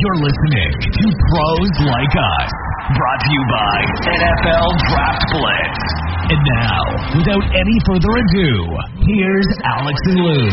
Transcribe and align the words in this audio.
You're 0.00 0.16
listening 0.16 0.72
to 0.80 1.06
Pros 1.28 1.72
Like 1.84 2.14
Us, 2.16 2.48
brought 2.96 3.20
to 3.20 3.28
you 3.28 3.42
by 3.52 3.76
NFL 4.08 4.72
Draft 4.88 5.24
Blitz. 5.28 5.82
And 6.32 6.40
now, 6.56 6.80
without 7.18 7.44
any 7.52 7.76
further 7.84 8.08
ado, 8.08 8.64
here's 9.04 9.46
Alex 9.62 10.00
and 10.06 10.20
Lou. 10.24 10.48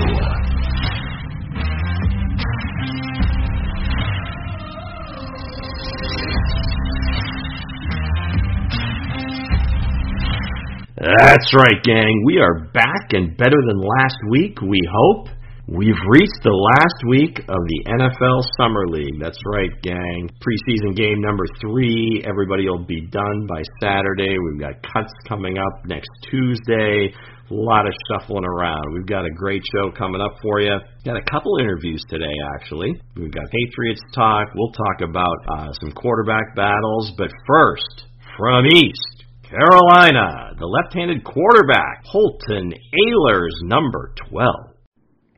That's 11.00 11.54
right, 11.54 11.82
gang. 11.86 12.24
We 12.26 12.40
are 12.40 12.68
back 12.74 13.14
and 13.14 13.38
better 13.38 13.56
than 13.66 13.80
last 13.80 14.18
week, 14.30 14.60
we 14.62 14.82
hope. 14.92 15.30
We've 15.68 16.00
reached 16.16 16.48
the 16.48 16.56
last 16.56 17.00
week 17.12 17.44
of 17.44 17.60
the 17.68 17.82
NFL 17.92 18.40
Summer 18.56 18.88
League. 18.88 19.20
That's 19.20 19.36
right, 19.52 19.68
gang. 19.84 20.32
Preseason 20.40 20.96
game 20.96 21.20
number 21.20 21.44
three. 21.60 22.24
Everybody 22.24 22.70
will 22.72 22.88
be 22.88 23.04
done 23.12 23.44
by 23.52 23.68
Saturday. 23.84 24.40
We've 24.40 24.64
got 24.64 24.80
cuts 24.80 25.12
coming 25.28 25.58
up 25.60 25.84
next 25.84 26.08
Tuesday. 26.32 27.12
A 27.12 27.54
lot 27.54 27.84
of 27.84 27.92
shuffling 28.08 28.48
around. 28.48 28.96
We've 28.96 29.12
got 29.12 29.26
a 29.28 29.30
great 29.36 29.60
show 29.76 29.92
coming 29.92 30.22
up 30.22 30.40
for 30.42 30.62
you. 30.62 30.72
Got 31.04 31.20
a 31.20 31.28
couple 31.30 31.60
interviews 31.60 32.00
today, 32.08 32.32
actually. 32.56 32.96
We've 33.18 33.36
got 33.36 33.52
Patriots 33.52 34.04
talk. 34.16 34.48
We'll 34.56 34.72
talk 34.72 35.04
about 35.04 35.36
uh, 35.52 35.74
some 35.84 35.92
quarterback 35.92 36.56
battles. 36.56 37.12
But 37.18 37.28
first, 37.46 38.08
from 38.40 38.68
East, 38.68 39.26
Carolina, 39.44 40.56
the 40.58 40.66
left-handed 40.66 41.26
quarterback, 41.26 42.08
Holton 42.08 42.72
Ahlers, 42.72 43.68
number 43.68 44.14
12. 44.32 44.77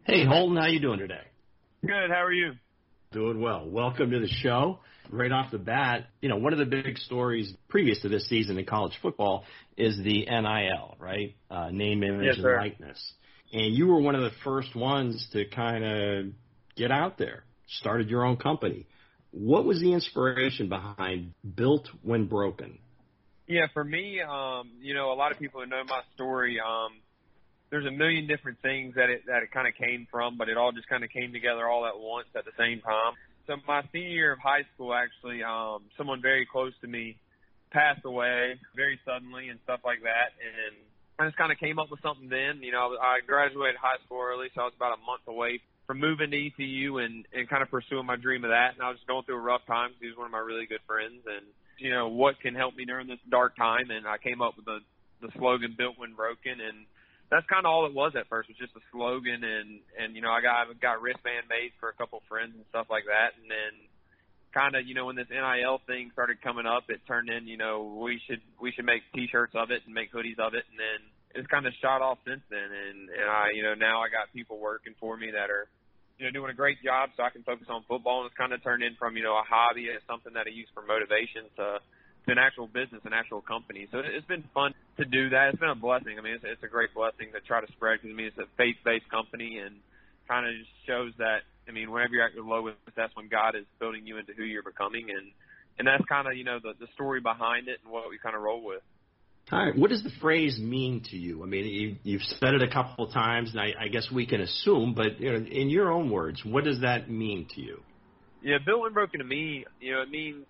Hey, 0.09 0.25
Holton, 0.25 0.57
how 0.57 0.65
you 0.65 0.79
doing 0.79 0.97
today? 0.97 1.21
Good. 1.85 2.09
How 2.09 2.23
are 2.23 2.33
you? 2.33 2.53
Doing 3.11 3.39
well. 3.39 3.69
Welcome 3.69 4.09
to 4.09 4.19
the 4.19 4.27
show. 4.27 4.79
Right 5.11 5.31
off 5.31 5.51
the 5.51 5.59
bat, 5.59 6.07
you 6.19 6.29
know, 6.29 6.37
one 6.37 6.51
of 6.51 6.57
the 6.57 6.65
big 6.65 6.97
stories 6.97 7.53
previous 7.67 8.01
to 8.01 8.09
this 8.09 8.27
season 8.27 8.57
in 8.57 8.65
college 8.65 8.93
football 9.03 9.43
is 9.77 9.97
the 9.97 10.25
NIL, 10.25 10.95
right? 10.97 11.35
Uh, 11.51 11.69
name, 11.69 12.01
image, 12.01 12.25
yes, 12.25 12.37
and 12.37 12.55
likeness. 12.55 13.13
And 13.53 13.75
you 13.75 13.85
were 13.85 14.01
one 14.01 14.15
of 14.15 14.21
the 14.21 14.31
first 14.43 14.75
ones 14.75 15.27
to 15.33 15.45
kind 15.45 15.85
of 15.85 16.25
get 16.75 16.89
out 16.91 17.19
there, 17.19 17.43
started 17.67 18.09
your 18.09 18.25
own 18.25 18.37
company. 18.37 18.87
What 19.29 19.63
was 19.63 19.79
the 19.79 19.93
inspiration 19.93 20.69
behind 20.69 21.33
Built 21.55 21.87
When 22.01 22.25
Broken? 22.25 22.79
Yeah, 23.47 23.67
for 23.75 23.83
me, 23.83 24.21
um, 24.27 24.71
you 24.81 24.95
know, 24.95 25.11
a 25.11 25.17
lot 25.17 25.31
of 25.31 25.37
people 25.37 25.61
who 25.61 25.67
know 25.67 25.83
my 25.87 26.01
story, 26.15 26.57
um, 26.59 26.93
there's 27.69 27.85
a 27.85 27.91
million 27.91 28.27
different 28.27 28.61
things 28.61 28.95
that 28.95 29.09
it 29.09 29.25
that 29.27 29.43
it 29.43 29.51
kind 29.51 29.67
of 29.67 29.75
came 29.75 30.07
from, 30.09 30.37
but 30.37 30.49
it 30.49 30.57
all 30.57 30.71
just 30.71 30.87
kind 30.89 31.03
of 31.03 31.09
came 31.09 31.31
together 31.31 31.67
all 31.67 31.85
at 31.85 31.97
once 31.97 32.27
at 32.35 32.45
the 32.45 32.55
same 32.57 32.81
time. 32.81 33.13
So 33.47 33.55
my 33.67 33.83
senior 33.91 34.09
year 34.09 34.31
of 34.33 34.39
high 34.39 34.65
school, 34.73 34.93
actually, 34.93 35.43
um, 35.43 35.83
someone 35.97 36.21
very 36.21 36.45
close 36.45 36.73
to 36.81 36.87
me 36.87 37.17
passed 37.71 38.05
away 38.05 38.59
very 38.75 38.99
suddenly 39.05 39.49
and 39.49 39.59
stuff 39.63 39.81
like 39.85 40.01
that, 40.01 40.33
and 40.41 40.75
I 41.19 41.25
just 41.27 41.37
kind 41.37 41.51
of 41.51 41.59
came 41.59 41.77
up 41.77 41.91
with 41.91 42.01
something 42.01 42.29
then. 42.29 42.61
You 42.61 42.71
know, 42.71 42.97
I 43.01 43.19
graduated 43.25 43.77
high 43.77 44.01
school 44.05 44.21
early, 44.21 44.47
so 44.55 44.61
I 44.61 44.65
was 44.65 44.73
about 44.75 44.97
a 44.97 45.01
month 45.05 45.27
away 45.27 45.61
from 45.85 45.99
moving 45.99 46.31
to 46.31 46.37
ECU 46.37 46.97
and 46.97 47.25
and 47.33 47.49
kind 47.49 47.61
of 47.61 47.69
pursuing 47.69 48.05
my 48.05 48.15
dream 48.15 48.43
of 48.43 48.49
that. 48.49 48.73
And 48.73 48.81
I 48.81 48.89
was 48.89 48.97
just 48.97 49.07
going 49.07 49.25
through 49.25 49.37
a 49.37 49.45
rough 49.45 49.65
time. 49.67 49.91
He 50.01 50.07
was 50.07 50.17
one 50.17 50.25
of 50.25 50.31
my 50.31 50.41
really 50.41 50.65
good 50.65 50.81
friends, 50.87 51.21
and 51.25 51.45
you 51.79 51.91
know, 51.91 52.07
what 52.07 52.39
can 52.39 52.55
help 52.55 52.75
me 52.75 52.85
during 52.85 53.07
this 53.07 53.19
dark 53.29 53.55
time. 53.55 53.89
And 53.89 54.05
I 54.05 54.17
came 54.17 54.41
up 54.41 54.55
with 54.55 54.65
the, 54.65 54.79
the 55.21 55.31
slogan 55.37 55.75
built 55.77 55.97
when 55.97 56.13
broken. 56.13 56.59
And 56.59 56.85
that's 57.29 57.45
kind 57.45 57.65
of 57.65 57.69
all 57.69 57.85
it 57.85 57.93
was 57.93 58.13
at 58.17 58.27
first 58.27 58.49
was 58.49 58.57
just 58.57 58.75
a 58.75 58.83
slogan. 58.91 59.45
And, 59.45 59.79
and, 59.97 60.15
you 60.15 60.21
know, 60.21 60.33
I 60.33 60.41
got, 60.41 60.65
got 60.81 61.01
wristband 61.01 61.45
made 61.49 61.71
for 61.79 61.89
a 61.89 61.93
couple 61.93 62.21
friends 62.27 62.53
and 62.57 62.65
stuff 62.69 62.87
like 62.89 63.05
that. 63.05 63.37
And 63.37 63.49
then 63.49 63.73
kind 64.49 64.73
of, 64.73 64.89
you 64.89 64.97
know, 64.97 65.05
when 65.05 65.15
this 65.15 65.29
NIL 65.29 65.81
thing 65.85 66.09
started 66.13 66.41
coming 66.41 66.65
up, 66.65 66.89
it 66.89 67.05
turned 67.05 67.29
in, 67.29 67.45
you 67.45 67.57
know, 67.57 68.01
we 68.01 68.19
should, 68.25 68.41
we 68.57 68.73
should 68.73 68.85
make 68.85 69.05
t-shirts 69.13 69.53
of 69.53 69.69
it 69.69 69.85
and 69.85 69.93
make 69.93 70.09
hoodies 70.09 70.41
of 70.41 70.57
it. 70.57 70.65
And 70.73 70.77
then 70.81 70.99
it's 71.37 71.47
kind 71.53 71.69
of 71.69 71.73
shot 71.77 72.01
off 72.01 72.17
since 72.25 72.41
then. 72.49 72.69
And, 72.73 73.13
and 73.13 73.27
I, 73.29 73.53
you 73.53 73.61
know, 73.61 73.77
now 73.77 74.01
I 74.01 74.09
got 74.09 74.33
people 74.33 74.57
working 74.57 74.97
for 74.99 75.13
me 75.15 75.29
that 75.29 75.53
are, 75.53 75.69
you 76.17 76.25
know, 76.25 76.33
doing 76.33 76.49
a 76.49 76.57
great 76.57 76.81
job 76.81 77.13
so 77.15 77.21
I 77.21 77.29
can 77.29 77.45
focus 77.45 77.69
on 77.69 77.85
football. 77.85 78.25
And 78.25 78.33
it's 78.33 78.37
kind 78.41 78.57
of 78.57 78.63
turned 78.65 78.81
in 78.81 78.97
from, 78.97 79.15
you 79.15 79.23
know, 79.23 79.37
a 79.37 79.45
hobby 79.45 79.93
and 79.93 80.01
something 80.09 80.33
that 80.33 80.49
I 80.49 80.51
use 80.51 80.67
for 80.73 80.81
motivation 80.81 81.45
to, 81.61 81.77
to 82.25 82.31
an 82.31 82.37
actual 82.37 82.67
business, 82.67 83.01
an 83.05 83.13
actual 83.13 83.41
company. 83.41 83.87
So 83.91 83.99
it's 83.99 84.27
been 84.27 84.43
fun 84.53 84.73
to 84.97 85.05
do 85.05 85.29
that. 85.29 85.49
It's 85.49 85.59
been 85.59 85.69
a 85.69 85.75
blessing. 85.75 86.17
I 86.19 86.21
mean, 86.21 86.33
it's, 86.33 86.43
it's 86.45 86.63
a 86.63 86.67
great 86.67 86.93
blessing 86.93 87.31
to 87.33 87.39
try 87.41 87.61
to 87.61 87.71
spread 87.71 87.99
because, 88.01 88.13
I 88.13 88.17
mean, 88.17 88.27
it's 88.27 88.37
a 88.37 88.47
faith-based 88.57 89.09
company 89.09 89.59
and 89.59 89.77
kind 90.27 90.45
of 90.45 90.53
just 90.53 90.69
shows 90.85 91.13
that, 91.17 91.41
I 91.67 91.71
mean, 91.71 91.91
whenever 91.91 92.13
you're 92.13 92.25
at 92.25 92.33
your 92.33 92.45
lowest, 92.45 92.77
that's 92.95 93.15
when 93.15 93.29
God 93.29 93.55
is 93.55 93.65
building 93.79 94.05
you 94.05 94.17
into 94.17 94.33
who 94.33 94.43
you're 94.43 94.63
becoming. 94.63 95.07
And, 95.09 95.31
and 95.79 95.87
that's 95.87 96.03
kind 96.05 96.27
of, 96.27 96.35
you 96.35 96.43
know, 96.43 96.59
the, 96.61 96.73
the 96.79 96.87
story 96.93 97.21
behind 97.21 97.67
it 97.67 97.79
and 97.83 97.91
what 97.91 98.09
we 98.09 98.17
kind 98.17 98.35
of 98.35 98.41
roll 98.41 98.63
with. 98.63 98.81
All 99.51 99.65
right. 99.65 99.75
What 99.75 99.89
does 99.89 100.03
the 100.03 100.11
phrase 100.21 100.59
mean 100.59 101.01
to 101.09 101.17
you? 101.17 101.41
I 101.41 101.47
mean, 101.47 101.65
you, 101.65 101.95
you've 102.03 102.21
said 102.21 102.53
it 102.53 102.61
a 102.61 102.69
couple 102.69 103.05
of 103.05 103.13
times, 103.13 103.49
and 103.51 103.59
I, 103.59 103.73
I 103.79 103.87
guess 103.87 104.07
we 104.13 104.27
can 104.27 104.41
assume, 104.41 104.93
but 104.93 105.19
you 105.19 105.31
know, 105.31 105.37
in 105.37 105.69
your 105.69 105.91
own 105.91 106.11
words, 106.11 106.45
what 106.45 106.63
does 106.63 106.81
that 106.81 107.09
mean 107.09 107.47
to 107.55 107.61
you? 107.61 107.81
Yeah, 108.43 108.57
built 108.63 108.81
when 108.81 108.93
broken 108.93 109.19
to 109.19 109.25
me, 109.25 109.65
you 109.81 109.93
know, 109.95 110.03
it 110.03 110.09
means 110.11 110.45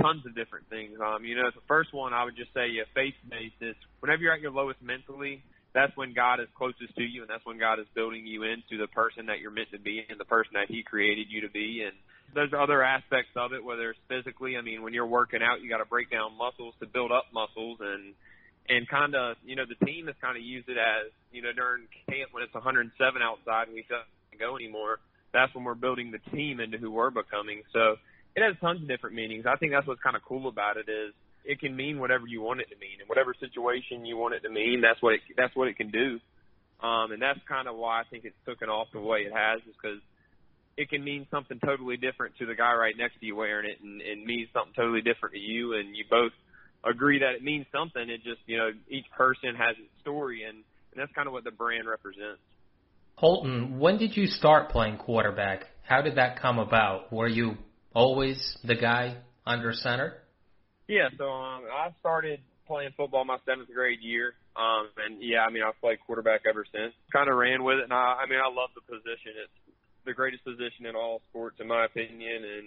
tons 0.00 0.24
of 0.26 0.34
different 0.34 0.68
things. 0.68 0.98
Um, 1.00 1.24
you 1.24 1.36
know, 1.36 1.50
the 1.54 1.64
first 1.68 1.92
one 1.92 2.12
I 2.12 2.24
would 2.24 2.36
just 2.36 2.52
say, 2.54 2.68
yeah, 2.68 2.84
faith 2.94 3.14
based 3.28 3.60
is 3.60 3.76
whenever 4.00 4.22
you're 4.22 4.32
at 4.32 4.40
your 4.40 4.50
lowest 4.50 4.82
mentally, 4.82 5.42
that's 5.72 5.96
when 5.96 6.14
God 6.14 6.40
is 6.40 6.48
closest 6.56 6.96
to 6.96 7.02
you, 7.02 7.22
and 7.22 7.30
that's 7.30 7.46
when 7.46 7.58
God 7.58 7.78
is 7.78 7.86
building 7.94 8.26
you 8.26 8.42
into 8.42 8.76
the 8.78 8.88
person 8.88 9.26
that 9.26 9.38
you're 9.38 9.52
meant 9.52 9.70
to 9.70 9.78
be 9.78 10.02
and 10.08 10.18
the 10.18 10.24
person 10.24 10.52
that 10.54 10.66
He 10.68 10.82
created 10.82 11.28
you 11.30 11.42
to 11.42 11.50
be. 11.50 11.84
And 11.86 11.94
there's 12.34 12.52
other 12.52 12.82
aspects 12.82 13.30
of 13.36 13.52
it, 13.52 13.64
whether 13.64 13.90
it's 13.90 14.00
physically. 14.08 14.56
I 14.56 14.62
mean, 14.62 14.82
when 14.82 14.94
you're 14.94 15.06
working 15.06 15.40
out, 15.42 15.60
you 15.60 15.70
got 15.70 15.78
to 15.78 15.84
break 15.84 16.10
down 16.10 16.36
muscles 16.36 16.74
to 16.80 16.86
build 16.86 17.12
up 17.12 17.26
muscles, 17.32 17.78
and 17.80 18.14
and 18.68 18.88
kind 18.88 19.14
of, 19.14 19.36
you 19.44 19.56
know, 19.56 19.64
the 19.66 19.84
team 19.84 20.06
has 20.06 20.14
kind 20.20 20.36
of 20.36 20.42
used 20.42 20.68
it 20.68 20.78
as, 20.78 21.10
you 21.32 21.42
know, 21.42 21.50
during 21.52 21.90
camp 22.08 22.30
when 22.30 22.42
it's 22.42 22.54
107 22.54 22.94
outside 23.20 23.66
and 23.66 23.74
we 23.74 23.82
can't 23.82 24.06
go 24.38 24.54
anymore. 24.54 25.00
That's 25.34 25.52
when 25.54 25.64
we're 25.64 25.74
building 25.74 26.12
the 26.12 26.22
team 26.30 26.60
into 26.60 26.78
who 26.78 26.90
we're 26.90 27.10
becoming. 27.10 27.62
So 27.72 27.96
it 28.36 28.42
has 28.42 28.54
tons 28.60 28.82
of 28.82 28.88
different 28.88 29.16
meanings. 29.16 29.44
I 29.46 29.56
think 29.56 29.72
that's 29.72 29.86
what's 29.86 30.02
kind 30.02 30.16
of 30.16 30.22
cool 30.22 30.48
about 30.48 30.76
it 30.76 30.88
is 30.88 31.12
it 31.44 31.60
can 31.60 31.74
mean 31.74 31.98
whatever 31.98 32.26
you 32.26 32.42
want 32.42 32.60
it 32.60 32.68
to 32.70 32.76
mean, 32.76 33.00
and 33.00 33.08
whatever 33.08 33.34
situation 33.38 34.04
you 34.04 34.16
want 34.16 34.34
it 34.34 34.40
to 34.40 34.50
mean, 34.50 34.80
that's 34.80 35.02
what 35.02 35.14
it 35.14 35.20
that's 35.36 35.54
what 35.56 35.68
it 35.68 35.76
can 35.76 35.90
do. 35.90 36.20
Um, 36.82 37.12
and 37.12 37.20
that's 37.20 37.40
kind 37.48 37.68
of 37.68 37.76
why 37.76 38.00
I 38.00 38.04
think 38.10 38.24
it's 38.24 38.36
taken 38.46 38.68
off 38.68 38.88
the 38.92 39.00
way 39.00 39.20
it 39.20 39.32
has, 39.32 39.60
is 39.68 39.74
because 39.80 40.00
it 40.76 40.88
can 40.88 41.04
mean 41.04 41.26
something 41.30 41.58
totally 41.60 41.96
different 41.96 42.36
to 42.38 42.46
the 42.46 42.54
guy 42.54 42.72
right 42.72 42.94
next 42.96 43.20
to 43.20 43.26
you 43.26 43.36
wearing 43.36 43.68
it, 43.68 43.78
and, 43.82 44.00
and 44.00 44.24
means 44.24 44.48
something 44.52 44.72
totally 44.74 45.02
different 45.02 45.34
to 45.34 45.40
you, 45.40 45.74
and 45.74 45.96
you 45.96 46.04
both 46.08 46.32
agree 46.84 47.18
that 47.18 47.34
it 47.34 47.42
means 47.42 47.66
something. 47.72 48.02
It 48.08 48.22
just 48.22 48.40
you 48.46 48.56
know 48.56 48.70
each 48.88 49.06
person 49.16 49.54
has 49.56 49.76
its 49.78 49.92
story, 50.00 50.44
and, 50.44 50.56
and 50.56 50.96
that's 50.96 51.12
kind 51.12 51.26
of 51.26 51.32
what 51.32 51.44
the 51.44 51.50
brand 51.50 51.88
represents. 51.88 52.40
Holton, 53.16 53.78
when 53.78 53.98
did 53.98 54.16
you 54.16 54.26
start 54.26 54.70
playing 54.70 54.96
quarterback? 54.96 55.66
How 55.82 56.00
did 56.00 56.16
that 56.16 56.40
come 56.40 56.58
about? 56.58 57.12
Were 57.12 57.28
you 57.28 57.58
always 57.94 58.56
the 58.64 58.74
guy 58.74 59.16
under 59.46 59.72
center? 59.72 60.22
Yeah, 60.88 61.08
so 61.16 61.24
um, 61.24 61.64
I 61.70 61.94
started 62.00 62.40
playing 62.66 62.90
football 62.96 63.24
my 63.24 63.38
seventh 63.46 63.72
grade 63.72 64.00
year, 64.00 64.34
um, 64.56 64.88
and 65.06 65.22
yeah, 65.22 65.42
I 65.46 65.50
mean 65.50 65.62
I've 65.62 65.78
played 65.80 65.98
quarterback 66.06 66.42
ever 66.48 66.64
since. 66.72 66.94
Kind 67.12 67.28
of 67.30 67.36
ran 67.36 67.64
with 67.64 67.78
it, 67.78 67.84
and 67.84 67.92
I, 67.92 68.22
I 68.22 68.26
mean 68.26 68.38
I 68.38 68.48
love 68.48 68.70
the 68.74 68.82
position. 68.82 69.38
It's 69.38 69.74
the 70.04 70.14
greatest 70.14 70.44
position 70.44 70.86
in 70.86 70.96
all 70.96 71.22
sports, 71.30 71.56
in 71.60 71.68
my 71.68 71.84
opinion, 71.84 72.42
and 72.44 72.66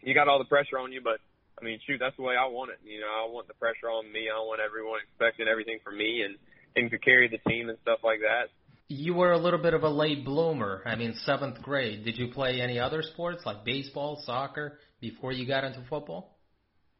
you 0.00 0.14
got 0.14 0.28
all 0.28 0.38
the 0.38 0.48
pressure 0.48 0.78
on 0.78 0.92
you, 0.92 1.00
but 1.02 1.20
I 1.60 1.64
mean, 1.64 1.78
shoot, 1.86 1.98
that's 2.00 2.16
the 2.16 2.22
way 2.22 2.36
I 2.36 2.46
want 2.46 2.70
it. 2.70 2.80
You 2.84 3.00
know, 3.00 3.12
I 3.12 3.28
want 3.28 3.48
the 3.48 3.54
pressure 3.54 3.92
on 3.92 4.10
me. 4.10 4.32
I 4.32 4.40
want 4.40 4.60
everyone 4.60 5.00
expecting 5.04 5.48
everything 5.48 5.78
from 5.84 5.98
me 5.98 6.22
and 6.24 6.36
and 6.76 6.90
to 6.90 6.98
carry 6.98 7.28
the 7.28 7.42
team 7.50 7.68
and 7.68 7.76
stuff 7.82 7.98
like 8.04 8.20
that. 8.20 8.48
You 8.90 9.14
were 9.14 9.30
a 9.30 9.38
little 9.38 9.62
bit 9.62 9.72
of 9.72 9.84
a 9.84 9.88
late 9.88 10.24
bloomer. 10.24 10.82
I 10.84 10.96
mean, 10.96 11.14
seventh 11.24 11.62
grade. 11.62 12.04
Did 12.04 12.18
you 12.18 12.26
play 12.34 12.60
any 12.60 12.80
other 12.80 13.02
sports 13.02 13.46
like 13.46 13.64
baseball, 13.64 14.20
soccer 14.26 14.80
before 15.00 15.30
you 15.30 15.46
got 15.46 15.62
into 15.62 15.78
football? 15.88 16.36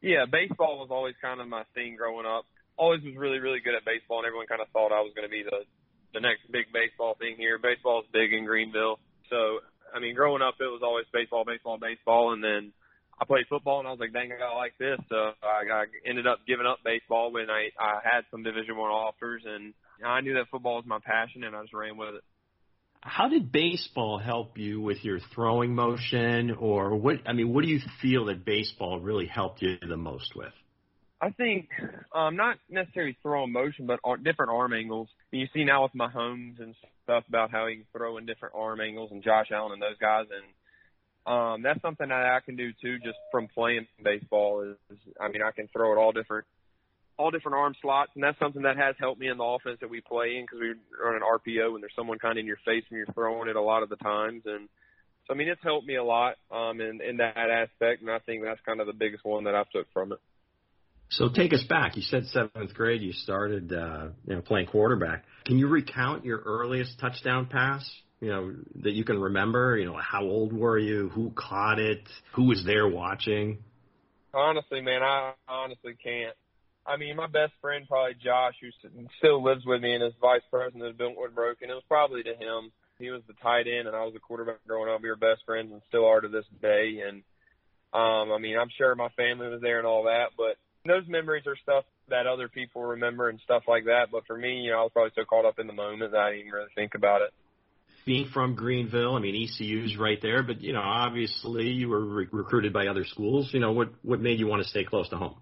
Yeah, 0.00 0.22
baseball 0.30 0.78
was 0.78 0.86
always 0.92 1.16
kind 1.20 1.40
of 1.40 1.48
my 1.48 1.64
thing 1.74 1.96
growing 1.96 2.26
up. 2.26 2.46
Always 2.78 3.02
was 3.02 3.16
really, 3.18 3.40
really 3.42 3.58
good 3.58 3.74
at 3.74 3.84
baseball, 3.84 4.22
and 4.22 4.26
everyone 4.30 4.46
kind 4.46 4.62
of 4.62 4.68
thought 4.70 4.94
I 4.94 5.02
was 5.02 5.10
going 5.18 5.26
to 5.26 5.34
be 5.34 5.42
the 5.42 5.66
the 6.14 6.20
next 6.20 6.46
big 6.54 6.70
baseball 6.72 7.18
thing 7.18 7.34
here. 7.36 7.58
Baseball's 7.58 8.06
big 8.12 8.32
in 8.32 8.46
Greenville, 8.46 9.00
so 9.28 9.58
I 9.90 9.98
mean, 9.98 10.14
growing 10.14 10.42
up, 10.42 10.62
it 10.62 10.70
was 10.70 10.86
always 10.86 11.06
baseball, 11.12 11.42
baseball, 11.44 11.76
baseball, 11.76 12.32
and 12.32 12.42
then 12.42 12.70
I 13.18 13.24
played 13.24 13.50
football, 13.50 13.80
and 13.80 13.88
I 13.88 13.90
was 13.90 13.98
like, 13.98 14.14
dang, 14.14 14.30
I 14.30 14.38
got 14.38 14.54
like 14.54 14.78
this. 14.78 15.02
So 15.10 15.34
I, 15.42 15.66
I 15.66 15.84
ended 16.06 16.28
up 16.28 16.38
giving 16.46 16.70
up 16.70 16.86
baseball 16.86 17.34
when 17.34 17.50
I 17.50 17.74
I 17.74 17.98
had 17.98 18.30
some 18.30 18.46
Division 18.46 18.78
One 18.78 18.94
offers, 18.94 19.42
and 19.42 19.74
I 20.04 20.20
knew 20.20 20.34
that 20.34 20.48
football 20.50 20.76
was 20.76 20.86
my 20.86 20.98
passion, 21.04 21.44
and 21.44 21.54
I 21.54 21.62
just 21.62 21.74
ran 21.74 21.96
with 21.96 22.14
it. 22.16 22.24
How 23.02 23.28
did 23.28 23.50
baseball 23.50 24.18
help 24.18 24.58
you 24.58 24.80
with 24.80 25.02
your 25.04 25.20
throwing 25.34 25.74
motion, 25.74 26.50
or 26.50 26.96
what? 26.96 27.16
I 27.26 27.32
mean, 27.32 27.52
what 27.52 27.64
do 27.64 27.70
you 27.70 27.80
feel 28.02 28.26
that 28.26 28.44
baseball 28.44 29.00
really 29.00 29.26
helped 29.26 29.62
you 29.62 29.76
the 29.80 29.96
most 29.96 30.36
with? 30.36 30.52
I 31.22 31.30
think 31.30 31.68
um, 32.14 32.36
not 32.36 32.56
necessarily 32.68 33.16
throwing 33.22 33.52
motion, 33.52 33.86
but 33.86 34.00
ar- 34.04 34.16
different 34.16 34.52
arm 34.52 34.72
angles. 34.72 35.08
You 35.32 35.46
see 35.54 35.64
now 35.64 35.82
with 35.82 35.92
Mahomes 35.92 36.60
and 36.60 36.74
stuff 37.04 37.24
about 37.28 37.50
how 37.50 37.66
he 37.66 37.76
can 37.76 37.86
throw 37.92 38.16
in 38.16 38.26
different 38.26 38.54
arm 38.54 38.80
angles, 38.80 39.10
and 39.12 39.22
Josh 39.22 39.48
Allen 39.52 39.72
and 39.72 39.82
those 39.82 39.98
guys, 39.98 40.26
and 40.30 40.44
um, 41.26 41.62
that's 41.62 41.80
something 41.82 42.08
that 42.08 42.24
I 42.24 42.40
can 42.44 42.56
do 42.56 42.70
too, 42.80 42.98
just 42.98 43.18
from 43.30 43.48
playing 43.48 43.86
baseball. 44.02 44.62
Is, 44.62 44.76
is 44.90 44.98
I 45.20 45.28
mean, 45.28 45.42
I 45.42 45.50
can 45.52 45.68
throw 45.68 45.92
it 45.92 45.98
all 45.98 46.12
different, 46.12 46.46
all 47.20 47.30
different 47.30 47.56
arm 47.56 47.74
slots, 47.82 48.12
and 48.14 48.24
that's 48.24 48.38
something 48.38 48.62
that 48.62 48.78
has 48.78 48.94
helped 48.98 49.20
me 49.20 49.28
in 49.28 49.36
the 49.36 49.44
offense 49.44 49.78
that 49.80 49.90
we 49.90 50.00
play 50.00 50.36
in 50.36 50.44
because 50.44 50.58
we 50.58 50.68
run 51.02 51.16
an 51.16 51.22
RPO 51.22 51.74
and 51.74 51.82
there's 51.82 51.92
someone 51.94 52.18
kind 52.18 52.38
of 52.38 52.40
in 52.40 52.46
your 52.46 52.58
face 52.64 52.84
when 52.88 52.96
you're 52.98 53.14
throwing 53.14 53.48
it 53.48 53.56
a 53.56 53.62
lot 53.62 53.82
of 53.82 53.90
the 53.90 53.96
times, 53.96 54.42
and 54.46 54.68
so 55.26 55.34
I 55.34 55.36
mean, 55.36 55.48
it's 55.48 55.62
helped 55.62 55.86
me 55.86 55.96
a 55.96 56.04
lot 56.04 56.36
um, 56.50 56.80
in 56.80 57.00
in 57.02 57.18
that 57.18 57.36
aspect, 57.36 58.00
and 58.00 58.10
I 58.10 58.18
think 58.20 58.42
that's 58.42 58.60
kind 58.64 58.80
of 58.80 58.86
the 58.86 58.92
biggest 58.92 59.24
one 59.24 59.44
that 59.44 59.54
I've 59.54 59.68
took 59.70 59.86
from 59.92 60.12
it. 60.12 60.18
So 61.10 61.28
take 61.28 61.52
us 61.52 61.64
back. 61.68 61.96
You 61.96 62.02
said 62.02 62.26
seventh 62.26 62.72
grade 62.72 63.02
you 63.02 63.12
started 63.12 63.72
uh, 63.72 64.08
you 64.26 64.36
know 64.36 64.40
playing 64.40 64.68
quarterback. 64.68 65.24
Can 65.44 65.58
you 65.58 65.68
recount 65.68 66.24
your 66.24 66.38
earliest 66.38 66.98
touchdown 66.98 67.46
pass? 67.46 67.88
You 68.20 68.28
know 68.28 68.54
that 68.82 68.92
you 68.92 69.04
can 69.04 69.20
remember. 69.20 69.76
You 69.76 69.86
know 69.86 69.98
how 69.98 70.22
old 70.22 70.52
were 70.52 70.78
you? 70.78 71.10
Who 71.10 71.32
caught 71.34 71.78
it? 71.78 72.02
Who 72.34 72.44
was 72.44 72.64
there 72.64 72.88
watching? 72.88 73.58
Honestly, 74.32 74.80
man, 74.80 75.02
I 75.02 75.32
honestly 75.48 75.94
can't. 76.02 76.36
I 76.90 76.96
mean, 76.96 77.14
my 77.14 77.28
best 77.28 77.52
friend, 77.60 77.86
probably 77.86 78.14
Josh, 78.22 78.54
who 78.60 78.68
still 79.18 79.42
lives 79.44 79.64
with 79.64 79.80
me 79.80 79.94
and 79.94 80.02
is 80.02 80.12
vice 80.20 80.42
president 80.50 80.84
of 80.84 80.98
Built 80.98 81.16
When 81.16 81.32
Broken. 81.32 81.70
It 81.70 81.74
was 81.74 81.84
probably 81.86 82.24
to 82.24 82.34
him. 82.34 82.72
He 82.98 83.10
was 83.10 83.22
the 83.28 83.34
tight 83.40 83.66
end, 83.68 83.86
and 83.86 83.96
I 83.96 84.04
was 84.04 84.12
the 84.12 84.18
quarterback 84.18 84.58
growing 84.66 84.92
up. 84.92 85.00
We 85.00 85.08
were 85.08 85.16
best 85.16 85.42
friends 85.46 85.70
and 85.72 85.80
still 85.88 86.04
are 86.04 86.20
to 86.20 86.28
this 86.28 86.44
day. 86.60 87.00
And 87.06 87.22
um, 87.94 88.32
I 88.32 88.38
mean, 88.38 88.58
I'm 88.58 88.70
sure 88.76 88.94
my 88.96 89.08
family 89.10 89.46
was 89.48 89.60
there 89.62 89.78
and 89.78 89.86
all 89.86 90.04
that, 90.04 90.30
but 90.36 90.56
those 90.84 91.06
memories 91.06 91.46
are 91.46 91.56
stuff 91.62 91.84
that 92.08 92.26
other 92.26 92.48
people 92.48 92.82
remember 92.82 93.28
and 93.28 93.38
stuff 93.44 93.62
like 93.68 93.84
that. 93.84 94.08
But 94.10 94.26
for 94.26 94.36
me, 94.36 94.60
you 94.60 94.72
know, 94.72 94.80
I 94.80 94.82
was 94.82 94.90
probably 94.92 95.12
so 95.14 95.24
caught 95.24 95.44
up 95.44 95.60
in 95.60 95.68
the 95.68 95.72
moment 95.72 96.10
that 96.10 96.18
I 96.18 96.32
didn't 96.32 96.50
really 96.50 96.70
think 96.74 96.94
about 96.96 97.22
it. 97.22 97.30
Being 98.04 98.28
from 98.32 98.56
Greenville, 98.56 99.14
I 99.14 99.20
mean, 99.20 99.36
ECU's 99.36 99.96
right 99.96 100.20
there, 100.20 100.42
but 100.42 100.60
you 100.60 100.72
know, 100.72 100.80
obviously 100.80 101.68
you 101.68 101.88
were 101.88 102.04
re- 102.04 102.28
recruited 102.32 102.72
by 102.72 102.88
other 102.88 103.04
schools. 103.04 103.50
You 103.52 103.60
know, 103.60 103.72
what 103.72 103.90
what 104.02 104.20
made 104.20 104.40
you 104.40 104.48
want 104.48 104.62
to 104.62 104.68
stay 104.68 104.84
close 104.84 105.08
to 105.10 105.16
home? 105.16 105.36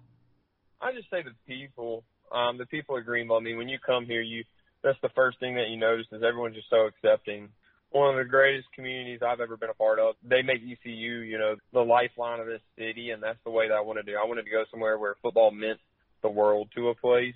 I 0.81 0.91
just 0.93 1.09
say 1.09 1.23
the 1.23 1.35
people, 1.47 2.03
um, 2.31 2.57
the 2.57 2.65
people 2.65 2.97
at 2.97 3.05
Greenville. 3.05 3.37
I 3.37 3.41
mean, 3.41 3.57
when 3.57 3.69
you 3.69 3.79
come 3.79 4.05
here, 4.05 4.21
you 4.21 4.43
that's 4.83 4.97
the 5.01 5.09
first 5.09 5.39
thing 5.39 5.55
that 5.55 5.69
you 5.69 5.77
notice 5.77 6.05
is 6.11 6.23
everyone's 6.23 6.55
just 6.55 6.69
so 6.69 6.87
accepting. 6.87 7.49
One 7.91 8.11
of 8.11 8.23
the 8.23 8.29
greatest 8.29 8.67
communities 8.73 9.19
I've 9.25 9.41
ever 9.41 9.57
been 9.57 9.69
a 9.69 9.73
part 9.73 9.99
of. 9.99 10.15
They 10.23 10.41
make 10.41 10.61
ECU, 10.61 11.19
you 11.19 11.37
know, 11.37 11.55
the 11.73 11.81
lifeline 11.81 12.39
of 12.39 12.45
this 12.45 12.61
city, 12.77 13.09
and 13.09 13.21
that's 13.21 13.39
the 13.43 13.51
way 13.51 13.67
that 13.67 13.73
I 13.73 13.81
want 13.81 13.99
to. 14.05 14.13
I 14.13 14.25
wanted 14.25 14.43
to 14.43 14.51
go 14.51 14.63
somewhere 14.71 14.97
where 14.97 15.15
football 15.21 15.51
meant 15.51 15.79
the 16.21 16.29
world 16.29 16.69
to 16.75 16.89
a 16.89 16.95
place, 16.95 17.35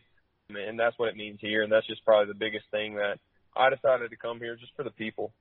and 0.50 0.80
that's 0.80 0.98
what 0.98 1.10
it 1.10 1.18
means 1.18 1.40
here. 1.42 1.64
And 1.64 1.72
that's 1.72 1.88
just 1.88 2.06
probably 2.06 2.32
the 2.32 2.38
biggest 2.38 2.66
thing 2.72 2.96
that 2.96 3.18
I 3.58 3.70
decided 3.72 4.12
to 4.12 4.16
come 4.16 4.40
here 4.40 4.56
just 4.56 4.72
for 4.76 4.84
the 4.84 4.92
people. 4.92 5.34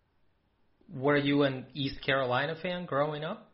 Were 0.93 1.16
you 1.16 1.43
an 1.43 1.66
East 1.75 2.02
Carolina 2.04 2.56
fan 2.60 2.87
growing 2.87 3.22
up? 3.22 3.51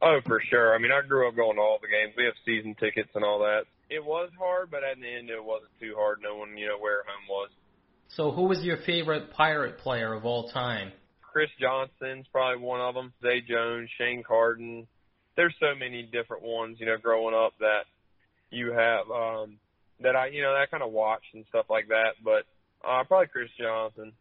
Oh, 0.00 0.20
for 0.26 0.40
sure. 0.48 0.74
I 0.74 0.78
mean, 0.78 0.92
I 0.92 1.06
grew 1.06 1.28
up 1.28 1.34
going 1.34 1.56
to 1.56 1.62
all 1.62 1.78
the 1.80 1.88
games. 1.88 2.14
We 2.16 2.24
have 2.24 2.34
season 2.44 2.76
tickets 2.78 3.10
and 3.14 3.24
all 3.24 3.40
that. 3.40 3.62
It 3.90 4.04
was 4.04 4.30
hard, 4.38 4.70
but 4.70 4.84
at 4.84 5.00
the 5.00 5.06
end, 5.06 5.30
it 5.30 5.42
wasn't 5.42 5.70
too 5.80 5.94
hard 5.96 6.20
knowing, 6.22 6.56
you 6.56 6.68
know, 6.68 6.78
where 6.78 7.02
home 7.02 7.26
was. 7.28 7.50
So, 8.08 8.30
who 8.30 8.44
was 8.44 8.62
your 8.62 8.78
favorite 8.86 9.32
Pirate 9.32 9.78
player 9.78 10.12
of 10.14 10.24
all 10.24 10.50
time? 10.50 10.92
Chris 11.20 11.50
Johnson's 11.60 12.26
probably 12.32 12.62
one 12.62 12.80
of 12.80 12.94
them. 12.94 13.12
Zay 13.22 13.40
Jones, 13.40 13.88
Shane 13.98 14.22
Carden. 14.26 14.86
There's 15.36 15.54
so 15.60 15.74
many 15.78 16.02
different 16.02 16.42
ones, 16.42 16.78
you 16.80 16.86
know, 16.86 16.96
growing 17.00 17.34
up 17.34 17.52
that 17.60 17.84
you 18.50 18.72
have 18.72 19.10
um, 19.10 19.58
that 20.00 20.16
I, 20.16 20.28
you 20.28 20.42
know, 20.42 20.52
that 20.52 20.62
I 20.62 20.66
kind 20.66 20.82
of 20.82 20.90
watched 20.90 21.34
and 21.34 21.44
stuff 21.48 21.66
like 21.68 21.88
that. 21.88 22.14
But 22.24 22.44
uh, 22.86 23.04
probably 23.04 23.28
Chris 23.28 23.50
Johnson. 23.58 24.12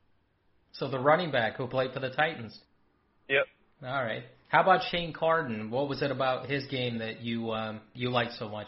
So 0.74 0.90
the 0.90 1.00
running 1.00 1.32
back 1.32 1.56
who 1.56 1.68
played 1.68 1.94
for 1.94 2.00
the 2.00 2.10
Titans. 2.10 2.60
Yep. 3.30 3.46
All 3.84 4.04
right. 4.04 4.24
How 4.48 4.62
about 4.62 4.82
Shane 4.92 5.14
Carden? 5.14 5.70
What 5.70 5.88
was 5.88 6.02
it 6.02 6.10
about 6.10 6.50
his 6.50 6.66
game 6.68 7.00
that 7.00 7.22
you 7.22 7.52
um, 7.52 7.82
you 7.94 8.10
liked 8.10 8.34
so 8.40 8.50
much? 8.50 8.68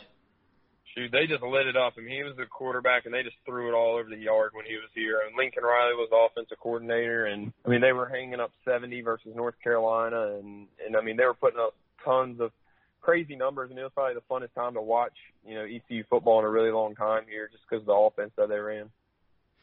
Shoot, 0.94 1.12
they 1.12 1.26
just 1.28 1.42
lit 1.42 1.68
it 1.68 1.78
up. 1.78 1.94
I 1.98 2.02
mean, 2.02 2.16
he 2.16 2.24
was 2.24 2.36
the 2.36 2.46
quarterback, 2.46 3.06
and 3.06 3.14
they 3.14 3.24
just 3.24 3.36
threw 3.46 3.70
it 3.70 3.74
all 3.74 3.98
over 3.98 4.10
the 4.10 4.18
yard 4.18 4.52
when 4.54 4.66
he 4.66 4.74
was 4.74 4.90
here. 4.94 5.22
And 5.26 5.38
Lincoln 5.38 5.64
Riley 5.64 5.94
was 5.94 6.10
offensive 6.12 6.58
coordinator, 6.60 7.26
and 7.26 7.54
I 7.66 7.70
mean, 7.70 7.82
they 7.82 7.92
were 7.92 8.08
hanging 8.08 8.40
up 8.40 8.52
70 8.66 9.02
versus 9.02 9.32
North 9.36 9.56
Carolina, 9.64 10.38
and 10.38 10.68
and 10.86 10.96
I 10.96 11.02
mean, 11.02 11.18
they 11.18 11.26
were 11.26 11.34
putting 11.34 11.60
up 11.60 11.76
tons 12.06 12.40
of 12.40 12.52
crazy 13.02 13.36
numbers, 13.36 13.72
and 13.72 13.80
it 13.80 13.84
was 13.84 13.92
probably 13.96 14.16
the 14.16 14.30
funnest 14.30 14.54
time 14.54 14.74
to 14.74 14.82
watch, 14.82 15.14
you 15.48 15.56
know, 15.56 15.64
ECU 15.64 16.04
football 16.10 16.40
in 16.40 16.46
a 16.46 16.50
really 16.50 16.72
long 16.72 16.94
time 16.94 17.24
here, 17.28 17.50
just 17.52 17.64
because 17.68 17.82
of 17.82 17.88
the 17.88 17.94
offense 17.94 18.32
that 18.38 18.50
they 18.50 18.58
ran. 18.58 18.90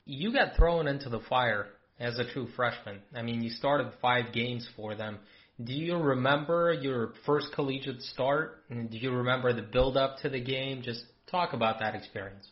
You 0.07 0.33
got 0.33 0.57
thrown 0.57 0.89
into 0.89 1.09
the 1.09 1.21
fire 1.29 1.67
as 1.99 2.19
a 2.19 2.25
true 2.33 2.49
freshman. 2.57 3.01
I 3.15 3.23
mean, 3.23 3.43
you 3.43 3.51
started 3.51 3.93
five 4.01 4.33
games 4.33 4.69
for 4.77 4.95
them. 4.95 5.19
Do 5.63 5.73
you 5.73 5.97
remember 5.97 6.73
your 6.75 7.15
first 7.25 7.49
collegiate 7.55 8.03
start? 8.03 8.63
And 8.69 8.91
do 8.91 8.99
you 8.99 9.11
remember 9.11 9.53
the 9.55 9.63
build 9.63 9.97
up 9.97 10.19
to 10.19 10.29
the 10.29 10.41
game? 10.41 10.83
Just 10.83 11.05
talk 11.31 11.55
about 11.55 11.79
that 11.81 11.95
experience. 11.95 12.47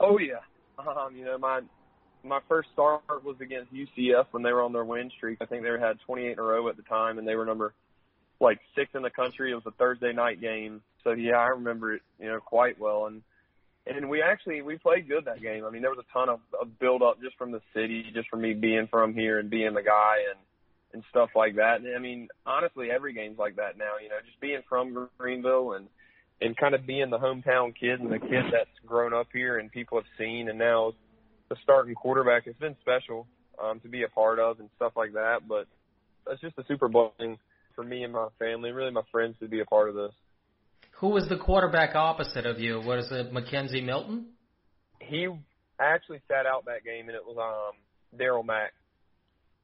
Oh 0.00 0.18
yeah, 0.18 0.40
um, 0.78 1.14
you 1.14 1.24
know 1.24 1.36
my 1.36 1.60
my 2.24 2.40
first 2.48 2.70
start 2.72 3.02
was 3.24 3.36
against 3.40 3.72
UCF 3.72 4.26
when 4.30 4.42
they 4.42 4.52
were 4.52 4.62
on 4.62 4.72
their 4.72 4.84
win 4.84 5.10
streak. 5.16 5.38
I 5.40 5.46
think 5.46 5.62
they 5.62 5.70
had 5.70 5.98
28 6.06 6.32
in 6.32 6.38
a 6.38 6.42
row 6.42 6.68
at 6.68 6.76
the 6.76 6.82
time, 6.82 7.18
and 7.18 7.28
they 7.28 7.34
were 7.34 7.44
number 7.44 7.74
like 8.40 8.58
six 8.74 8.90
in 8.94 9.02
the 9.02 9.10
country. 9.10 9.52
It 9.52 9.54
was 9.54 9.66
a 9.66 9.70
Thursday 9.72 10.12
night 10.12 10.40
game, 10.40 10.80
so 11.04 11.12
yeah, 11.12 11.36
I 11.36 11.48
remember 11.48 11.94
it 11.94 12.02
you 12.18 12.28
know 12.28 12.40
quite 12.40 12.80
well. 12.80 13.06
And 13.06 13.22
and 13.86 14.08
we 14.08 14.22
actually 14.22 14.62
we 14.62 14.78
played 14.78 15.06
good 15.06 15.26
that 15.26 15.42
game. 15.42 15.66
I 15.66 15.70
mean, 15.70 15.82
there 15.82 15.90
was 15.90 16.02
a 16.02 16.12
ton 16.12 16.30
of, 16.30 16.40
of 16.58 16.78
build 16.78 17.02
up 17.02 17.20
just 17.20 17.36
from 17.36 17.52
the 17.52 17.60
city, 17.74 18.06
just 18.14 18.30
from 18.30 18.40
me 18.40 18.54
being 18.54 18.88
from 18.90 19.12
here 19.12 19.38
and 19.38 19.50
being 19.50 19.74
the 19.74 19.82
guy 19.82 20.16
and 20.30 20.38
and 20.92 21.02
stuff 21.10 21.30
like 21.34 21.56
that. 21.56 21.80
And 21.80 21.96
I 21.96 21.98
mean, 21.98 22.28
honestly, 22.46 22.88
every 22.90 23.12
game's 23.12 23.38
like 23.38 23.56
that 23.56 23.78
now. 23.78 23.94
You 24.02 24.08
know, 24.08 24.16
just 24.24 24.40
being 24.40 24.62
from 24.68 25.08
Greenville 25.18 25.72
and 25.72 25.88
and 26.40 26.56
kind 26.56 26.74
of 26.74 26.86
being 26.86 27.10
the 27.10 27.18
hometown 27.18 27.72
kid 27.78 28.00
and 28.00 28.10
the 28.10 28.18
kid 28.18 28.44
that's 28.52 28.70
grown 28.84 29.14
up 29.14 29.28
here 29.32 29.58
and 29.58 29.70
people 29.70 29.98
have 29.98 30.06
seen 30.18 30.48
and 30.48 30.58
now 30.58 30.92
the 31.48 31.56
starting 31.62 31.94
quarterback. 31.94 32.46
It's 32.46 32.58
been 32.58 32.76
special 32.80 33.26
um, 33.62 33.80
to 33.80 33.88
be 33.88 34.02
a 34.02 34.08
part 34.08 34.38
of 34.38 34.58
and 34.58 34.68
stuff 34.76 34.92
like 34.96 35.12
that. 35.12 35.40
But 35.46 35.66
it's 36.28 36.40
just 36.40 36.58
a 36.58 36.64
super 36.66 36.88
blessing 36.88 37.38
for 37.74 37.84
me 37.84 38.02
and 38.02 38.12
my 38.12 38.28
family, 38.38 38.70
really 38.70 38.90
my 38.90 39.02
friends, 39.10 39.36
to 39.40 39.48
be 39.48 39.60
a 39.60 39.64
part 39.64 39.88
of 39.88 39.94
this. 39.94 40.12
Who 40.98 41.08
was 41.08 41.28
the 41.28 41.36
quarterback 41.36 41.94
opposite 41.94 42.46
of 42.46 42.60
you? 42.60 42.80
Was 42.80 43.10
it 43.10 43.32
McKenzie 43.32 43.84
Milton? 43.84 44.26
He 45.00 45.28
actually 45.80 46.20
sat 46.28 46.46
out 46.46 46.66
that 46.66 46.84
game, 46.84 47.08
and 47.08 47.16
it 47.16 47.24
was 47.26 47.36
um, 47.38 48.18
Darriel 48.18 48.44
Mack. 48.44 48.72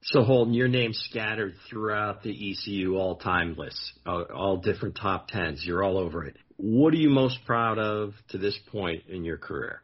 So 0.03 0.23
Holton, 0.23 0.55
your 0.55 0.69
name 0.69 0.93
scattered 0.93 1.55
throughout 1.69 2.23
the 2.23 2.31
ECU 2.31 2.97
all-time 2.97 3.57
lists, 3.59 3.93
all, 4.07 4.23
all 4.35 4.57
different 4.57 4.97
top 4.97 5.29
tens. 5.29 5.65
You're 5.67 5.83
all 5.83 5.99
over 5.99 6.25
it. 6.25 6.37
What 6.57 6.95
are 6.95 6.99
you 6.99 7.11
most 7.11 7.39
proud 7.45 7.79
of 7.79 8.15
to 8.31 8.39
this 8.39 8.59
point 8.71 9.05
in 9.09 9.25
your 9.25 9.39
career? 9.39 9.83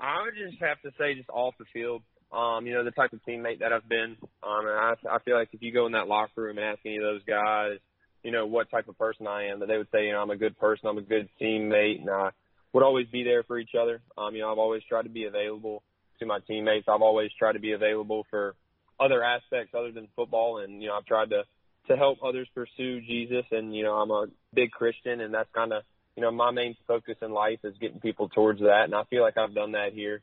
I 0.00 0.22
would 0.22 0.34
just 0.34 0.60
have 0.60 0.80
to 0.82 0.90
say, 0.98 1.14
just 1.14 1.28
off 1.28 1.54
the 1.58 1.66
field, 1.72 2.02
um, 2.32 2.66
you 2.66 2.72
know, 2.72 2.82
the 2.82 2.90
type 2.90 3.12
of 3.12 3.20
teammate 3.28 3.60
that 3.60 3.72
I've 3.72 3.88
been. 3.88 4.16
Um, 4.42 4.66
and 4.66 4.70
I, 4.70 4.94
I 5.10 5.18
feel 5.20 5.36
like 5.36 5.50
if 5.52 5.62
you 5.62 5.72
go 5.72 5.86
in 5.86 5.92
that 5.92 6.08
locker 6.08 6.42
room 6.42 6.58
and 6.58 6.66
ask 6.66 6.80
any 6.84 6.96
of 6.96 7.02
those 7.02 7.22
guys, 7.24 7.78
you 8.24 8.32
know, 8.32 8.46
what 8.46 8.70
type 8.70 8.88
of 8.88 8.98
person 8.98 9.26
I 9.26 9.48
am, 9.48 9.60
that 9.60 9.66
they 9.66 9.76
would 9.76 9.88
say, 9.92 10.06
you 10.06 10.12
know, 10.12 10.22
I'm 10.22 10.30
a 10.30 10.36
good 10.36 10.58
person, 10.58 10.88
I'm 10.88 10.98
a 10.98 11.02
good 11.02 11.28
teammate, 11.40 12.00
and 12.00 12.10
I 12.10 12.30
would 12.72 12.82
always 12.82 13.06
be 13.08 13.22
there 13.22 13.42
for 13.42 13.58
each 13.58 13.74
other. 13.80 14.00
Um, 14.16 14.34
you 14.34 14.40
know, 14.40 14.50
I've 14.50 14.58
always 14.58 14.82
tried 14.88 15.02
to 15.02 15.08
be 15.10 15.26
available 15.26 15.82
to 16.18 16.26
my 16.26 16.38
teammates. 16.48 16.88
I've 16.88 17.02
always 17.02 17.30
tried 17.38 17.52
to 17.52 17.60
be 17.60 17.72
available 17.72 18.26
for 18.30 18.54
other 19.02 19.22
aspects 19.22 19.74
other 19.76 19.92
than 19.92 20.08
football, 20.14 20.58
and 20.58 20.82
you 20.82 20.88
know, 20.88 20.94
I've 20.94 21.06
tried 21.06 21.30
to 21.30 21.42
to 21.88 21.96
help 21.96 22.18
others 22.22 22.48
pursue 22.54 23.00
Jesus. 23.00 23.44
And 23.50 23.74
you 23.74 23.82
know, 23.82 23.94
I'm 23.94 24.10
a 24.10 24.26
big 24.54 24.70
Christian, 24.70 25.20
and 25.20 25.34
that's 25.34 25.48
kind 25.54 25.72
of 25.72 25.82
you 26.16 26.22
know 26.22 26.30
my 26.30 26.50
main 26.50 26.76
focus 26.86 27.16
in 27.22 27.32
life 27.32 27.60
is 27.64 27.74
getting 27.80 28.00
people 28.00 28.28
towards 28.28 28.60
that. 28.60 28.84
And 28.84 28.94
I 28.94 29.04
feel 29.04 29.22
like 29.22 29.36
I've 29.36 29.54
done 29.54 29.72
that 29.72 29.92
here 29.92 30.22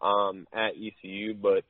um, 0.00 0.46
at 0.52 0.72
ECU. 0.76 1.34
But 1.34 1.64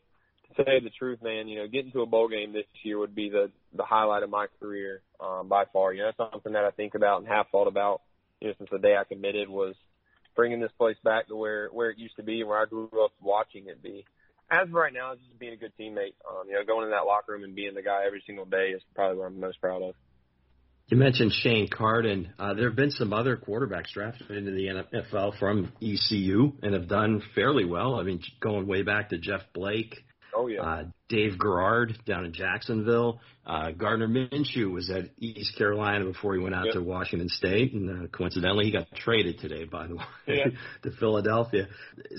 to 0.57 0.65
say 0.65 0.81
the 0.81 0.91
truth, 0.91 1.21
man, 1.23 1.49
you 1.49 1.59
know, 1.59 1.69
getting 1.69 1.93
to 1.93 2.03
a 2.03 2.07
bowl 2.07 2.29
game 2.29 2.53
this 2.53 2.67
year 2.83 2.99
would 2.99 3.15
be 3.15 3.31
the 3.31 3.51
the 3.75 3.85
highlight 3.85 4.23
of 4.23 4.31
my 4.31 4.47
career 4.61 5.01
um, 5.21 5.49
by 5.49 5.65
far. 5.73 5.93
You 5.93 6.03
know, 6.03 6.31
something 6.33 6.53
that 6.53 6.65
I 6.65 6.71
think 6.71 6.95
about 6.95 7.21
and 7.21 7.29
have 7.29 7.47
thought 7.51 7.69
about. 7.69 8.03
You 8.41 8.49
know, 8.49 8.55
since 8.59 8.71
the 8.71 8.79
day 8.79 8.97
I 8.97 9.05
committed 9.05 9.49
was 9.49 9.75
bringing 10.35 10.61
this 10.61 10.73
place 10.79 10.97
back 11.05 11.29
to 11.29 11.37
where 11.37 11.69
where 11.69 11.91
it 11.91 11.99
used 11.99 12.17
to 12.17 12.23
be 12.23 12.41
and 12.41 12.49
where 12.49 12.61
I 12.61 12.67
grew 12.67 12.89
up 13.05 13.13
watching 13.21 13.67
it 13.67 13.83
be. 13.83 14.05
As 14.51 14.67
of 14.67 14.75
right 14.75 14.93
now, 14.93 15.15
just 15.15 15.39
being 15.39 15.53
a 15.53 15.57
good 15.57 15.73
teammate. 15.79 16.15
Um, 16.29 16.49
you 16.49 16.55
know, 16.55 16.65
going 16.67 16.85
in 16.85 16.91
that 16.91 17.07
locker 17.07 17.33
room 17.33 17.45
and 17.45 17.55
being 17.55 17.75
the 17.75 17.83
guy 17.83 18.05
every 18.07 18.23
single 18.27 18.45
day 18.45 18.71
is 18.75 18.83
probably 18.95 19.19
what 19.19 19.27
I'm 19.27 19.39
most 19.39 19.61
proud 19.61 19.83
of. 19.83 19.95
You 20.89 20.97
mentioned 20.97 21.33
Shane 21.33 21.69
Carden. 21.69 22.33
Uh, 22.37 22.55
there 22.55 22.69
have 22.69 22.75
been 22.75 22.91
some 22.91 23.13
other 23.13 23.37
quarterbacks 23.37 23.93
drafted 23.93 24.29
into 24.33 24.51
the 24.51 24.89
NFL 24.93 25.39
from 25.39 25.71
ECU 25.81 26.53
and 26.65 26.75
have 26.75 26.89
done 26.89 27.23
fairly 27.37 27.65
well. 27.65 27.95
I 27.95 28.03
mean, 28.03 28.21
going 28.41 28.67
way 28.67 28.83
back 28.83 29.11
to 29.11 29.19
Jeff 29.19 29.43
Blake, 29.55 30.03
Oh 30.35 30.47
yeah. 30.47 30.63
Uh, 30.63 30.85
Dave 31.09 31.39
Garrard 31.39 31.99
down 32.07 32.25
in 32.25 32.33
Jacksonville. 32.33 33.21
Uh, 33.47 33.71
Gardner 33.73 34.09
Minshew 34.09 34.73
was 34.73 34.91
at 34.91 35.11
East 35.19 35.57
Carolina 35.57 36.05
before 36.05 36.35
he 36.35 36.41
went 36.41 36.55
out 36.55 36.67
yep. 36.67 36.75
to 36.75 36.83
Washington 36.83 37.29
State, 37.29 37.73
and 37.73 38.05
uh, 38.05 38.07
coincidentally, 38.09 38.67
he 38.67 38.71
got 38.71 38.87
traded 38.95 39.39
today, 39.41 39.65
by 39.65 39.87
the 39.87 39.97
way, 39.97 40.05
yeah. 40.29 40.45
to 40.83 40.91
Philadelphia. 40.93 41.69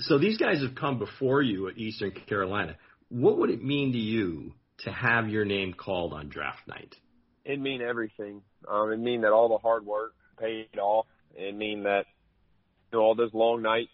So 0.00 0.18
these 0.18 0.36
guys 0.36 0.60
have 0.62 0.74
come 0.74 0.98
before 0.98 1.42
you 1.42 1.68
at 1.68 1.78
Eastern 1.78 2.10
Carolina. 2.10 2.76
What 3.08 3.38
would 3.38 3.50
it 3.50 3.62
mean 3.62 3.92
to 3.92 3.98
you 3.98 4.52
to 4.84 4.90
have 4.92 5.28
your 5.28 5.44
name 5.44 5.72
called 5.72 6.12
on 6.12 6.28
draft 6.28 6.66
night? 6.66 6.94
it 7.44 7.60
mean 7.60 7.82
everything. 7.82 8.42
Um, 8.68 8.92
it 8.92 8.98
mean 8.98 9.22
that 9.22 9.32
all 9.32 9.48
the 9.48 9.58
hard 9.58 9.84
work 9.84 10.14
paid 10.38 10.78
off. 10.78 11.06
It 11.34 11.54
mean 11.54 11.84
that 11.84 12.04
you 12.92 12.98
know 12.98 13.04
all 13.04 13.14
those 13.14 13.34
long 13.34 13.62
nights, 13.62 13.90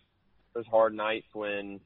those 0.55 0.67
hard 0.67 0.95
nights 0.95 1.27
when 1.33 1.81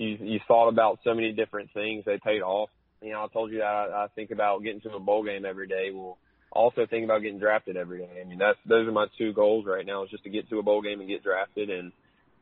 you 0.00 0.16
you 0.20 0.40
thought 0.48 0.68
about 0.68 0.98
so 1.04 1.14
many 1.14 1.32
different 1.32 1.70
things, 1.74 2.04
they 2.06 2.18
paid 2.18 2.40
off. 2.40 2.70
You 3.02 3.12
know, 3.12 3.24
I 3.24 3.28
told 3.32 3.52
you 3.52 3.58
that 3.58 3.64
I, 3.66 4.04
I 4.04 4.06
think 4.14 4.30
about 4.30 4.62
getting 4.62 4.80
to 4.82 4.94
a 4.94 5.00
bowl 5.00 5.24
game 5.24 5.44
every 5.44 5.66
day. 5.66 5.90
Well, 5.92 6.16
also 6.50 6.86
think 6.88 7.04
about 7.04 7.22
getting 7.22 7.38
drafted 7.38 7.76
every 7.76 7.98
day. 7.98 8.20
I 8.20 8.26
mean, 8.26 8.38
that's 8.38 8.58
those 8.66 8.88
are 8.88 8.92
my 8.92 9.06
two 9.18 9.32
goals 9.32 9.66
right 9.66 9.84
now 9.84 10.02
is 10.04 10.10
just 10.10 10.24
to 10.24 10.30
get 10.30 10.48
to 10.48 10.58
a 10.58 10.62
bowl 10.62 10.80
game 10.80 11.00
and 11.00 11.08
get 11.08 11.22
drafted, 11.22 11.68
and 11.68 11.92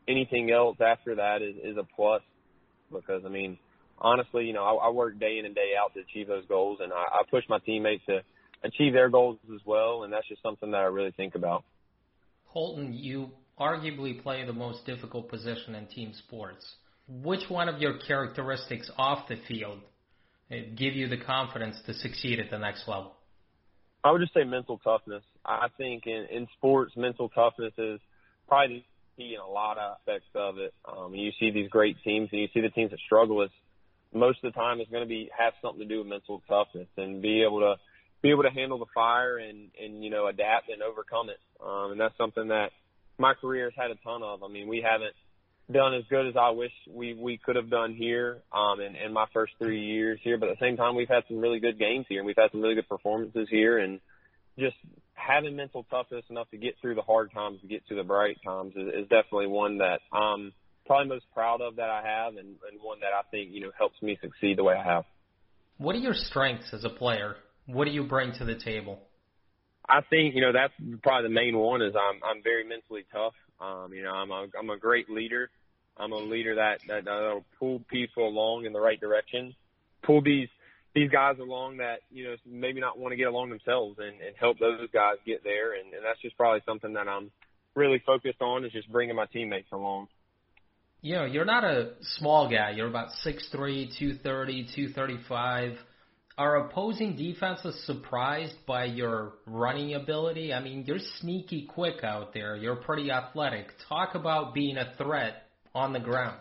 anything 0.06 0.50
else 0.50 0.76
after 0.80 1.16
that 1.16 1.42
is 1.42 1.56
is 1.62 1.76
a 1.76 1.84
plus 1.96 2.22
because 2.92 3.22
I 3.26 3.28
mean, 3.28 3.58
honestly, 3.98 4.44
you 4.44 4.52
know, 4.52 4.64
I, 4.64 4.86
I 4.86 4.90
work 4.90 5.18
day 5.18 5.38
in 5.38 5.44
and 5.44 5.54
day 5.54 5.72
out 5.80 5.94
to 5.94 6.00
achieve 6.00 6.28
those 6.28 6.46
goals, 6.46 6.78
and 6.80 6.92
I, 6.92 6.96
I 6.96 7.22
push 7.28 7.44
my 7.48 7.58
teammates 7.58 8.04
to 8.06 8.20
achieve 8.62 8.92
their 8.92 9.08
goals 9.08 9.38
as 9.52 9.60
well, 9.66 10.04
and 10.04 10.12
that's 10.12 10.28
just 10.28 10.42
something 10.42 10.70
that 10.70 10.78
I 10.78 10.84
really 10.84 11.12
think 11.16 11.34
about. 11.34 11.64
Holton, 12.46 12.94
you 12.94 13.30
arguably 13.60 14.22
play 14.22 14.44
the 14.46 14.52
most 14.52 14.86
difficult 14.86 15.28
position 15.28 15.74
in 15.74 15.86
team 15.86 16.12
sports. 16.14 16.64
Which 17.08 17.48
one 17.48 17.68
of 17.68 17.80
your 17.80 17.98
characteristics 17.98 18.90
off 18.98 19.28
the 19.28 19.36
field 19.48 19.80
give 20.50 20.94
you 20.94 21.08
the 21.08 21.16
confidence 21.16 21.76
to 21.86 21.94
succeed 21.94 22.38
at 22.38 22.50
the 22.50 22.58
next 22.58 22.86
level? 22.86 23.14
I 24.04 24.12
would 24.12 24.20
just 24.20 24.34
say 24.34 24.44
mental 24.44 24.78
toughness. 24.78 25.22
I 25.44 25.68
think 25.76 26.06
in, 26.06 26.26
in 26.30 26.46
sports, 26.56 26.92
mental 26.96 27.28
toughness 27.30 27.72
is 27.78 28.00
probably 28.46 28.86
key 29.16 29.34
in 29.34 29.40
a 29.40 29.50
lot 29.50 29.78
of 29.78 29.96
aspects 29.98 30.28
of 30.34 30.58
it. 30.58 30.72
Um, 30.84 31.14
you 31.14 31.32
see 31.40 31.50
these 31.50 31.68
great 31.68 31.96
teams, 32.04 32.28
and 32.30 32.40
you 32.40 32.48
see 32.54 32.60
the 32.60 32.70
teams 32.70 32.90
that 32.90 33.00
struggle. 33.00 33.42
Is 33.42 33.50
most 34.14 34.38
of 34.42 34.52
the 34.52 34.58
time 34.58 34.80
it's 34.80 34.90
going 34.90 35.02
to 35.02 35.08
be 35.08 35.30
have 35.36 35.54
something 35.60 35.80
to 35.80 35.86
do 35.86 35.98
with 35.98 36.06
mental 36.06 36.42
toughness 36.48 36.88
and 36.96 37.20
be 37.20 37.42
able 37.42 37.60
to 37.60 37.76
be 38.22 38.30
able 38.30 38.44
to 38.44 38.50
handle 38.50 38.78
the 38.78 38.86
fire 38.94 39.38
and 39.38 39.70
and 39.82 40.04
you 40.04 40.10
know 40.10 40.26
adapt 40.26 40.68
and 40.68 40.82
overcome 40.82 41.28
it. 41.30 41.40
Um, 41.64 41.92
and 41.92 42.00
that's 42.00 42.16
something 42.16 42.48
that 42.48 42.70
my 43.18 43.34
career 43.34 43.64
has 43.64 43.74
had 43.76 43.90
a 43.90 43.96
ton 44.04 44.22
of. 44.22 44.42
I 44.42 44.48
mean, 44.48 44.68
we 44.68 44.80
haven't 44.80 45.14
done 45.70 45.94
as 45.94 46.04
good 46.08 46.26
as 46.26 46.34
I 46.36 46.50
wish 46.50 46.72
we 46.90 47.14
we 47.14 47.38
could 47.38 47.56
have 47.56 47.70
done 47.70 47.94
here 47.94 48.38
um 48.52 48.80
in, 48.80 48.96
in 48.96 49.12
my 49.12 49.26
first 49.32 49.52
three 49.58 49.80
years 49.80 50.18
here, 50.22 50.38
but 50.38 50.48
at 50.48 50.58
the 50.58 50.64
same 50.64 50.76
time 50.76 50.94
we've 50.94 51.08
had 51.08 51.24
some 51.28 51.38
really 51.38 51.60
good 51.60 51.78
games 51.78 52.06
here 52.08 52.18
and 52.18 52.26
we've 52.26 52.36
had 52.36 52.50
some 52.52 52.62
really 52.62 52.74
good 52.74 52.88
performances 52.88 53.48
here 53.50 53.78
and 53.78 54.00
just 54.58 54.76
having 55.14 55.56
mental 55.56 55.84
toughness 55.90 56.24
enough 56.30 56.50
to 56.50 56.56
get 56.56 56.74
through 56.80 56.94
the 56.94 57.02
hard 57.02 57.32
times 57.32 57.60
to 57.60 57.66
get 57.66 57.86
to 57.88 57.94
the 57.94 58.02
bright 58.02 58.38
times 58.44 58.72
is, 58.76 58.88
is 58.88 59.08
definitely 59.08 59.46
one 59.46 59.78
that 59.78 60.00
I'm 60.12 60.52
probably 60.86 61.08
most 61.08 61.26
proud 61.34 61.60
of 61.60 61.76
that 61.76 61.90
I 61.90 62.02
have 62.02 62.36
and, 62.36 62.48
and 62.48 62.80
one 62.80 63.00
that 63.00 63.12
I 63.12 63.22
think, 63.30 63.50
you 63.52 63.60
know, 63.60 63.70
helps 63.76 64.00
me 64.00 64.18
succeed 64.22 64.58
the 64.58 64.64
way 64.64 64.74
I 64.74 64.82
have. 64.82 65.04
What 65.76 65.94
are 65.94 65.98
your 65.98 66.14
strengths 66.14 66.72
as 66.72 66.84
a 66.84 66.88
player? 66.88 67.36
What 67.66 67.84
do 67.84 67.90
you 67.90 68.04
bring 68.04 68.32
to 68.38 68.44
the 68.44 68.56
table? 68.56 69.00
I 69.88 70.00
think 70.10 70.34
you 70.34 70.42
know 70.42 70.52
that's 70.52 70.72
probably 71.02 71.28
the 71.28 71.34
main 71.34 71.56
one 71.56 71.80
is 71.80 71.94
I'm 71.96 72.20
I'm 72.22 72.42
very 72.42 72.62
mentally 72.64 73.06
tough. 73.10 73.32
Um, 73.60 73.92
you 73.94 74.02
know 74.02 74.10
I'm 74.10 74.30
a 74.30 74.46
I'm 74.58 74.68
a 74.70 74.76
great 74.76 75.08
leader. 75.08 75.50
I'm 75.98 76.12
a 76.12 76.16
leader 76.16 76.56
that 76.56 76.80
that 76.88 77.04
that'll 77.04 77.44
pull 77.58 77.80
people 77.90 78.26
along 78.26 78.64
in 78.64 78.72
the 78.72 78.80
right 78.80 79.00
direction, 79.00 79.54
pull 80.02 80.22
these 80.22 80.48
these 80.94 81.10
guys 81.10 81.36
along 81.40 81.78
that 81.78 82.00
you 82.10 82.24
know 82.24 82.36
maybe 82.46 82.80
not 82.80 82.98
want 82.98 83.12
to 83.12 83.16
get 83.16 83.28
along 83.28 83.50
themselves 83.50 83.98
and, 83.98 84.20
and 84.20 84.36
help 84.38 84.58
those 84.58 84.88
guys 84.92 85.16
get 85.26 85.44
there. 85.44 85.74
And, 85.74 85.92
and 85.92 86.04
that's 86.04 86.20
just 86.20 86.36
probably 86.36 86.60
something 86.66 86.94
that 86.94 87.08
I'm 87.08 87.30
really 87.74 88.02
focused 88.04 88.40
on 88.40 88.64
is 88.64 88.72
just 88.72 88.90
bringing 88.90 89.16
my 89.16 89.26
teammates 89.26 89.68
along. 89.72 90.08
You 91.00 91.14
know, 91.14 91.24
you're 91.26 91.44
not 91.44 91.62
a 91.64 91.92
small 92.16 92.50
guy. 92.50 92.70
You're 92.70 92.88
about 92.88 93.10
six 93.22 93.48
three, 93.50 93.90
two 93.98 94.14
thirty, 94.14 94.68
two 94.74 94.88
thirty 94.88 95.18
five 95.28 95.78
are 96.38 96.68
opposing 96.68 97.16
defenses 97.16 97.74
surprised 97.84 98.54
by 98.64 98.84
your 98.84 99.32
running 99.44 99.94
ability? 99.94 100.54
I 100.54 100.60
mean, 100.60 100.84
you're 100.86 101.00
sneaky 101.20 101.66
quick 101.66 102.04
out 102.04 102.32
there. 102.32 102.54
You're 102.54 102.76
pretty 102.76 103.10
athletic. 103.10 103.66
Talk 103.88 104.14
about 104.14 104.54
being 104.54 104.76
a 104.76 104.94
threat 104.96 105.47
on 105.74 105.92
the 105.92 106.00
ground. 106.00 106.38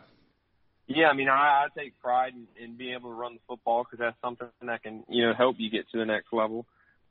Yeah, 0.87 1.07
I 1.07 1.13
mean, 1.13 1.27
I, 1.27 1.65
I 1.65 1.67
take 1.77 1.99
pride 1.99 2.33
in, 2.33 2.47
in 2.63 2.77
being 2.77 2.93
able 2.93 3.09
to 3.09 3.15
run 3.15 3.33
the 3.33 3.39
football 3.47 3.83
because 3.83 3.99
that's 3.99 4.15
something 4.21 4.47
that 4.61 4.83
can, 4.83 5.03
you 5.09 5.25
know, 5.25 5.33
help 5.33 5.57
you 5.59 5.69
get 5.69 5.89
to 5.91 5.97
the 5.97 6.05
next 6.05 6.31
level. 6.31 6.65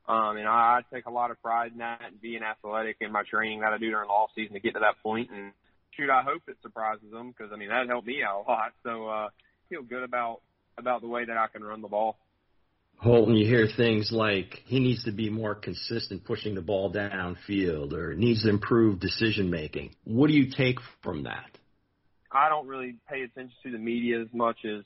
Um, 0.07 0.37
and 0.37 0.47
I, 0.47 0.79
I 0.79 0.81
take 0.91 1.05
a 1.05 1.11
lot 1.11 1.31
of 1.31 1.41
pride 1.41 1.73
in 1.73 1.79
that 1.79 2.01
and 2.07 2.19
being 2.19 2.41
athletic 2.41 2.97
in 3.01 3.11
my 3.11 3.23
training 3.29 3.59
that 3.59 3.73
I 3.73 3.77
do 3.77 3.89
during 3.89 4.07
the 4.07 4.13
off 4.13 4.31
season 4.35 4.53
to 4.53 4.59
get 4.59 4.73
to 4.73 4.79
that 4.79 4.95
point. 5.03 5.29
And 5.31 5.51
shoot, 5.91 6.09
I 6.09 6.23
hope 6.23 6.43
it 6.47 6.57
surprises 6.61 7.11
them 7.11 7.29
because 7.29 7.51
I 7.53 7.57
mean 7.57 7.69
that 7.69 7.87
helped 7.87 8.07
me 8.07 8.21
out 8.23 8.45
a 8.47 8.49
lot. 8.49 8.71
So 8.83 9.07
uh, 9.07 9.27
feel 9.69 9.83
good 9.83 10.03
about 10.03 10.41
about 10.77 11.01
the 11.01 11.07
way 11.07 11.25
that 11.25 11.37
I 11.37 11.47
can 11.47 11.63
run 11.63 11.81
the 11.81 11.87
ball. 11.87 12.17
Holton, 12.99 13.35
you 13.35 13.45
hear 13.45 13.67
things 13.67 14.11
like 14.11 14.61
he 14.65 14.79
needs 14.79 15.03
to 15.03 15.11
be 15.11 15.29
more 15.29 15.53
consistent 15.53 16.23
pushing 16.23 16.55
the 16.55 16.61
ball 16.61 16.91
downfield 16.91 17.93
or 17.93 18.15
needs 18.15 18.43
to 18.43 18.49
improve 18.49 18.99
decision 18.99 19.51
making. 19.51 19.95
What 20.03 20.27
do 20.27 20.33
you 20.33 20.49
take 20.49 20.79
from 21.03 21.23
that? 21.23 21.56
I 22.37 22.49
don't 22.49 22.67
really 22.67 22.95
pay 23.09 23.21
attention 23.21 23.55
to 23.63 23.71
the 23.71 23.77
media 23.77 24.21
as 24.21 24.27
much 24.33 24.57
as 24.65 24.83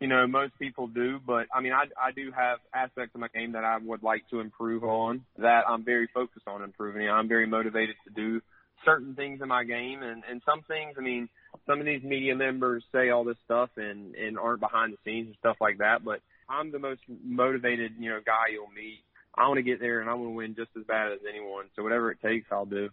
you 0.00 0.08
know 0.08 0.26
most 0.26 0.58
people 0.58 0.88
do, 0.88 1.20
but 1.24 1.46
I 1.54 1.60
mean 1.60 1.72
I 1.72 1.84
I 2.00 2.12
do 2.12 2.32
have 2.32 2.58
aspects 2.74 3.14
of 3.14 3.20
my 3.20 3.28
game 3.28 3.52
that 3.52 3.64
I 3.64 3.78
would 3.78 4.02
like 4.02 4.28
to 4.30 4.40
improve 4.40 4.82
on 4.84 5.24
that 5.38 5.62
I'm 5.68 5.84
very 5.84 6.08
focused 6.12 6.48
on 6.48 6.62
improving. 6.62 7.08
I'm 7.08 7.28
very 7.28 7.46
motivated 7.46 7.96
to 8.06 8.12
do 8.12 8.40
certain 8.84 9.14
things 9.14 9.40
in 9.40 9.48
my 9.48 9.64
game 9.64 10.02
and 10.02 10.24
and 10.28 10.42
some 10.44 10.62
things 10.62 10.96
I 10.98 11.00
mean 11.00 11.28
some 11.66 11.80
of 11.80 11.86
these 11.86 12.02
media 12.02 12.34
members 12.34 12.82
say 12.92 13.10
all 13.10 13.24
this 13.24 13.38
stuff 13.44 13.70
and 13.76 14.14
and 14.16 14.38
aren't 14.38 14.60
behind 14.60 14.92
the 14.92 14.98
scenes 15.04 15.28
and 15.28 15.36
stuff 15.38 15.56
like 15.60 15.78
that, 15.78 16.04
but 16.04 16.20
I'm 16.48 16.72
the 16.72 16.78
most 16.78 17.00
motivated, 17.24 17.92
you 17.98 18.10
know, 18.10 18.20
guy 18.24 18.52
you'll 18.52 18.68
meet. 18.74 19.00
I 19.36 19.48
want 19.48 19.58
to 19.58 19.62
get 19.62 19.80
there 19.80 20.00
and 20.00 20.10
I 20.10 20.14
want 20.14 20.30
to 20.30 20.36
win 20.36 20.54
just 20.54 20.70
as 20.78 20.84
bad 20.84 21.12
as 21.12 21.20
anyone. 21.28 21.66
So 21.74 21.82
whatever 21.82 22.10
it 22.10 22.18
takes, 22.22 22.46
I'll 22.52 22.66
do. 22.66 22.90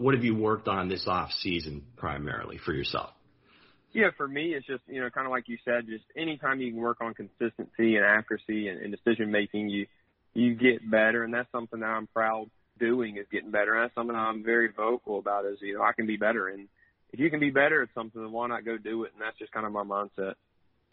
What 0.00 0.14
have 0.14 0.24
you 0.24 0.34
worked 0.34 0.68
on 0.68 0.88
this 0.88 1.04
off 1.06 1.30
season 1.32 1.84
primarily 1.96 2.58
for 2.58 2.72
yourself? 2.72 3.10
Yeah, 3.92 4.10
for 4.16 4.28
me, 4.28 4.54
it's 4.54 4.66
just 4.66 4.82
you 4.86 5.00
know, 5.00 5.10
kind 5.10 5.26
of 5.26 5.30
like 5.30 5.48
you 5.48 5.58
said, 5.64 5.86
just 5.86 6.04
anytime 6.16 6.60
you 6.60 6.72
can 6.72 6.80
work 6.80 6.98
on 7.00 7.12
consistency 7.12 7.96
and 7.96 8.04
accuracy 8.04 8.68
and, 8.68 8.80
and 8.80 8.96
decision 8.96 9.30
making, 9.30 9.68
you 9.68 9.86
you 10.32 10.54
get 10.54 10.88
better, 10.88 11.24
and 11.24 11.34
that's 11.34 11.50
something 11.50 11.80
that 11.80 11.86
I'm 11.86 12.06
proud 12.06 12.50
doing 12.78 13.16
is 13.16 13.26
getting 13.32 13.50
better. 13.50 13.74
And 13.74 13.84
that's 13.84 13.94
something 13.94 14.14
I'm 14.14 14.44
very 14.44 14.68
vocal 14.72 15.18
about 15.18 15.44
is 15.44 15.58
you 15.60 15.74
know 15.74 15.82
I 15.82 15.92
can 15.92 16.06
be 16.06 16.16
better, 16.16 16.48
and 16.48 16.68
if 17.12 17.18
you 17.18 17.30
can 17.30 17.40
be 17.40 17.50
better 17.50 17.82
at 17.82 17.88
something, 17.94 18.22
then 18.22 18.32
why 18.32 18.46
not 18.46 18.64
go 18.64 18.78
do 18.78 19.04
it? 19.04 19.12
And 19.12 19.22
that's 19.22 19.38
just 19.38 19.52
kind 19.52 19.66
of 19.66 19.72
my 19.72 19.82
mindset. 19.82 20.34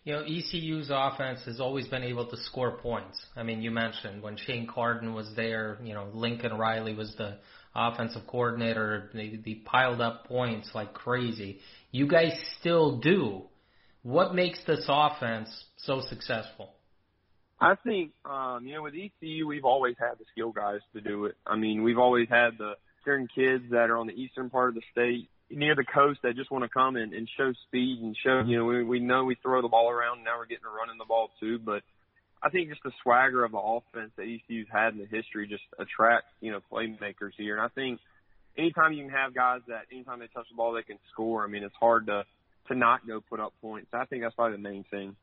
You 0.03 0.13
know, 0.13 0.23
ECU's 0.23 0.89
offense 0.89 1.41
has 1.45 1.59
always 1.59 1.87
been 1.87 2.03
able 2.03 2.25
to 2.27 2.37
score 2.37 2.77
points. 2.77 3.23
I 3.35 3.43
mean, 3.43 3.61
you 3.61 3.71
mentioned 3.71 4.23
when 4.23 4.37
Shane 4.37 4.65
Carden 4.65 5.13
was 5.13 5.29
there, 5.35 5.77
you 5.83 5.93
know, 5.93 6.07
Lincoln 6.13 6.57
Riley 6.57 6.95
was 6.95 7.13
the 7.17 7.39
offensive 7.77 8.25
coordinator. 8.27 9.09
They, 9.13 9.39
they 9.43 9.53
piled 9.55 10.01
up 10.01 10.27
points 10.27 10.71
like 10.73 10.93
crazy. 10.93 11.59
You 11.91 12.07
guys 12.07 12.33
still 12.59 12.97
do. 12.97 13.43
What 14.03 14.33
makes 14.33 14.59
this 14.65 14.85
offense 14.87 15.49
so 15.77 16.01
successful? 16.09 16.73
I 17.59 17.75
think, 17.83 18.11
um, 18.25 18.65
you 18.65 18.75
know, 18.75 18.83
with 18.83 18.93
ECU, 18.93 19.47
we've 19.47 19.65
always 19.65 19.95
had 19.99 20.19
the 20.19 20.25
skill 20.31 20.51
guys 20.51 20.79
to 20.93 21.01
do 21.01 21.25
it. 21.25 21.35
I 21.45 21.55
mean, 21.55 21.83
we've 21.83 21.97
always 21.97 22.29
had 22.29 22.57
the 22.57 22.73
certain 23.03 23.27
kids 23.33 23.63
that 23.71 23.89
are 23.89 23.97
on 23.97 24.07
the 24.07 24.13
eastern 24.13 24.49
part 24.49 24.69
of 24.69 24.75
the 24.75 24.81
state 24.91 25.29
near 25.49 25.75
the 25.75 25.83
coast 25.83 26.19
that 26.23 26.35
just 26.35 26.51
want 26.51 26.63
to 26.63 26.69
come 26.69 26.97
and, 26.97 27.13
and 27.13 27.27
show 27.37 27.53
speed 27.67 27.99
and 28.01 28.15
show, 28.23 28.43
you 28.45 28.57
know, 28.57 28.65
we, 28.65 28.83
we 28.83 28.99
know 28.99 29.23
we 29.23 29.35
throw 29.41 29.61
the 29.61 29.67
ball 29.67 29.89
around. 29.89 30.23
Now 30.23 30.37
we're 30.37 30.45
getting 30.45 30.63
to 30.63 30.69
running 30.69 30.97
the 30.97 31.05
ball 31.05 31.29
too. 31.39 31.57
But 31.57 31.83
I 32.41 32.49
think 32.49 32.69
just 32.69 32.83
the 32.83 32.91
swagger 33.03 33.43
of 33.43 33.51
the 33.51 33.57
offense 33.57 34.11
that 34.17 34.23
ECU's 34.23 34.67
had 34.71 34.93
in 34.93 34.99
the 34.99 35.05
history 35.05 35.47
just 35.47 35.63
attracts, 35.79 36.29
you 36.39 36.51
know, 36.51 36.59
playmakers 36.71 37.31
here. 37.37 37.57
And 37.57 37.65
I 37.65 37.69
think 37.69 37.99
anytime 38.57 38.93
you 38.93 39.03
can 39.03 39.13
have 39.13 39.33
guys 39.33 39.61
that 39.67 39.85
anytime 39.91 40.19
they 40.19 40.27
touch 40.27 40.47
the 40.49 40.55
ball, 40.55 40.73
they 40.73 40.83
can 40.83 40.99
score. 41.11 41.43
I 41.43 41.47
mean, 41.47 41.63
it's 41.63 41.75
hard 41.79 42.07
to, 42.07 42.25
to 42.67 42.75
not 42.75 43.07
go 43.07 43.21
put 43.21 43.39
up 43.39 43.53
points. 43.61 43.89
I 43.93 44.05
think 44.05 44.23
that's 44.23 44.35
probably 44.35 44.57
the 44.57 44.63
main 44.63 44.85
thing. 44.91 45.15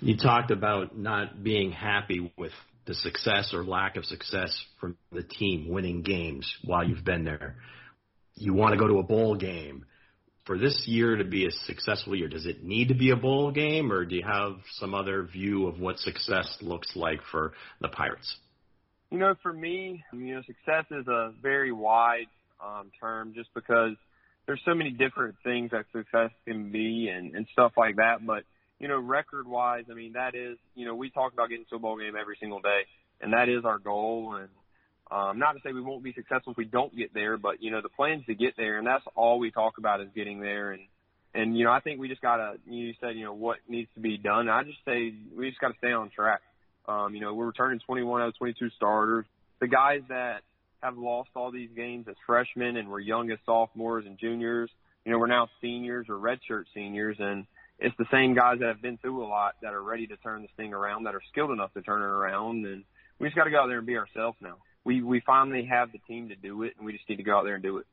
You 0.00 0.16
talked 0.16 0.50
about 0.50 0.98
not 0.98 1.42
being 1.42 1.72
happy 1.72 2.32
with 2.36 2.52
the 2.86 2.94
success 2.94 3.54
or 3.54 3.64
lack 3.64 3.96
of 3.96 4.04
success 4.04 4.54
from 4.80 4.96
the 5.12 5.22
team 5.22 5.68
winning 5.68 6.02
games 6.02 6.52
while 6.64 6.86
you've 6.86 7.04
been 7.04 7.24
there 7.24 7.56
you 8.36 8.54
want 8.54 8.72
to 8.72 8.78
go 8.78 8.88
to 8.88 8.98
a 8.98 9.02
bowl 9.02 9.34
game. 9.36 9.86
For 10.44 10.58
this 10.58 10.84
year 10.86 11.16
to 11.16 11.24
be 11.24 11.46
a 11.46 11.50
successful 11.50 12.14
year, 12.14 12.28
does 12.28 12.44
it 12.44 12.62
need 12.62 12.88
to 12.88 12.94
be 12.94 13.10
a 13.10 13.16
bowl 13.16 13.50
game, 13.50 13.90
or 13.90 14.04
do 14.04 14.14
you 14.16 14.24
have 14.24 14.56
some 14.72 14.94
other 14.94 15.22
view 15.22 15.66
of 15.66 15.80
what 15.80 15.98
success 15.98 16.58
looks 16.60 16.94
like 16.94 17.20
for 17.30 17.54
the 17.80 17.88
Pirates? 17.88 18.36
You 19.10 19.18
know, 19.18 19.34
for 19.42 19.52
me, 19.52 20.04
you 20.12 20.34
know, 20.34 20.42
success 20.42 20.84
is 20.90 21.06
a 21.08 21.32
very 21.40 21.72
wide 21.72 22.26
um, 22.62 22.90
term 23.00 23.32
just 23.34 23.48
because 23.54 23.92
there's 24.46 24.60
so 24.66 24.74
many 24.74 24.90
different 24.90 25.36
things 25.42 25.70
that 25.70 25.86
success 25.92 26.30
can 26.46 26.70
be 26.70 27.08
and, 27.08 27.34
and 27.34 27.46
stuff 27.52 27.72
like 27.78 27.96
that. 27.96 28.26
But, 28.26 28.44
you 28.78 28.88
know, 28.88 28.98
record 28.98 29.46
wise, 29.46 29.84
I 29.90 29.94
mean, 29.94 30.12
that 30.12 30.34
is, 30.34 30.58
you 30.74 30.84
know, 30.84 30.94
we 30.94 31.08
talk 31.08 31.32
about 31.32 31.48
getting 31.48 31.64
to 31.70 31.76
a 31.76 31.78
bowl 31.78 31.96
game 31.96 32.14
every 32.20 32.36
single 32.38 32.60
day, 32.60 32.82
and 33.22 33.32
that 33.32 33.48
is 33.48 33.64
our 33.64 33.78
goal. 33.78 34.34
And, 34.38 34.48
um, 35.10 35.38
not 35.38 35.52
to 35.52 35.60
say 35.62 35.72
we 35.72 35.82
won't 35.82 36.02
be 36.02 36.12
successful 36.12 36.52
if 36.52 36.56
we 36.56 36.64
don't 36.64 36.96
get 36.96 37.12
there, 37.12 37.36
but 37.36 37.62
you 37.62 37.70
know 37.70 37.82
the 37.82 37.88
plans 37.88 38.24
to 38.26 38.34
get 38.34 38.56
there, 38.56 38.78
and 38.78 38.86
that's 38.86 39.04
all 39.14 39.38
we 39.38 39.50
talk 39.50 39.78
about 39.78 40.00
is 40.00 40.08
getting 40.14 40.40
there. 40.40 40.72
And 40.72 40.82
and 41.34 41.56
you 41.56 41.64
know 41.64 41.72
I 41.72 41.80
think 41.80 42.00
we 42.00 42.08
just 42.08 42.22
gotta. 42.22 42.54
You 42.66 42.94
said 43.00 43.16
you 43.16 43.24
know 43.24 43.34
what 43.34 43.58
needs 43.68 43.88
to 43.94 44.00
be 44.00 44.16
done. 44.16 44.48
I 44.48 44.62
just 44.62 44.78
say 44.84 45.12
we 45.36 45.48
just 45.48 45.60
gotta 45.60 45.74
stay 45.78 45.92
on 45.92 46.10
track. 46.10 46.40
Um, 46.86 47.14
you 47.14 47.20
know, 47.20 47.32
we're 47.34 47.46
returning 47.46 47.80
21 47.80 48.22
out 48.22 48.28
of 48.28 48.38
22 48.38 48.70
starters. 48.76 49.24
The 49.60 49.68
guys 49.68 50.02
that 50.08 50.42
have 50.82 50.98
lost 50.98 51.30
all 51.34 51.50
these 51.50 51.70
games 51.74 52.06
as 52.08 52.16
freshmen 52.26 52.76
and 52.76 52.88
were 52.88 53.00
young 53.00 53.30
as 53.30 53.38
sophomores 53.46 54.04
and 54.04 54.18
juniors, 54.18 54.70
you 55.04 55.12
know, 55.12 55.18
we're 55.18 55.26
now 55.26 55.48
seniors 55.60 56.06
or 56.08 56.16
redshirt 56.16 56.64
seniors, 56.74 57.16
and 57.18 57.46
it's 57.78 57.96
the 57.98 58.06
same 58.10 58.34
guys 58.34 58.58
that 58.60 58.68
have 58.68 58.82
been 58.82 58.98
through 58.98 59.24
a 59.24 59.26
lot 59.26 59.54
that 59.62 59.72
are 59.72 59.82
ready 59.82 60.06
to 60.06 60.16
turn 60.18 60.42
this 60.42 60.50
thing 60.56 60.74
around, 60.74 61.04
that 61.04 61.14
are 61.14 61.22
skilled 61.30 61.50
enough 61.50 61.72
to 61.74 61.82
turn 61.82 62.02
it 62.02 62.06
around, 62.06 62.66
and 62.66 62.84
we 63.18 63.26
just 63.26 63.36
got 63.36 63.44
to 63.44 63.50
go 63.50 63.62
out 63.62 63.68
there 63.68 63.78
and 63.78 63.86
be 63.86 63.96
ourselves 63.96 64.36
now. 64.40 64.56
We 64.84 65.02
we 65.02 65.20
finally 65.20 65.66
have 65.66 65.92
the 65.92 65.98
team 65.98 66.28
to 66.28 66.36
do 66.36 66.62
it, 66.62 66.74
and 66.76 66.86
we 66.86 66.92
just 66.92 67.08
need 67.08 67.16
to 67.16 67.22
go 67.22 67.38
out 67.38 67.44
there 67.44 67.54
and 67.54 67.62
do 67.62 67.78
it. 67.78 67.86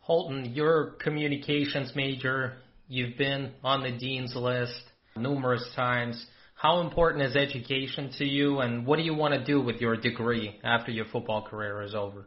Holton, 0.00 0.52
you're 0.54 0.92
communications 1.02 1.92
major. 1.94 2.54
You've 2.88 3.18
been 3.18 3.52
on 3.64 3.82
the 3.82 3.90
dean's 3.90 4.34
list 4.36 4.80
numerous 5.16 5.68
times. 5.74 6.24
How 6.54 6.80
important 6.80 7.22
is 7.24 7.36
education 7.36 8.10
to 8.18 8.24
you, 8.24 8.60
and 8.60 8.86
what 8.86 8.96
do 8.96 9.02
you 9.02 9.14
want 9.14 9.34
to 9.34 9.44
do 9.44 9.60
with 9.60 9.76
your 9.76 9.96
degree 9.96 10.58
after 10.64 10.90
your 10.90 11.04
football 11.06 11.42
career 11.42 11.82
is 11.82 11.94
over? 11.94 12.26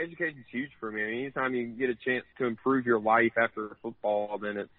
Education's 0.00 0.46
huge 0.50 0.70
for 0.78 0.90
me. 0.90 1.02
I 1.02 1.06
mean, 1.06 1.20
anytime 1.20 1.54
you 1.54 1.66
get 1.66 1.90
a 1.90 1.94
chance 1.96 2.24
to 2.38 2.46
improve 2.46 2.86
your 2.86 3.00
life 3.00 3.32
after 3.36 3.76
football, 3.82 4.38
then 4.38 4.56
it's 4.56 4.70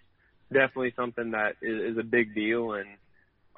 definitely 0.51 0.93
something 0.95 1.31
that 1.31 1.55
is, 1.61 1.91
is 1.93 1.97
a 1.99 2.03
big 2.03 2.33
deal. 2.33 2.73
And 2.73 2.87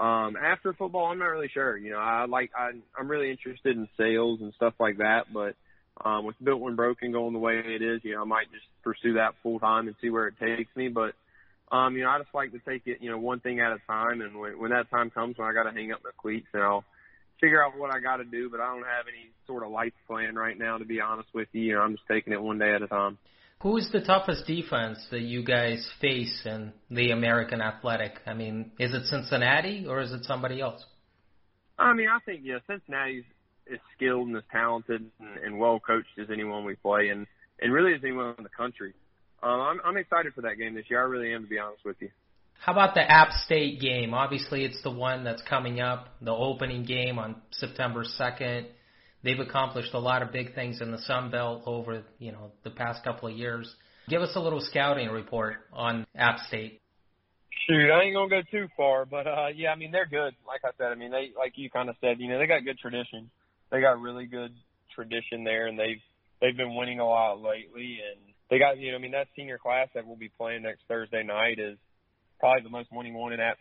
um, 0.01 0.35
after 0.35 0.73
football, 0.73 1.05
I'm 1.05 1.19
not 1.19 1.25
really 1.25 1.49
sure. 1.53 1.77
You 1.77 1.91
know, 1.91 1.99
I 1.99 2.25
like 2.25 2.49
I, 2.57 2.71
I'm 2.97 3.07
really 3.07 3.29
interested 3.29 3.77
in 3.77 3.87
sales 3.97 4.41
and 4.41 4.51
stuff 4.55 4.73
like 4.79 4.97
that, 4.97 5.31
but 5.31 5.55
um, 6.03 6.25
with 6.25 6.35
Built 6.43 6.59
When 6.59 6.75
Broken 6.75 7.11
going 7.11 7.33
the 7.33 7.39
way 7.39 7.61
it 7.63 7.83
is, 7.83 8.01
you 8.03 8.15
know, 8.15 8.21
I 8.21 8.25
might 8.25 8.51
just 8.51 8.65
pursue 8.83 9.13
that 9.13 9.35
full 9.43 9.59
time 9.59 9.87
and 9.87 9.95
see 10.01 10.09
where 10.09 10.27
it 10.27 10.39
takes 10.39 10.75
me. 10.75 10.87
But 10.87 11.13
um, 11.71 11.95
you 11.95 12.03
know, 12.03 12.09
I 12.09 12.17
just 12.17 12.33
like 12.33 12.51
to 12.51 12.59
take 12.59 12.87
it, 12.87 12.97
you 13.01 13.11
know, 13.11 13.19
one 13.19 13.41
thing 13.41 13.59
at 13.59 13.73
a 13.73 13.77
time. 13.85 14.21
And 14.21 14.39
when, 14.39 14.59
when 14.59 14.71
that 14.71 14.89
time 14.89 15.11
comes, 15.11 15.37
when 15.37 15.47
I 15.47 15.53
got 15.53 15.69
to 15.69 15.71
hang 15.71 15.91
up 15.91 16.01
my 16.03 16.09
cleats, 16.19 16.47
then 16.51 16.63
I'll 16.63 16.83
figure 17.39 17.63
out 17.63 17.77
what 17.77 17.93
I 17.93 17.99
got 17.99 18.17
to 18.17 18.25
do. 18.25 18.49
But 18.49 18.59
I 18.59 18.73
don't 18.73 18.83
have 18.83 19.05
any 19.07 19.29
sort 19.45 19.63
of 19.63 19.69
life 19.69 19.93
plan 20.07 20.35
right 20.35 20.57
now, 20.57 20.79
to 20.79 20.85
be 20.85 20.99
honest 20.99 21.29
with 21.31 21.47
you. 21.51 21.61
You 21.61 21.75
know, 21.75 21.81
I'm 21.81 21.93
just 21.93 22.07
taking 22.09 22.33
it 22.33 22.41
one 22.41 22.57
day 22.57 22.73
at 22.73 22.81
a 22.81 22.87
time. 22.87 23.19
Who's 23.61 23.89
the 23.91 24.01
toughest 24.01 24.47
defense 24.47 24.97
that 25.11 25.21
you 25.21 25.43
guys 25.43 25.87
face 26.01 26.41
in 26.45 26.73
the 26.89 27.11
American 27.11 27.61
Athletic? 27.61 28.13
I 28.25 28.33
mean, 28.33 28.71
is 28.79 28.91
it 28.93 29.05
Cincinnati 29.05 29.85
or 29.87 30.01
is 30.01 30.11
it 30.11 30.23
somebody 30.23 30.61
else? 30.61 30.83
I 31.77 31.93
mean, 31.93 32.07
I 32.07 32.17
think 32.25 32.41
yeah, 32.43 32.57
Cincinnati's 32.67 33.23
as 33.71 33.77
skilled 33.95 34.27
and 34.27 34.37
as 34.37 34.43
talented 34.51 35.05
and, 35.19 35.37
and 35.45 35.59
well 35.59 35.79
coached 35.79 36.17
as 36.19 36.27
anyone 36.31 36.65
we 36.65 36.75
play, 36.75 37.09
and 37.09 37.27
and 37.59 37.71
really 37.71 37.93
as 37.93 38.01
anyone 38.03 38.33
in 38.37 38.43
the 38.43 38.49
country. 38.49 38.93
Um, 39.43 39.59
I'm 39.61 39.79
I'm 39.85 39.97
excited 39.97 40.33
for 40.33 40.41
that 40.41 40.55
game 40.55 40.73
this 40.73 40.85
year. 40.89 40.99
I 40.99 41.03
really 41.03 41.31
am, 41.33 41.43
to 41.43 41.47
be 41.47 41.59
honest 41.59 41.85
with 41.85 41.97
you. 41.99 42.09
How 42.59 42.71
about 42.71 42.95
the 42.95 43.01
App 43.01 43.31
State 43.45 43.79
game? 43.79 44.13
Obviously, 44.13 44.65
it's 44.65 44.81
the 44.83 44.91
one 44.91 45.23
that's 45.23 45.41
coming 45.43 45.79
up, 45.81 46.09
the 46.21 46.31
opening 46.31 46.83
game 46.83 47.17
on 47.17 47.35
September 47.51 48.03
2nd 48.03 48.65
they've 49.23 49.39
accomplished 49.39 49.93
a 49.93 49.99
lot 49.99 50.21
of 50.21 50.31
big 50.31 50.55
things 50.55 50.81
in 50.81 50.91
the 50.91 50.99
Sun 50.99 51.31
Belt 51.31 51.63
over 51.65 52.03
you 52.19 52.31
know 52.31 52.51
the 52.63 52.71
past 52.71 53.03
couple 53.03 53.29
of 53.29 53.35
years. 53.35 53.73
Give 54.09 54.21
us 54.21 54.31
a 54.35 54.39
little 54.39 54.61
scouting 54.61 55.09
report 55.09 55.57
on 55.71 56.05
App 56.15 56.39
State. 56.47 56.81
Shoot, 57.67 57.91
I 57.91 58.03
ain't 58.03 58.15
gonna 58.15 58.29
go 58.29 58.41
too 58.49 58.67
far, 58.75 59.05
but 59.05 59.27
uh 59.27 59.47
yeah, 59.55 59.71
I 59.71 59.75
mean 59.75 59.91
they're 59.91 60.07
good. 60.07 60.33
Like 60.47 60.61
I 60.65 60.71
said, 60.77 60.91
I 60.91 60.95
mean 60.95 61.11
they 61.11 61.31
like 61.37 61.53
you 61.55 61.69
kind 61.69 61.89
of 61.89 61.95
said, 62.01 62.19
you 62.19 62.27
know 62.29 62.39
they 62.39 62.47
got 62.47 62.65
good 62.65 62.79
tradition. 62.79 63.29
They 63.71 63.81
got 63.81 64.01
really 64.01 64.25
good 64.25 64.53
tradition 64.93 65.43
there, 65.43 65.67
and 65.67 65.77
they've 65.77 66.01
they've 66.41 66.57
been 66.57 66.75
winning 66.75 66.99
a 66.99 67.07
lot 67.07 67.39
lately, 67.39 67.99
and 68.01 68.33
they 68.49 68.57
got 68.57 68.77
you 68.79 68.91
know 68.91 68.97
I 68.97 69.01
mean 69.01 69.11
that 69.11 69.27
senior 69.35 69.57
class 69.57 69.89
that 69.93 70.05
we'll 70.05 70.17
be 70.17 70.29
playing 70.29 70.63
next 70.63 70.81
Thursday 70.87 71.23
night 71.23 71.59
is 71.59 71.77
probably 72.39 72.63
the 72.63 72.69
most 72.69 72.89
winning 72.91 73.13
one 73.13 73.33
in 73.33 73.39
App 73.39 73.57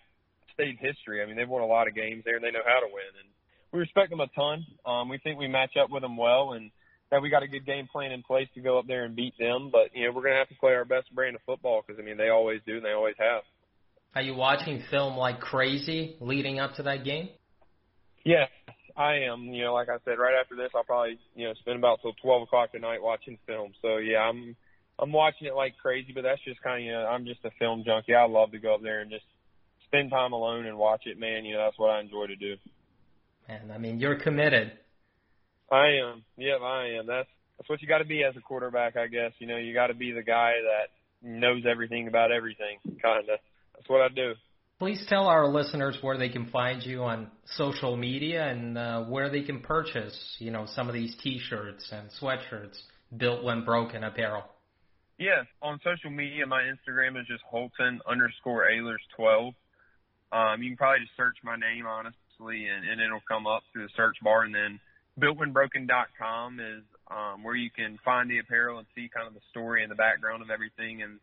State 0.55 0.79
history. 0.81 1.23
I 1.23 1.27
mean 1.27 1.37
they've 1.37 1.49
won 1.49 1.63
a 1.63 1.67
lot 1.67 1.87
of 1.87 1.95
games 1.95 2.23
there, 2.25 2.37
and 2.37 2.45
they 2.45 2.51
know 2.51 2.65
how 2.65 2.81
to 2.81 2.89
win, 2.89 3.13
and 3.21 3.29
we 3.73 3.79
respect 3.79 4.11
them 4.11 4.21
a 4.21 4.27
ton. 4.29 4.67
Um, 4.85 5.09
we 5.09 5.19
think 5.19 5.39
we 5.39 5.49
match 5.49 5.77
up 5.83 5.91
with 5.91 6.03
them 6.03 6.17
well, 6.17 6.53
and 6.53 6.71
that 7.11 7.23
we 7.23 7.31
got 7.31 7.43
a 7.43 7.49
good 7.49 7.67
game 7.67 7.89
plan 7.91 8.13
in 8.13 8.23
place 8.23 8.49
to 8.55 8.61
go 8.61 8.79
up 8.79 8.87
there 8.87 9.05
and 9.05 9.17
beat 9.17 9.35
them. 9.39 9.71
But 9.71 9.95
you 9.95 10.07
know, 10.07 10.13
we're 10.13 10.23
gonna 10.23 10.37
have 10.37 10.49
to 10.49 10.55
play 10.57 10.73
our 10.73 10.85
best 10.85 11.15
brand 11.15 11.37
of 11.37 11.43
football 11.47 11.83
because 11.87 12.01
I 12.01 12.05
mean, 12.05 12.17
they 12.17 12.29
always 12.29 12.61
do 12.67 12.77
and 12.77 12.85
they 12.85 12.93
always 12.93 13.17
have. 13.19 13.43
Are 14.15 14.23
you 14.23 14.35
watching 14.35 14.83
film 14.91 15.17
like 15.17 15.41
crazy 15.41 16.17
leading 16.21 16.59
up 16.59 16.75
to 16.77 16.83
that 16.85 17.05
game? 17.05 17.29
Yes, 18.25 18.49
I 18.97 19.31
am. 19.31 19.45
You 19.45 19.65
know, 19.65 19.75
like 19.75 19.89
I 19.89 19.99
said, 20.05 20.19
right 20.19 20.35
after 20.39 20.57
this, 20.57 20.71
I'll 20.75 20.85
probably 20.85 21.19
you 21.35 21.47
know 21.47 21.55
spend 21.55 21.79
about 21.79 22.01
till 22.03 22.15
twelve 22.15 22.43
o'clock 22.43 22.73
tonight 22.73 23.03
watching 23.03 23.39
film. 23.47 23.73
So 23.83 23.99
yeah, 23.99 24.19
I'm 24.19 24.57
I'm 24.99 25.13
watching 25.13 25.47
it 25.47 25.55
like 25.55 25.79
crazy. 25.79 26.13
But 26.13 26.23
that's 26.23 26.43
just 26.45 26.63
kind 26.63 26.83
of 26.83 26.87
you 26.87 26.93
know, 26.93 27.07
I'm 27.07 27.25
just 27.25 27.45
a 27.45 27.51
film 27.59 27.85
junkie. 27.87 28.15
I 28.15 28.27
love 28.27 28.51
to 28.53 28.59
go 28.59 28.75
up 28.75 28.83
there 28.83 29.01
and 29.01 29.11
just 29.11 29.25
spend 29.87 30.11
time 30.11 30.33
alone 30.33 30.67
and 30.67 30.77
watch 30.77 31.03
it. 31.07 31.19
Man, 31.19 31.45
you 31.45 31.55
know, 31.55 31.65
that's 31.65 31.79
what 31.79 31.91
I 31.91 32.01
enjoy 32.01 32.27
to 32.27 32.37
do. 32.37 32.57
And 33.51 33.73
I 33.73 33.79
mean, 33.79 33.99
you're 33.99 34.21
committed. 34.21 34.73
I 35.71 35.87
am. 36.05 36.25
Yep, 36.37 36.61
I 36.63 36.99
am. 36.99 37.07
That's 37.07 37.29
that's 37.59 37.69
what 37.69 37.83
you 37.83 37.89
got 37.89 37.99
to 37.99 38.05
be 38.05 38.23
as 38.25 38.37
a 38.37 38.41
quarterback, 38.41 38.97
I 38.97 39.07
guess. 39.07 39.33
You 39.39 39.47
know, 39.47 39.57
you 39.57 39.75
got 39.75 39.89
to 39.89 39.95
be 39.95 40.13
the 40.13 40.23
guy 40.23 40.53
that 40.63 41.29
knows 41.29 41.63
everything 41.71 42.09
about 42.09 42.33
everything. 42.33 42.79
Kind 43.03 43.29
of. 43.29 43.39
That's 43.75 43.89
what 43.89 44.01
I 44.01 44.09
do. 44.09 44.35
Please 44.79 45.05
tell 45.09 45.27
our 45.27 45.47
listeners 45.47 45.99
where 46.01 46.17
they 46.17 46.31
can 46.31 46.47
find 46.47 46.83
you 46.83 47.03
on 47.03 47.31
social 47.57 47.97
media 47.97 48.49
and 48.49 48.79
uh, 48.79 49.05
where 49.05 49.29
they 49.31 49.43
can 49.43 49.61
purchase, 49.61 50.19
you 50.39 50.51
know, 50.51 50.67
some 50.75 50.89
of 50.89 50.95
these 50.95 51.15
T-shirts 51.23 51.93
and 51.93 52.09
sweatshirts 52.21 52.81
built 53.15 53.45
when 53.45 53.65
broken 53.65 54.05
apparel. 54.05 54.45
Yeah, 55.19 55.43
on 55.61 55.81
social 55.85 56.11
media, 56.11 56.47
my 56.47 56.63
Instagram 56.63 57.21
is 57.21 57.27
just 57.27 57.43
Holton 57.43 58.01
underscore 58.09 58.69
Ahlers 58.73 59.05
twelve. 59.15 59.53
Um, 60.33 60.63
you 60.63 60.71
can 60.71 60.77
probably 60.79 61.01
just 61.01 61.17
search 61.17 61.37
my 61.45 61.57
name, 61.57 61.85
honest, 62.41 62.65
and, 62.65 62.89
and 62.89 63.01
it'll 63.01 63.21
come 63.29 63.47
up 63.47 63.63
through 63.73 63.85
the 63.85 63.93
search 63.97 64.17
bar. 64.23 64.43
And 64.43 64.55
then 64.55 64.81
builtwhenbroken.com 65.21 66.61
is 66.61 66.85
um, 67.11 67.43
where 67.43 67.57
you 67.57 67.71
can 67.71 67.99
find 68.05 68.31
the 68.31 68.39
apparel 68.39 68.79
and 68.79 68.87
see 68.95 69.11
kind 69.13 69.27
of 69.27 69.35
the 69.35 69.45
story 69.51 69.83
and 69.83 69.91
the 69.91 69.97
background 69.97 70.43
of 70.43 70.51
everything 70.51 71.03
and 71.03 71.19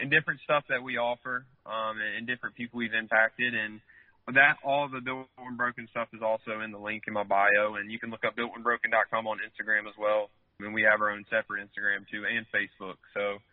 and 0.00 0.10
different 0.10 0.40
stuff 0.40 0.64
that 0.72 0.82
we 0.82 0.96
offer 0.96 1.44
um, 1.66 2.00
and, 2.00 2.16
and 2.16 2.26
different 2.26 2.56
people 2.56 2.78
we've 2.78 2.96
impacted. 2.96 3.52
And 3.52 3.84
with 4.24 4.34
that, 4.36 4.56
all 4.64 4.88
the 4.88 5.04
Built 5.04 5.28
When 5.36 5.60
Broken 5.60 5.86
stuff 5.90 6.08
is 6.14 6.22
also 6.24 6.64
in 6.64 6.72
the 6.72 6.80
link 6.80 7.04
in 7.06 7.12
my 7.12 7.22
bio, 7.22 7.76
and 7.76 7.92
you 7.92 8.00
can 8.00 8.08
look 8.08 8.24
up 8.24 8.32
builtwhenbroken.com 8.32 9.26
on 9.26 9.44
Instagram 9.44 9.84
as 9.84 9.92
well. 10.00 10.30
I 10.56 10.64
mean, 10.64 10.72
we 10.72 10.88
have 10.88 11.04
our 11.04 11.10
own 11.10 11.28
separate 11.28 11.60
Instagram 11.60 12.08
too 12.08 12.24
and 12.24 12.48
Facebook. 12.48 12.96
So 13.12 13.44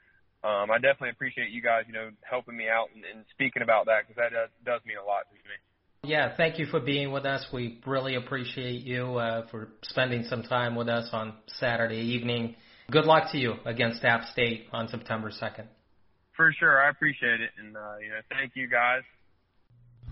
um, 0.48 0.72
I 0.72 0.80
definitely 0.80 1.12
appreciate 1.12 1.52
you 1.52 1.62
guys, 1.62 1.84
you 1.88 1.94
know, 1.94 2.12
helping 2.24 2.56
me 2.56 2.72
out 2.72 2.88
and, 2.96 3.04
and 3.04 3.26
speaking 3.36 3.62
about 3.62 3.92
that 3.92 4.08
because 4.08 4.16
that 4.16 4.32
does, 4.32 4.52
does 4.64 4.82
mean 4.88 4.96
a 4.96 5.04
lot 5.04 5.28
to 5.28 5.36
me. 5.36 5.60
Yeah, 6.08 6.38
thank 6.38 6.58
you 6.58 6.68
for 6.68 6.80
being 6.80 7.12
with 7.12 7.26
us. 7.26 7.46
We 7.52 7.82
really 7.86 8.16
appreciate 8.16 8.84
you 8.86 9.18
uh, 9.18 9.46
for 9.52 9.68
spending 9.84 10.24
some 10.24 10.42
time 10.42 10.74
with 10.74 10.88
us 10.88 11.10
on 11.12 11.34
Saturday 11.60 12.00
evening. 12.00 12.56
Good 12.90 13.04
luck 13.04 13.30
to 13.34 13.38
you 13.38 13.56
against 13.66 14.06
App 14.06 14.24
State 14.32 14.68
on 14.72 14.88
September 14.88 15.30
2nd. 15.30 15.68
For 16.38 16.54
sure, 16.58 16.82
I 16.82 16.92
appreciate 16.92 17.42
it, 17.42 17.50
and 17.60 17.76
uh, 17.76 18.00
you 18.02 18.08
know, 18.08 18.22
thank 18.30 18.54
you 18.56 18.70
guys. 18.70 19.02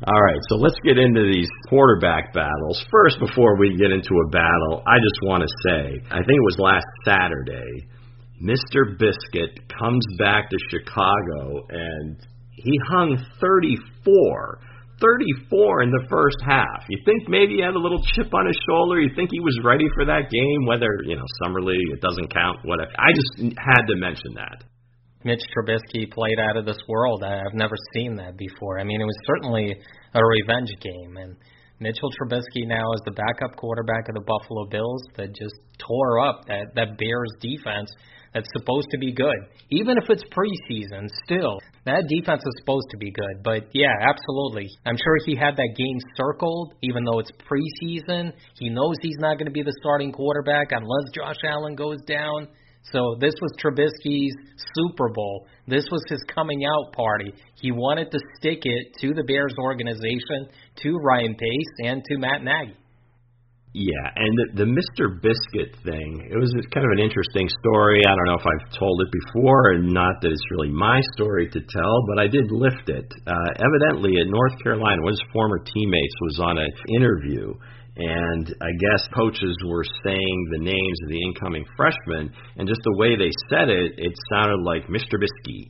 All 0.05 0.21
right, 0.21 0.39
so 0.49 0.55
let's 0.55 0.75
get 0.83 0.97
into 0.97 1.31
these 1.31 1.47
quarterback 1.69 2.33
battles. 2.33 2.85
First, 2.91 3.17
before 3.21 3.57
we 3.57 3.77
get 3.77 3.91
into 3.91 4.11
a 4.27 4.29
battle, 4.31 4.83
I 4.85 4.99
just 4.99 5.19
want 5.23 5.43
to 5.43 5.49
say, 5.63 5.95
I 6.11 6.17
think 6.17 6.35
it 6.35 6.43
was 6.43 6.59
last 6.59 6.85
Saturday, 7.05 7.87
Mr. 8.43 8.99
Biscuit 8.99 9.63
comes 9.79 10.05
back 10.19 10.49
to 10.49 10.57
Chicago 10.69 11.65
and 11.69 12.17
he 12.51 12.77
hung 12.89 13.17
34 13.39 14.59
34 15.01 15.83
in 15.83 15.91
the 15.91 16.05
first 16.09 16.37
half. 16.45 16.85
You 16.89 16.99
think 17.05 17.27
maybe 17.27 17.57
he 17.57 17.61
had 17.61 17.75
a 17.75 17.79
little 17.79 18.01
chip 18.15 18.33
on 18.33 18.47
his 18.47 18.57
shoulder? 18.69 19.01
You 19.01 19.11
think 19.15 19.29
he 19.31 19.39
was 19.39 19.57
ready 19.63 19.85
for 19.95 20.05
that 20.05 20.31
game? 20.31 20.65
Whether, 20.67 21.03
you 21.05 21.15
know, 21.15 21.27
Summer 21.43 21.61
League, 21.61 21.91
it 21.91 22.01
doesn't 22.01 22.31
count, 22.33 22.59
whatever. 22.63 22.91
I 22.95 23.11
just 23.11 23.55
had 23.57 23.83
to 23.87 23.95
mention 23.95 24.35
that. 24.35 24.63
Mitch 25.25 25.41
Trubisky 25.51 26.09
played 26.11 26.39
out 26.39 26.55
of 26.55 26.65
this 26.65 26.77
world. 26.87 27.23
I've 27.23 27.53
never 27.53 27.75
seen 27.93 28.15
that 28.17 28.37
before. 28.37 28.79
I 28.79 28.83
mean, 28.83 29.01
it 29.01 29.05
was 29.05 29.17
certainly 29.25 29.75
a 30.13 30.21
revenge 30.21 30.69
game. 30.79 31.17
And 31.17 31.35
Mitchell 31.79 32.11
Trubisky 32.13 32.67
now 32.67 32.85
is 32.93 33.01
the 33.05 33.11
backup 33.11 33.57
quarterback 33.57 34.07
of 34.07 34.15
the 34.15 34.21
Buffalo 34.21 34.69
Bills 34.69 35.01
that 35.17 35.33
just 35.35 35.55
tore 35.79 36.19
up 36.19 36.45
that, 36.47 36.75
that 36.75 36.97
Bears 36.97 37.33
defense 37.41 37.89
that's 38.35 38.49
supposed 38.51 38.89
to 38.91 38.97
be 38.97 39.13
good. 39.13 39.47
Even 39.71 39.97
if 39.97 40.09
it's 40.09 40.23
preseason, 40.25 41.09
still, 41.23 41.57
that 41.85 42.03
defense 42.09 42.43
is 42.45 42.53
supposed 42.59 42.87
to 42.91 42.97
be 42.97 43.09
good. 43.09 43.41
But 43.43 43.69
yeah, 43.73 43.95
absolutely. 44.09 44.67
I'm 44.85 44.97
sure 44.97 45.15
he 45.25 45.37
had 45.37 45.55
that 45.55 45.73
game 45.77 45.99
circled, 46.17 46.73
even 46.83 47.05
though 47.05 47.19
it's 47.19 47.31
preseason. 47.47 48.33
He 48.59 48.69
knows 48.69 48.97
he's 49.01 49.17
not 49.19 49.39
going 49.39 49.47
to 49.47 49.55
be 49.55 49.63
the 49.63 49.75
starting 49.79 50.11
quarterback 50.11 50.67
unless 50.71 51.15
Josh 51.15 51.39
Allen 51.47 51.75
goes 51.75 52.01
down. 52.05 52.49
So 52.91 53.15
this 53.19 53.33
was 53.41 53.51
Trubisky's 53.57 54.35
Super 54.75 55.09
Bowl. 55.15 55.47
This 55.65 55.85
was 55.89 56.03
his 56.09 56.23
coming 56.27 56.61
out 56.65 56.93
party. 56.93 57.33
He 57.55 57.71
wanted 57.71 58.11
to 58.11 58.19
stick 58.37 58.59
it 58.63 58.93
to 58.99 59.13
the 59.13 59.23
Bears 59.23 59.55
organization, 59.59 60.49
to 60.83 60.97
Ryan 60.97 61.35
Pace, 61.35 61.87
and 61.87 62.03
to 62.03 62.17
Matt 62.17 62.43
Nagy. 62.43 62.75
Yeah, 63.75 64.07
and 64.15 64.31
the, 64.39 64.63
the 64.63 64.69
Mr. 64.71 65.19
Biscuit 65.19 65.75
thing, 65.83 66.23
it 66.31 66.39
was 66.39 66.47
kind 66.71 66.87
of 66.87 66.95
an 66.95 67.03
interesting 67.03 67.51
story. 67.59 67.99
I 68.07 68.15
don't 68.15 68.31
know 68.31 68.39
if 68.39 68.47
I've 68.47 68.71
told 68.79 69.03
it 69.03 69.11
before, 69.11 69.75
and 69.75 69.91
not 69.91 70.23
that 70.23 70.31
it's 70.31 70.47
really 70.55 70.71
my 70.71 71.03
story 71.11 71.51
to 71.51 71.59
tell, 71.59 71.95
but 72.07 72.15
I 72.15 72.31
did 72.31 72.55
lift 72.55 72.87
it. 72.87 73.03
Uh, 73.27 73.51
evidently, 73.59 74.15
at 74.23 74.31
North 74.31 74.55
Carolina, 74.63 75.03
one 75.03 75.11
of 75.11 75.19
his 75.19 75.27
former 75.35 75.59
teammates 75.59 76.15
was 76.23 76.39
on 76.39 76.55
an 76.57 76.71
interview, 76.95 77.51
And 77.99 78.47
I 78.63 78.71
guess 78.79 79.11
coaches 79.11 79.55
were 79.67 79.83
saying 80.07 80.37
the 80.55 80.63
names 80.63 80.97
of 81.03 81.09
the 81.11 81.19
incoming 81.27 81.65
freshmen, 81.75 82.31
and 82.55 82.71
just 82.71 82.79
the 82.79 82.95
way 82.95 83.19
they 83.19 83.35
said 83.51 83.67
it, 83.67 83.91
it 83.99 84.15
sounded 84.31 84.63
like 84.63 84.87
Mr. 84.87 85.19
Biscuit. 85.19 85.67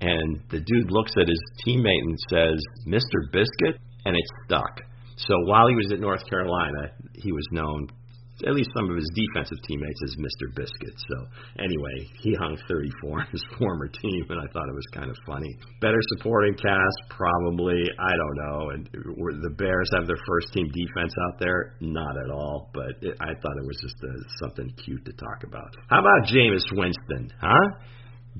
And 0.00 0.40
the 0.48 0.64
dude 0.64 0.88
looks 0.88 1.12
at 1.20 1.28
his 1.28 1.44
teammate 1.60 2.08
and 2.08 2.16
says, 2.32 2.56
Mr. 2.88 3.28
Biscuit? 3.32 3.76
And 4.06 4.16
it 4.16 4.24
stuck. 4.46 4.80
So 5.26 5.34
while 5.46 5.66
he 5.68 5.74
was 5.74 5.90
at 5.92 6.00
North 6.00 6.22
Carolina, 6.28 6.92
he 7.14 7.32
was 7.32 7.46
known 7.50 7.88
at 8.46 8.54
least 8.54 8.70
some 8.76 8.88
of 8.88 8.94
his 8.94 9.10
defensive 9.14 9.58
teammates 9.66 9.98
as 10.04 10.14
Mr. 10.14 10.54
Biscuit. 10.54 10.94
So 11.10 11.26
anyway, 11.58 12.06
he 12.22 12.34
hung 12.38 12.56
34 12.68 13.20
on 13.20 13.26
his 13.32 13.42
former 13.58 13.88
team, 13.88 14.26
and 14.30 14.38
I 14.38 14.46
thought 14.52 14.68
it 14.68 14.74
was 14.74 14.86
kind 14.94 15.10
of 15.10 15.16
funny. 15.26 15.50
Better 15.80 15.98
supporting 16.16 16.54
cast, 16.54 16.98
probably. 17.10 17.82
I 17.98 18.12
don't 18.14 18.38
know. 18.46 18.70
And 18.70 18.88
the 19.42 19.54
Bears 19.58 19.90
have 19.96 20.06
their 20.06 20.20
first 20.26 20.52
team 20.52 20.70
defense 20.70 21.12
out 21.26 21.40
there, 21.40 21.74
not 21.80 22.14
at 22.16 22.30
all. 22.30 22.70
But 22.72 23.02
it, 23.02 23.16
I 23.20 23.34
thought 23.42 23.56
it 23.58 23.66
was 23.66 23.78
just 23.82 23.96
a, 24.04 24.12
something 24.44 24.70
cute 24.84 25.04
to 25.04 25.12
talk 25.12 25.42
about. 25.42 25.74
How 25.90 25.98
about 25.98 26.28
Jameis 26.30 26.66
Winston? 26.72 27.32
Huh? 27.40 27.82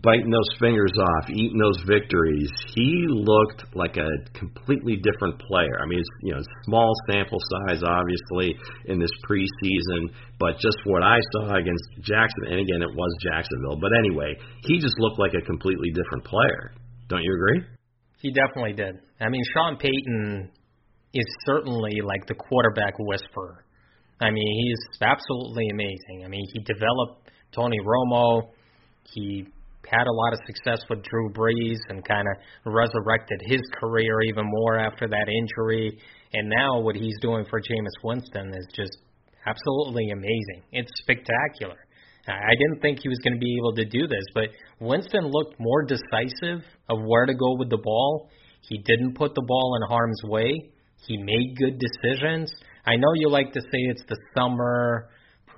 Biting 0.02 0.30
those 0.30 0.58
fingers 0.60 0.92
off, 0.98 1.30
eating 1.30 1.58
those 1.58 1.80
victories. 1.86 2.50
He 2.74 3.06
looked 3.08 3.74
like 3.74 3.96
a 3.96 4.08
completely 4.38 4.96
different 4.96 5.38
player. 5.40 5.80
I 5.82 5.86
mean, 5.86 6.00
it's 6.00 6.08
you 6.22 6.34
know 6.34 6.42
small 6.64 6.92
sample 7.10 7.38
size, 7.40 7.82
obviously, 7.82 8.54
in 8.86 8.98
this 8.98 9.10
preseason, 9.28 10.12
but 10.38 10.58
just 10.58 10.78
what 10.84 11.02
I 11.02 11.18
saw 11.32 11.54
against 11.56 11.84
Jackson, 12.00 12.44
and 12.46 12.60
again, 12.60 12.82
it 12.82 12.94
was 12.94 13.10
Jacksonville. 13.22 13.78
But 13.80 13.90
anyway, 13.98 14.36
he 14.64 14.78
just 14.78 14.94
looked 14.98 15.18
like 15.18 15.32
a 15.34 15.44
completely 15.44 15.90
different 15.90 16.24
player. 16.24 16.72
Don't 17.08 17.22
you 17.22 17.32
agree? 17.34 17.62
He 18.20 18.32
definitely 18.32 18.74
did. 18.74 18.96
I 19.20 19.28
mean, 19.28 19.42
Sean 19.54 19.76
Payton 19.76 20.50
is 21.14 21.26
certainly 21.46 22.00
like 22.04 22.26
the 22.26 22.34
quarterback 22.34 22.94
whisperer. 22.98 23.64
I 24.20 24.30
mean, 24.30 24.64
he's 24.64 24.98
absolutely 25.00 25.68
amazing. 25.72 26.24
I 26.24 26.28
mean, 26.28 26.44
he 26.52 26.60
developed 26.60 27.30
Tony 27.52 27.78
Romo. 27.80 28.50
He 29.04 29.46
had 29.86 30.06
a 30.06 30.12
lot 30.12 30.32
of 30.32 30.40
success 30.46 30.84
with 30.90 31.02
Drew 31.02 31.30
Brees 31.32 31.78
and 31.88 32.04
kind 32.06 32.26
of 32.28 32.72
resurrected 32.72 33.40
his 33.46 33.60
career 33.80 34.20
even 34.22 34.44
more 34.46 34.78
after 34.78 35.08
that 35.08 35.28
injury. 35.28 35.98
And 36.34 36.48
now 36.48 36.80
what 36.80 36.96
he's 36.96 37.18
doing 37.20 37.44
for 37.48 37.60
Jameis 37.60 38.04
Winston 38.04 38.52
is 38.54 38.66
just 38.74 38.98
absolutely 39.46 40.10
amazing. 40.10 40.62
It's 40.72 40.90
spectacular. 41.02 41.78
I 42.28 42.54
didn't 42.58 42.82
think 42.82 42.98
he 43.02 43.08
was 43.08 43.18
going 43.24 43.34
to 43.34 43.38
be 43.38 43.56
able 43.56 43.74
to 43.76 43.86
do 43.86 44.06
this, 44.06 44.24
but 44.34 44.50
Winston 44.80 45.30
looked 45.30 45.58
more 45.58 45.84
decisive 45.84 46.62
of 46.90 46.98
where 47.06 47.24
to 47.24 47.32
go 47.32 47.56
with 47.56 47.70
the 47.70 47.78
ball. 47.78 48.28
He 48.60 48.78
didn't 48.78 49.16
put 49.16 49.34
the 49.34 49.44
ball 49.46 49.78
in 49.80 49.88
harm's 49.88 50.20
way. 50.24 50.70
He 51.06 51.16
made 51.16 51.56
good 51.56 51.80
decisions. 51.80 52.52
I 52.84 52.96
know 52.96 53.12
you 53.14 53.30
like 53.30 53.52
to 53.52 53.60
say 53.60 53.78
it's 53.88 54.04
the 54.08 54.18
summer 54.36 55.08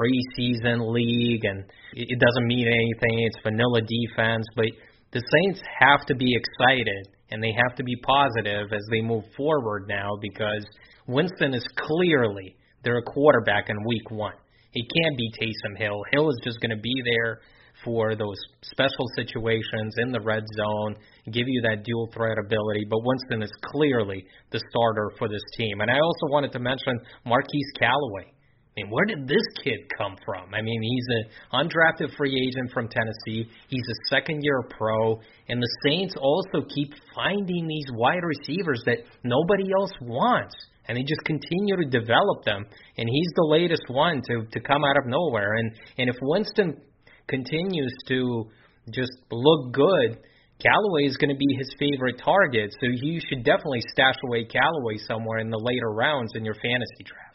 preseason 0.00 0.92
league 0.92 1.44
and 1.44 1.64
it 1.92 2.18
doesn't 2.18 2.46
mean 2.46 2.66
anything. 2.66 3.26
It's 3.26 3.36
vanilla 3.42 3.80
defense, 3.82 4.46
but 4.56 4.66
the 5.12 5.20
Saints 5.20 5.60
have 5.80 6.06
to 6.06 6.14
be 6.14 6.34
excited 6.34 7.08
and 7.30 7.42
they 7.42 7.52
have 7.52 7.76
to 7.76 7.84
be 7.84 7.96
positive 7.96 8.72
as 8.72 8.82
they 8.90 9.02
move 9.02 9.24
forward 9.36 9.86
now 9.88 10.10
because 10.22 10.64
Winston 11.06 11.54
is 11.54 11.66
clearly 11.76 12.56
their 12.84 13.02
quarterback 13.02 13.68
in 13.68 13.76
week 13.86 14.10
one. 14.10 14.34
It 14.72 14.86
can't 14.96 15.18
be 15.18 15.30
Taysom 15.40 15.76
Hill. 15.76 16.00
Hill 16.12 16.30
is 16.30 16.40
just 16.44 16.60
going 16.60 16.70
to 16.70 16.80
be 16.80 16.94
there 17.04 17.40
for 17.84 18.14
those 18.14 18.36
special 18.62 19.06
situations 19.16 19.94
in 19.98 20.12
the 20.12 20.20
red 20.20 20.44
zone, 20.56 20.94
give 21.32 21.46
you 21.46 21.62
that 21.62 21.84
dual 21.84 22.08
threat 22.12 22.36
ability. 22.38 22.86
But 22.88 23.00
Winston 23.02 23.42
is 23.42 23.50
clearly 23.72 24.24
the 24.52 24.60
starter 24.70 25.10
for 25.18 25.28
this 25.28 25.42
team. 25.56 25.80
And 25.80 25.90
I 25.90 25.94
also 25.94 26.26
wanted 26.30 26.52
to 26.52 26.58
mention 26.58 26.98
Marquise 27.24 27.72
Callaway. 27.78 28.32
I 28.76 28.82
mean, 28.82 28.90
where 28.90 29.04
did 29.04 29.26
this 29.26 29.42
kid 29.64 29.80
come 29.98 30.14
from? 30.24 30.54
I 30.54 30.62
mean, 30.62 30.80
he's 30.80 31.06
an 31.08 31.66
undrafted 31.66 32.16
free 32.16 32.30
agent 32.30 32.70
from 32.72 32.88
Tennessee. 32.88 33.50
He's 33.68 33.82
a 33.82 34.14
second 34.14 34.42
year 34.42 34.62
pro. 34.70 35.18
And 35.48 35.60
the 35.60 35.76
Saints 35.84 36.14
also 36.16 36.64
keep 36.72 36.94
finding 37.14 37.66
these 37.66 37.86
wide 37.94 38.22
receivers 38.22 38.80
that 38.86 38.98
nobody 39.24 39.72
else 39.76 39.90
wants. 40.00 40.54
And 40.86 40.96
they 40.96 41.02
just 41.02 41.24
continue 41.24 41.76
to 41.76 41.84
develop 41.90 42.44
them. 42.44 42.64
And 42.96 43.08
he's 43.08 43.28
the 43.34 43.46
latest 43.50 43.82
one 43.88 44.22
to, 44.28 44.46
to 44.52 44.60
come 44.60 44.84
out 44.84 44.96
of 44.98 45.06
nowhere. 45.06 45.54
And, 45.54 45.72
and 45.98 46.08
if 46.08 46.16
Winston 46.22 46.80
continues 47.26 47.94
to 48.06 48.50
just 48.94 49.12
look 49.32 49.72
good, 49.72 50.18
Callaway 50.62 51.04
is 51.06 51.16
going 51.16 51.30
to 51.30 51.36
be 51.36 51.56
his 51.58 51.74
favorite 51.78 52.20
target. 52.22 52.70
So 52.80 52.86
you 52.86 53.20
should 53.28 53.44
definitely 53.44 53.82
stash 53.92 54.16
away 54.24 54.44
Callaway 54.44 54.98
somewhere 55.08 55.38
in 55.38 55.50
the 55.50 55.60
later 55.60 55.90
rounds 55.90 56.32
in 56.36 56.44
your 56.44 56.54
fantasy 56.54 57.02
draft. 57.04 57.29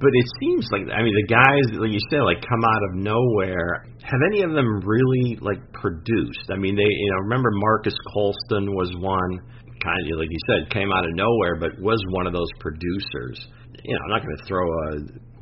But 0.00 0.10
it 0.12 0.28
seems 0.40 0.68
like 0.72 0.82
I 0.90 1.02
mean 1.02 1.14
the 1.14 1.30
guys 1.30 1.78
like 1.78 1.92
you 1.92 2.02
said 2.10 2.26
like 2.26 2.42
come 2.42 2.64
out 2.64 2.82
of 2.90 2.98
nowhere. 2.98 3.86
Have 4.02 4.22
any 4.26 4.42
of 4.42 4.52
them 4.52 4.82
really 4.84 5.38
like 5.40 5.62
produced? 5.72 6.50
I 6.50 6.56
mean 6.56 6.76
they 6.76 6.88
you 6.88 7.10
know 7.12 7.20
remember 7.30 7.50
Marques 7.52 7.96
Colston 8.12 8.74
was 8.74 8.90
one 8.98 9.38
kind 9.82 10.00
of 10.12 10.18
like 10.18 10.28
you 10.30 10.42
said 10.48 10.70
came 10.72 10.90
out 10.92 11.04
of 11.04 11.14
nowhere 11.14 11.56
but 11.60 11.78
was 11.80 12.02
one 12.10 12.26
of 12.26 12.32
those 12.32 12.50
producers. 12.58 13.46
You 13.84 13.94
know 13.94 14.00
I'm 14.04 14.10
not 14.10 14.22
going 14.26 14.36
to 14.36 14.44
throw 14.46 14.66
a 14.66 14.90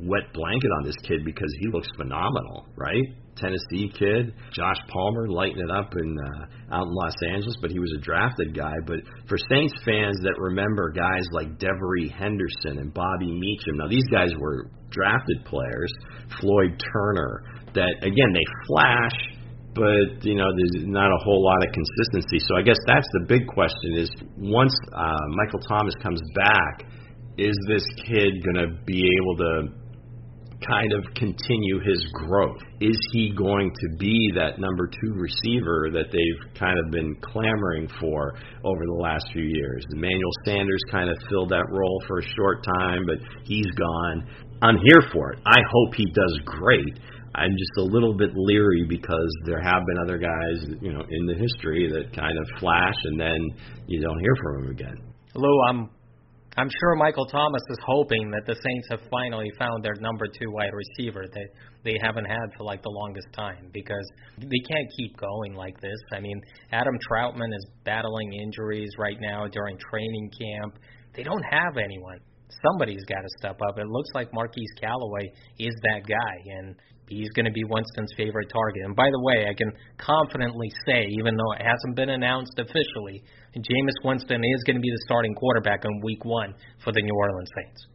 wet 0.05 0.31
blanket 0.33 0.71
on 0.79 0.85
this 0.85 0.97
kid 1.03 1.25
because 1.25 1.51
he 1.59 1.67
looks 1.69 1.87
phenomenal, 1.97 2.67
right? 2.75 3.03
Tennessee 3.37 3.91
kid, 3.97 4.33
Josh 4.51 4.77
Palmer, 4.87 5.27
lighting 5.27 5.59
it 5.59 5.71
up 5.71 5.93
in 5.95 6.17
uh, 6.17 6.75
out 6.75 6.87
in 6.87 6.93
Los 6.93 7.15
Angeles, 7.27 7.55
but 7.61 7.71
he 7.71 7.79
was 7.79 7.93
a 7.97 8.01
drafted 8.01 8.55
guy. 8.55 8.73
But 8.85 8.99
for 9.27 9.37
Saints 9.49 9.73
fans 9.85 10.17
that 10.21 10.35
remember 10.37 10.91
guys 10.91 11.27
like 11.31 11.57
Devery 11.57 12.11
Henderson 12.11 12.79
and 12.79 12.93
Bobby 12.93 13.27
Meachem, 13.27 13.77
now 13.77 13.87
these 13.87 14.07
guys 14.11 14.31
were 14.39 14.69
drafted 14.89 15.45
players. 15.45 15.91
Floyd 16.39 16.81
Turner, 16.93 17.43
that 17.73 17.93
again 18.01 18.31
they 18.33 18.47
flash, 18.67 19.17
but 19.73 20.23
you 20.23 20.35
know 20.35 20.49
there's 20.55 20.85
not 20.85 21.09
a 21.09 21.19
whole 21.23 21.43
lot 21.43 21.65
of 21.65 21.73
consistency. 21.73 22.39
So 22.47 22.55
I 22.57 22.61
guess 22.61 22.77
that's 22.87 23.07
the 23.19 23.25
big 23.27 23.47
question: 23.47 23.97
is 23.97 24.09
once 24.37 24.73
uh, 24.93 25.25
Michael 25.35 25.59
Thomas 25.67 25.95
comes 26.01 26.21
back, 26.35 26.85
is 27.37 27.57
this 27.67 27.85
kid 28.05 28.31
going 28.45 28.61
to 28.61 28.83
be 28.85 29.01
able 29.01 29.37
to 29.37 29.82
kind 30.67 30.93
of 30.93 31.03
continue 31.15 31.79
his 31.79 32.05
growth? 32.13 32.61
Is 32.81 32.97
he 33.11 33.33
going 33.35 33.71
to 33.71 33.97
be 33.97 34.31
that 34.35 34.59
number 34.59 34.87
two 34.87 35.13
receiver 35.13 35.89
that 35.93 36.11
they've 36.11 36.59
kind 36.59 36.79
of 36.79 36.91
been 36.91 37.15
clamoring 37.21 37.87
for 37.99 38.33
over 38.63 38.81
the 38.85 38.99
last 39.01 39.25
few 39.33 39.43
years? 39.43 39.85
Emmanuel 39.91 40.31
Sanders 40.45 40.81
kind 40.91 41.09
of 41.09 41.17
filled 41.29 41.49
that 41.49 41.65
role 41.69 42.03
for 42.07 42.19
a 42.19 42.27
short 42.35 42.65
time, 42.79 43.05
but 43.05 43.17
he's 43.43 43.69
gone. 43.77 44.27
I'm 44.61 44.77
here 44.77 45.09
for 45.11 45.33
it. 45.33 45.39
I 45.45 45.59
hope 45.71 45.95
he 45.95 46.05
does 46.13 46.39
great. 46.45 46.99
I'm 47.35 47.51
just 47.51 47.77
a 47.79 47.83
little 47.83 48.13
bit 48.13 48.29
leery 48.35 48.85
because 48.87 49.31
there 49.45 49.61
have 49.61 49.81
been 49.87 49.97
other 50.03 50.17
guys, 50.17 50.77
you 50.81 50.93
know, 50.93 51.03
in 51.09 51.25
the 51.25 51.33
history 51.33 51.89
that 51.91 52.15
kind 52.15 52.37
of 52.37 52.59
flash 52.59 52.95
and 53.05 53.19
then 53.19 53.39
you 53.87 54.01
don't 54.01 54.19
hear 54.19 54.35
from 54.43 54.61
them 54.61 54.71
again. 54.71 54.97
Hello, 55.33 55.49
I'm 55.67 55.89
I'm 56.55 56.69
sure 56.69 56.95
Michael 56.95 57.25
Thomas 57.25 57.63
is 57.69 57.77
hoping 57.83 58.29
that 58.29 58.45
the 58.45 58.53
Saints 58.53 58.87
have 58.91 58.99
finally 59.09 59.49
found 59.57 59.83
their 59.83 59.95
number 59.99 60.27
two 60.27 60.51
wide 60.51 60.71
receiver 60.71 61.25
that 61.33 61.47
they 61.83 61.97
haven't 62.03 62.25
had 62.25 62.53
for 62.55 62.63
like 62.63 62.83
the 62.83 62.91
longest 62.91 63.27
time 63.35 63.69
because 63.73 64.07
they 64.37 64.59
can't 64.69 64.87
keep 64.95 65.17
going 65.17 65.55
like 65.55 65.81
this. 65.81 65.97
I 66.13 66.19
mean, 66.19 66.39
Adam 66.71 66.93
Trautman 67.09 67.55
is 67.55 67.65
battling 67.85 68.33
injuries 68.33 68.91
right 68.99 69.17
now 69.19 69.47
during 69.47 69.77
training 69.79 70.29
camp. 70.29 70.77
They 71.15 71.23
don't 71.23 71.43
have 71.49 71.77
anyone. 71.77 72.19
Somebody's 72.63 73.03
got 73.05 73.21
to 73.21 73.29
step 73.39 73.59
up. 73.67 73.79
It 73.79 73.87
looks 73.87 74.09
like 74.13 74.29
Marquise 74.31 74.73
Callaway 74.79 75.31
is 75.57 75.73
that 75.81 76.01
guy, 76.07 76.35
and 76.57 76.75
he's 77.15 77.29
going 77.31 77.45
to 77.45 77.51
be 77.51 77.63
Winston's 77.63 78.13
favorite 78.17 78.49
target. 78.51 78.83
And 78.85 78.95
by 78.95 79.09
the 79.09 79.21
way, 79.21 79.47
I 79.49 79.53
can 79.53 79.71
confidently 79.97 80.69
say, 80.85 81.05
even 81.19 81.37
though 81.37 81.53
it 81.53 81.63
hasn't 81.63 81.95
been 81.95 82.09
announced 82.09 82.57
officially, 82.57 83.23
Jameis 83.55 83.99
Winston 84.03 84.41
is 84.43 84.63
going 84.65 84.77
to 84.77 84.81
be 84.81 84.89
the 84.89 85.03
starting 85.05 85.35
quarterback 85.35 85.85
in 85.85 86.01
Week 86.03 86.25
One 86.25 86.53
for 86.83 86.91
the 86.91 87.01
New 87.01 87.15
Orleans 87.15 87.49
Saints. 87.55 87.87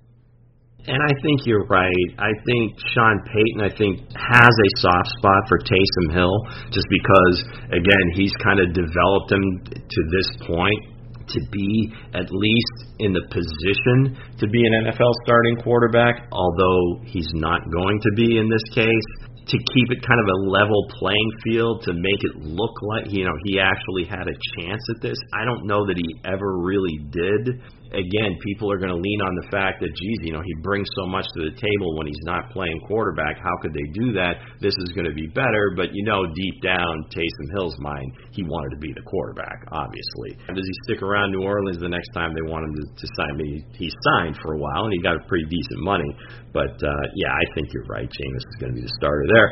And 0.86 1.02
I 1.02 1.12
think 1.20 1.44
you're 1.44 1.66
right. 1.66 2.08
I 2.18 2.30
think 2.46 2.78
Sean 2.94 3.18
Payton, 3.26 3.60
I 3.60 3.72
think, 3.76 3.98
has 4.14 4.54
a 4.54 4.68
soft 4.78 5.10
spot 5.18 5.42
for 5.50 5.58
Taysom 5.58 6.14
Hill, 6.14 6.36
just 6.70 6.86
because, 6.88 7.36
again, 7.74 8.06
he's 8.14 8.32
kind 8.42 8.60
of 8.60 8.72
developed 8.72 9.28
him 9.28 9.44
to 9.74 10.00
this 10.14 10.30
point 10.46 10.97
to 11.28 11.40
be 11.50 11.92
at 12.14 12.28
least 12.30 12.76
in 12.98 13.12
the 13.12 13.24
position 13.30 14.16
to 14.38 14.46
be 14.48 14.60
an 14.66 14.86
NFL 14.86 15.12
starting 15.24 15.56
quarterback, 15.62 16.28
although 16.32 17.02
he's 17.04 17.30
not 17.34 17.62
going 17.70 18.00
to 18.02 18.10
be 18.16 18.38
in 18.38 18.48
this 18.48 18.64
case 18.74 19.28
to 19.48 19.56
keep 19.72 19.88
it 19.90 20.04
kind 20.04 20.20
of 20.20 20.28
a 20.28 20.38
level 20.50 20.86
playing 20.98 21.30
field 21.42 21.82
to 21.82 21.92
make 21.94 22.20
it 22.20 22.36
look 22.44 22.74
like 22.82 23.10
you 23.10 23.24
know 23.24 23.32
he 23.44 23.58
actually 23.58 24.04
had 24.04 24.28
a 24.28 24.36
chance 24.56 24.82
at 24.94 25.00
this. 25.00 25.16
I 25.32 25.44
don't 25.44 25.66
know 25.66 25.86
that 25.86 25.96
he 25.96 26.20
ever 26.24 26.58
really 26.58 27.00
did. 27.10 27.62
Again, 27.92 28.36
people 28.44 28.70
are 28.70 28.78
going 28.78 28.92
to 28.92 29.00
lean 29.00 29.20
on 29.22 29.34
the 29.40 29.48
fact 29.50 29.80
that, 29.80 29.90
geez, 29.94 30.18
you 30.22 30.32
know, 30.32 30.42
he 30.44 30.54
brings 30.62 30.88
so 30.96 31.06
much 31.06 31.24
to 31.36 31.48
the 31.48 31.54
table 31.56 31.96
when 31.96 32.06
he's 32.06 32.24
not 32.24 32.50
playing 32.50 32.80
quarterback. 32.86 33.38
How 33.38 33.56
could 33.62 33.72
they 33.72 33.88
do 33.94 34.12
that? 34.12 34.40
This 34.60 34.74
is 34.84 34.92
going 34.92 35.06
to 35.06 35.14
be 35.14 35.26
better. 35.32 35.72
But 35.76 35.90
you 35.92 36.04
know, 36.04 36.26
deep 36.34 36.62
down, 36.62 37.06
Taysom 37.14 37.48
Hill's 37.56 37.78
mind, 37.78 38.12
he 38.32 38.42
wanted 38.44 38.76
to 38.76 38.80
be 38.80 38.92
the 38.92 39.02
quarterback, 39.02 39.64
obviously. 39.72 40.36
Does 40.48 40.66
he 40.66 40.76
stick 40.84 41.02
around 41.02 41.32
New 41.32 41.42
Orleans 41.42 41.78
the 41.80 41.88
next 41.88 42.10
time 42.12 42.34
they 42.34 42.44
want 42.44 42.64
him 42.64 42.74
to, 42.76 42.84
to 42.84 43.06
sign? 43.16 43.38
He, 43.38 43.64
he 43.76 43.88
signed 44.12 44.38
for 44.42 44.54
a 44.54 44.58
while 44.58 44.84
and 44.84 44.92
he 44.92 45.00
got 45.00 45.16
a 45.16 45.24
pretty 45.28 45.46
decent 45.48 45.80
money. 45.80 46.08
But 46.52 46.76
uh, 46.80 47.04
yeah, 47.14 47.32
I 47.32 47.44
think 47.54 47.72
you're 47.72 47.88
right. 47.88 48.08
Jameis 48.08 48.44
is 48.44 48.56
going 48.60 48.72
to 48.72 48.76
be 48.76 48.84
the 48.84 48.94
starter 48.96 49.26
there. 49.28 49.48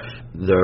The 0.47 0.63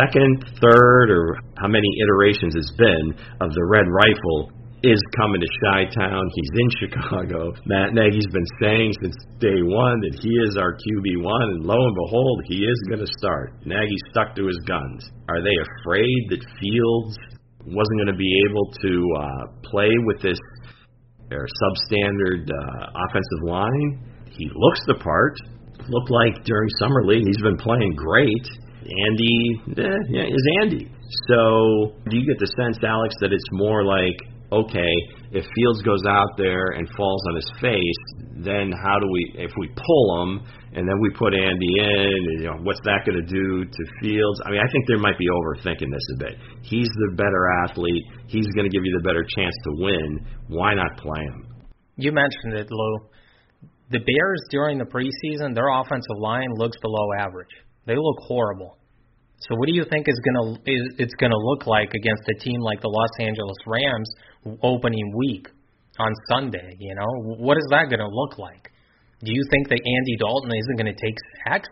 second, 0.00 0.44
third, 0.60 1.10
or 1.10 1.38
how 1.56 1.68
many 1.68 1.88
iterations 2.02 2.56
it's 2.56 2.72
been 2.76 3.14
of 3.40 3.52
the 3.52 3.64
Red 3.68 3.86
Rifle 3.88 4.52
is 4.82 5.00
coming 5.20 5.40
to 5.40 5.46
Chi 5.46 5.84
Town. 5.92 6.24
He's 6.34 6.52
in 6.56 6.68
Chicago. 6.80 7.52
Matt 7.66 7.92
Nagy's 7.92 8.26
been 8.32 8.48
saying 8.60 8.92
since 9.02 9.16
day 9.38 9.60
one 9.60 10.00
that 10.00 10.16
he 10.22 10.32
is 10.40 10.56
our 10.56 10.72
QB 10.72 11.22
one, 11.22 11.42
and 11.42 11.64
lo 11.64 11.76
and 11.76 11.96
behold, 12.04 12.42
he 12.46 12.64
is 12.64 12.80
going 12.88 13.04
to 13.04 13.12
start. 13.18 13.52
Nagy 13.66 13.96
stuck 14.10 14.34
to 14.36 14.46
his 14.46 14.58
guns. 14.66 15.04
Are 15.28 15.42
they 15.42 15.52
afraid 15.80 16.18
that 16.30 16.40
Fields 16.60 17.16
wasn't 17.60 17.98
going 18.00 18.12
to 18.12 18.16
be 18.16 18.32
able 18.48 18.72
to 18.80 18.92
uh, 19.18 19.44
play 19.68 19.92
with 20.06 20.22
this 20.22 20.38
their 21.28 21.46
substandard 21.46 22.48
uh, 22.48 22.86
offensive 23.08 23.42
line? 23.44 24.00
He 24.30 24.48
looks 24.54 24.80
the 24.86 24.94
part. 24.94 25.36
Looked 25.88 26.10
like 26.10 26.44
during 26.44 26.68
summer 26.78 27.04
league 27.04 27.26
he's 27.26 27.42
been 27.42 27.58
playing 27.58 27.94
great. 27.96 28.46
Andy 28.80 29.60
eh, 29.76 29.98
yeah, 30.08 30.24
is 30.24 30.44
Andy. 30.62 30.90
So 31.28 31.94
do 32.08 32.16
you 32.16 32.26
get 32.26 32.38
the 32.38 32.50
sense, 32.56 32.78
Alex, 32.82 33.14
that 33.20 33.32
it's 33.32 33.44
more 33.52 33.84
like 33.84 34.16
okay, 34.52 34.94
if 35.32 35.44
Fields 35.54 35.82
goes 35.82 36.02
out 36.08 36.36
there 36.36 36.74
and 36.76 36.88
falls 36.96 37.22
on 37.28 37.36
his 37.36 37.50
face, 37.60 38.02
then 38.44 38.72
how 38.72 38.98
do 38.98 39.06
we, 39.10 39.34
if 39.38 39.52
we 39.58 39.68
pull 39.68 40.22
him 40.22 40.40
and 40.74 40.88
then 40.88 40.98
we 41.00 41.10
put 41.10 41.34
Andy 41.34 41.72
in, 41.78 42.40
you 42.40 42.46
know, 42.50 42.58
what's 42.62 42.80
that 42.84 43.02
going 43.06 43.20
to 43.20 43.26
do 43.26 43.64
to 43.64 43.82
Fields? 44.00 44.40
I 44.44 44.50
mean, 44.50 44.60
I 44.60 44.70
think 44.72 44.86
they 44.88 44.96
might 44.96 45.18
be 45.18 45.26
overthinking 45.28 45.90
this 45.90 46.06
a 46.14 46.18
bit. 46.18 46.34
He's 46.62 46.88
the 46.88 47.14
better 47.16 47.46
athlete. 47.64 48.04
He's 48.26 48.46
going 48.54 48.68
to 48.68 48.74
give 48.74 48.84
you 48.84 48.96
the 48.98 49.06
better 49.06 49.24
chance 49.36 49.54
to 49.64 49.70
win. 49.78 50.26
Why 50.48 50.74
not 50.74 50.96
play 50.98 51.20
him? 51.20 51.46
You 51.96 52.12
mentioned 52.12 52.54
it, 52.54 52.68
Lou. 52.70 52.98
The 53.90 53.98
Bears 53.98 54.42
during 54.50 54.78
the 54.78 54.84
preseason, 54.84 55.54
their 55.54 55.68
offensive 55.68 56.18
line 56.18 56.48
looks 56.54 56.76
below 56.80 57.08
average. 57.18 57.50
They 57.86 57.96
look 57.96 58.18
horrible. 58.20 58.78
So 59.40 59.56
what 59.56 59.66
do 59.66 59.74
you 59.74 59.84
think 59.88 60.06
is 60.08 60.20
gonna 60.24 60.58
it's 60.98 61.14
gonna 61.14 61.38
look 61.38 61.66
like 61.66 61.94
against 61.94 62.22
a 62.28 62.38
team 62.38 62.60
like 62.60 62.80
the 62.80 62.88
Los 62.88 63.10
Angeles 63.18 63.56
Rams 63.66 64.10
opening 64.62 65.12
week 65.16 65.48
on 65.98 66.12
Sunday? 66.28 66.76
You 66.78 66.94
know, 66.94 67.34
what 67.38 67.56
is 67.56 67.66
that 67.70 67.88
gonna 67.90 68.10
look 68.10 68.38
like? 68.38 68.70
Do 69.22 69.32
you 69.32 69.42
think 69.50 69.68
that 69.68 69.80
Andy 69.80 70.16
Dalton 70.18 70.50
isn't 70.52 70.76
gonna 70.76 70.92
take 70.92 71.16
sacks? 71.44 71.68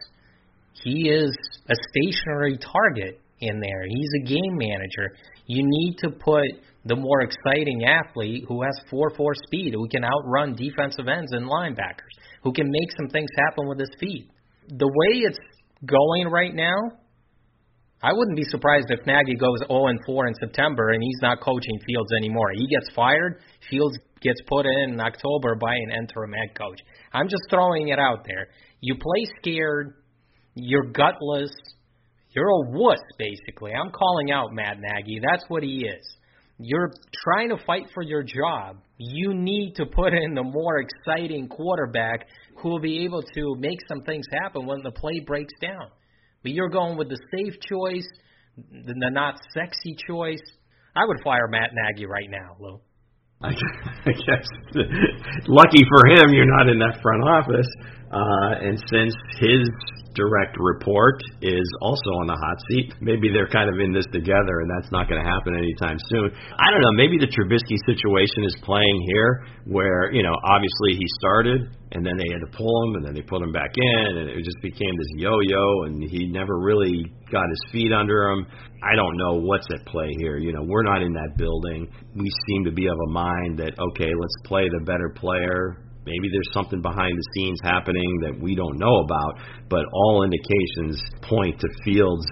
He 0.73 1.09
is 1.11 1.37
a 1.69 1.75
stationary 1.91 2.59
target 2.59 3.21
in 3.41 3.61
there. 3.61 3.85
He's 3.87 4.11
a 4.23 4.27
game 4.27 4.57
manager. 4.57 5.17
You 5.47 5.63
need 5.65 5.97
to 5.99 6.11
put 6.11 6.45
the 6.85 6.97
more 6.97 7.21
exciting 7.21 7.85
athlete 7.85 8.45
who 8.49 8.63
has 8.63 8.75
4-4 8.91 9.35
speed, 9.47 9.75
who 9.75 9.89
can 9.89 10.05
outrun 10.05 10.55
defensive 10.55 11.09
ends 11.09 11.33
and 11.33 11.47
linebackers, 11.47 12.15
who 12.43 12.53
can 12.53 12.67
make 12.69 12.89
some 12.97 13.09
things 13.09 13.29
happen 13.37 13.69
with 13.69 13.79
his 13.79 13.91
feet. 14.01 14.31
The 14.69 14.87
way 14.87 15.21
it's 15.21 15.39
going 15.85 16.29
right 16.29 16.55
now, 16.55 16.77
I 18.03 18.13
wouldn't 18.13 18.37
be 18.37 18.45
surprised 18.45 18.87
if 18.91 19.05
Nagy 19.07 19.35
goes 19.35 19.59
0 19.67 19.87
and 19.89 19.99
4 20.07 20.29
in 20.29 20.35
September 20.41 20.91
and 20.91 21.03
he's 21.03 21.19
not 21.21 21.41
coaching 21.41 21.79
Fields 21.87 22.11
anymore. 22.17 22.53
He 22.55 22.67
gets 22.69 22.89
fired, 22.95 23.41
Fields 23.69 23.99
gets 24.21 24.41
put 24.47 24.67
in 24.67 24.91
in 24.91 25.01
October 25.01 25.57
by 25.57 25.75
an 25.75 25.91
interim 25.99 26.33
head 26.33 26.57
coach. 26.57 26.79
I'm 27.13 27.29
just 27.29 27.43
throwing 27.51 27.89
it 27.89 27.99
out 27.99 28.25
there. 28.25 28.49
You 28.81 28.95
play 28.95 29.27
scared, 29.41 29.95
you're 30.55 30.93
gutless, 30.93 31.51
you're 32.31 32.49
a 32.49 32.71
wuss 32.71 33.01
basically. 33.19 33.73
I'm 33.73 33.91
calling 33.91 34.31
out 34.31 34.53
Matt 34.53 34.77
Nagy. 34.79 35.21
That's 35.31 35.45
what 35.49 35.65
he 35.65 35.85
is. 35.87 36.07
You're 36.61 36.93
trying 37.25 37.49
to 37.51 37.57
fight 37.65 37.87
for 37.95 38.03
your 38.03 38.23
job. 38.23 38.79
You 38.97 39.35
need 39.35 39.75
to 39.77 39.87
put 39.87 40.13
in 40.13 40.35
the 40.35 40.43
more 40.43 40.79
exciting 40.79 41.49
quarterback 41.49 42.27
who 42.61 42.69
will 42.69 42.81
be 42.81 43.05
able 43.05 43.23
to 43.23 43.55
make 43.59 43.79
some 43.89 44.03
things 44.03 44.27
happen 44.43 44.67
when 44.67 44.83
the 44.83 44.91
play 44.91 45.21
breaks 45.25 45.55
down. 45.61 45.89
But 46.43 46.53
you're 46.53 46.69
going 46.69 46.97
with 46.97 47.09
the 47.09 47.19
safe 47.35 47.55
choice, 47.61 48.09
the 48.57 49.11
not 49.11 49.41
sexy 49.53 49.97
choice. 50.07 50.43
I 50.97 51.05
would 51.05 51.21
fire 51.23 51.49
Matt 51.49 51.71
Nagy 51.73 52.07
right 52.07 52.29
now, 52.31 52.57
Lou. 52.61 52.81
I 53.43 53.53
guess 53.53 54.49
lucky 55.47 55.85
for 55.89 56.11
him, 56.11 56.35
you're 56.35 56.57
not 56.59 56.69
in 56.69 56.79
that 56.81 56.99
front 57.01 57.23
office. 57.23 57.69
Uh, 58.11 58.65
and 58.65 58.79
since 58.91 59.15
his 59.41 59.69
direct 60.19 60.59
report 60.59 61.23
is 61.41 61.69
also 61.81 62.11
on 62.19 62.27
the 62.27 62.35
hot 62.35 62.59
seat. 62.69 62.91
Maybe 62.99 63.31
they're 63.31 63.49
kind 63.49 63.71
of 63.71 63.79
in 63.79 63.95
this 63.95 64.07
together, 64.11 64.67
and 64.67 64.69
that's 64.69 64.91
not 64.91 65.07
going 65.07 65.23
to 65.23 65.29
happen 65.29 65.55
anytime 65.55 65.97
soon. 66.11 66.35
I 66.59 66.75
don't 66.75 66.83
know. 66.83 66.95
Maybe 66.99 67.23
the 67.23 67.31
Trubisky 67.31 67.79
situation 67.87 68.43
is 68.43 68.59
playing 68.67 68.99
here, 69.15 69.47
where 69.71 70.11
you 70.11 70.27
know 70.27 70.35
obviously 70.43 70.99
he 70.99 71.07
started, 71.23 71.71
and 71.95 72.03
then 72.03 72.19
they 72.19 72.27
had 72.35 72.43
to 72.43 72.51
pull 72.51 72.75
him, 72.91 72.99
and 72.99 73.03
then 73.07 73.15
they 73.15 73.23
put 73.23 73.41
him 73.41 73.55
back 73.55 73.71
in, 73.79 74.11
and 74.19 74.27
it 74.35 74.43
just 74.43 74.59
became 74.61 74.91
this 74.99 75.13
yo-yo, 75.23 75.87
and 75.87 76.03
he 76.03 76.27
never 76.27 76.59
really 76.59 77.07
got 77.31 77.47
his 77.47 77.63
feet 77.71 77.95
under 77.95 78.35
him. 78.35 78.47
I 78.83 78.99
don't 78.99 79.17
know 79.17 79.39
what's 79.39 79.67
at 79.71 79.87
play 79.87 80.11
here. 80.19 80.39
You 80.39 80.53
know, 80.53 80.67
we're 80.67 80.83
not 80.83 81.03
in 81.03 81.15
that 81.15 81.39
building. 81.39 81.87
We 82.15 82.29
seem 82.51 82.65
to 82.65 82.73
be 82.73 82.87
of 82.87 82.99
a 83.09 83.11
mind 83.11 83.63
that 83.63 83.79
okay, 83.79 84.11
let's 84.11 84.39
play 84.45 84.67
the 84.67 84.85
better 84.85 85.15
player 85.15 85.88
Maybe 86.09 86.33
there's 86.33 86.53
something 86.57 86.81
behind 86.81 87.13
the 87.13 87.27
scenes 87.37 87.61
happening 87.63 88.09
that 88.25 88.41
we 88.41 88.57
don't 88.57 88.81
know 88.81 89.05
about, 89.05 89.45
but 89.69 89.85
all 89.93 90.25
indications 90.25 90.97
point 91.29 91.61
to 91.61 91.69
Fields 91.85 92.25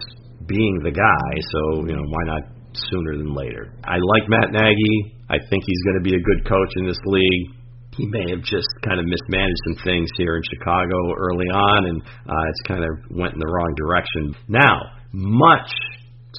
being 0.48 0.80
the 0.80 0.96
guy, 0.96 1.28
so, 1.52 1.84
you 1.84 1.92
know, 1.92 2.06
why 2.08 2.24
not 2.24 2.42
sooner 2.72 3.16
than 3.20 3.36
later? 3.36 3.76
I 3.84 4.00
like 4.00 4.24
Matt 4.32 4.52
Nagy. 4.52 5.12
I 5.28 5.36
think 5.36 5.64
he's 5.66 5.82
going 5.84 6.00
to 6.00 6.06
be 6.08 6.16
a 6.16 6.22
good 6.24 6.48
coach 6.48 6.72
in 6.76 6.86
this 6.86 7.00
league 7.04 7.56
he 7.96 8.06
may 8.06 8.30
have 8.30 8.42
just 8.42 8.68
kind 8.84 9.00
of 9.00 9.06
mismanaged 9.06 9.56
some 9.64 9.76
things 9.84 10.08
here 10.16 10.36
in 10.36 10.42
Chicago 10.52 10.96
early 11.16 11.46
on, 11.46 11.86
and 11.86 12.02
uh, 12.02 12.50
it's 12.50 12.62
kind 12.68 12.84
of 12.84 12.90
went 13.10 13.32
in 13.32 13.40
the 13.40 13.48
wrong 13.48 13.74
direction. 13.76 14.36
Now, 14.48 14.76
much 15.12 15.72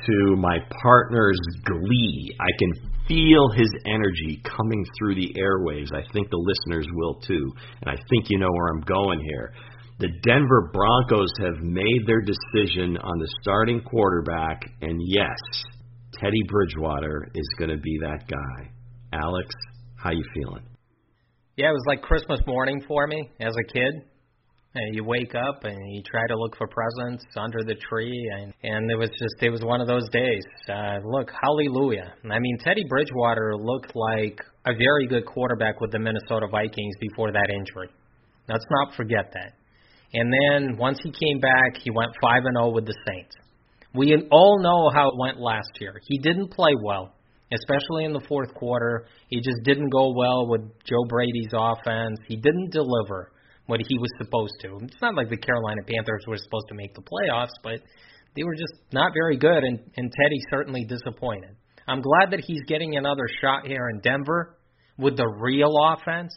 to 0.06 0.36
my 0.38 0.60
partner's 0.84 1.40
glee, 1.66 2.36
I 2.40 2.52
can 2.60 2.72
feel 3.08 3.50
his 3.56 3.72
energy 3.86 4.42
coming 4.44 4.86
through 4.98 5.16
the 5.16 5.34
airwaves. 5.40 5.94
I 5.94 6.04
think 6.14 6.30
the 6.30 6.38
listeners 6.38 6.88
will 6.94 7.16
too. 7.22 7.52
And 7.82 7.90
I 7.90 7.96
think 8.10 8.30
you 8.30 8.38
know 8.40 8.52
where 8.52 8.68
I'm 8.68 8.82
going 8.82 9.20
here. 9.22 9.54
The 10.00 10.10
Denver 10.24 10.70
Broncos 10.74 11.32
have 11.42 11.64
made 11.64 12.06
their 12.06 12.22
decision 12.22 12.98
on 12.98 13.18
the 13.18 13.28
starting 13.42 13.82
quarterback, 13.82 14.62
and 14.82 15.02
yes, 15.04 15.38
Teddy 16.14 16.44
Bridgewater 16.48 17.28
is 17.34 17.48
going 17.58 17.72
to 17.72 17.78
be 17.78 17.98
that 18.02 18.28
guy. 18.28 18.70
Alex, 19.14 19.50
how 19.96 20.12
you 20.12 20.24
feeling? 20.36 20.64
Yeah, 21.56 21.70
it 21.70 21.74
was 21.74 21.86
like 21.88 22.04
Christmas 22.04 22.40
morning 22.46 22.84
for 22.88 23.08
me 23.08 23.32
as 23.40 23.56
a 23.56 23.74
kid 23.74 24.04
and 24.78 24.96
you 24.96 25.04
wake 25.04 25.34
up 25.36 25.64
and 25.64 25.78
you 25.94 26.02
try 26.04 26.26
to 26.28 26.38
look 26.38 26.56
for 26.58 26.68
presents 26.68 27.26
under 27.36 27.60
the 27.66 27.76
tree 27.90 28.30
and 28.40 28.54
and 28.64 28.90
it 28.90 28.96
was 28.96 29.10
just 29.10 29.36
it 29.42 29.50
was 29.50 29.62
one 29.64 29.82
of 29.82 29.88
those 29.88 30.08
days. 30.10 30.44
Uh 30.70 31.00
look 31.04 31.30
hallelujah. 31.42 32.14
I 32.32 32.40
mean 32.40 32.58
teddy 32.60 32.84
bridgewater 32.88 33.56
looked 33.58 33.96
like 33.96 34.40
a 34.66 34.74
very 34.74 35.08
good 35.08 35.26
quarterback 35.26 35.82
with 35.82 35.92
the 35.92 36.00
minnesota 36.00 36.48
vikings 36.50 36.96
before 37.00 37.32
that 37.32 37.50
injury. 37.50 37.90
Let's 38.48 38.66
not 38.70 38.96
forget 38.96 39.32
that. 39.34 39.54
And 40.14 40.32
then 40.32 40.78
once 40.78 41.00
he 41.04 41.12
came 41.12 41.40
back 41.40 41.78
he 41.84 41.92
went 41.92 42.12
5 42.22 42.46
and 42.46 42.58
0 42.58 42.70
with 42.70 42.86
the 42.86 42.96
saints. 43.08 43.36
We 43.94 44.16
all 44.32 44.60
know 44.62 44.92
how 44.94 45.10
it 45.10 45.18
went 45.18 45.40
last 45.40 45.72
year. 45.80 46.00
He 46.08 46.20
didn't 46.20 46.52
play 46.52 46.74
well 46.84 47.14
especially 47.54 48.04
in 48.04 48.12
the 48.12 48.20
fourth 48.28 48.54
quarter. 48.54 49.06
He 49.30 49.38
just 49.38 49.64
didn't 49.64 49.88
go 49.90 50.14
well 50.14 50.50
with 50.50 50.62
joe 50.86 51.06
brady's 51.08 51.54
offense. 51.54 52.20
He 52.28 52.36
didn't 52.36 52.72
deliver 52.72 53.32
what 53.68 53.80
he 53.80 53.98
was 54.00 54.10
supposed 54.18 54.56
to. 54.62 54.84
It's 54.84 55.02
not 55.02 55.16
like 55.16 55.30
the 55.30 55.38
Carolina 55.38 55.82
Panthers 55.88 56.24
were 56.28 56.38
supposed 56.38 56.68
to 56.70 56.76
make 56.76 56.96
the 56.96 57.02
playoffs, 57.02 57.56
but 57.64 57.80
they 58.36 58.44
were 58.44 58.56
just 58.56 58.74
not 58.92 59.12
very 59.14 59.38
good, 59.38 59.64
and, 59.64 59.80
and 59.98 60.12
Teddy 60.12 60.40
certainly 60.50 60.86
disappointed. 60.86 61.56
I'm 61.88 62.02
glad 62.02 62.32
that 62.32 62.42
he's 62.46 62.62
getting 62.68 62.96
another 62.98 63.28
shot 63.42 63.66
here 63.66 63.90
in 63.90 64.00
Denver 64.00 64.58
with 64.98 65.16
the 65.16 65.28
real 65.40 65.74
offense, 65.94 66.34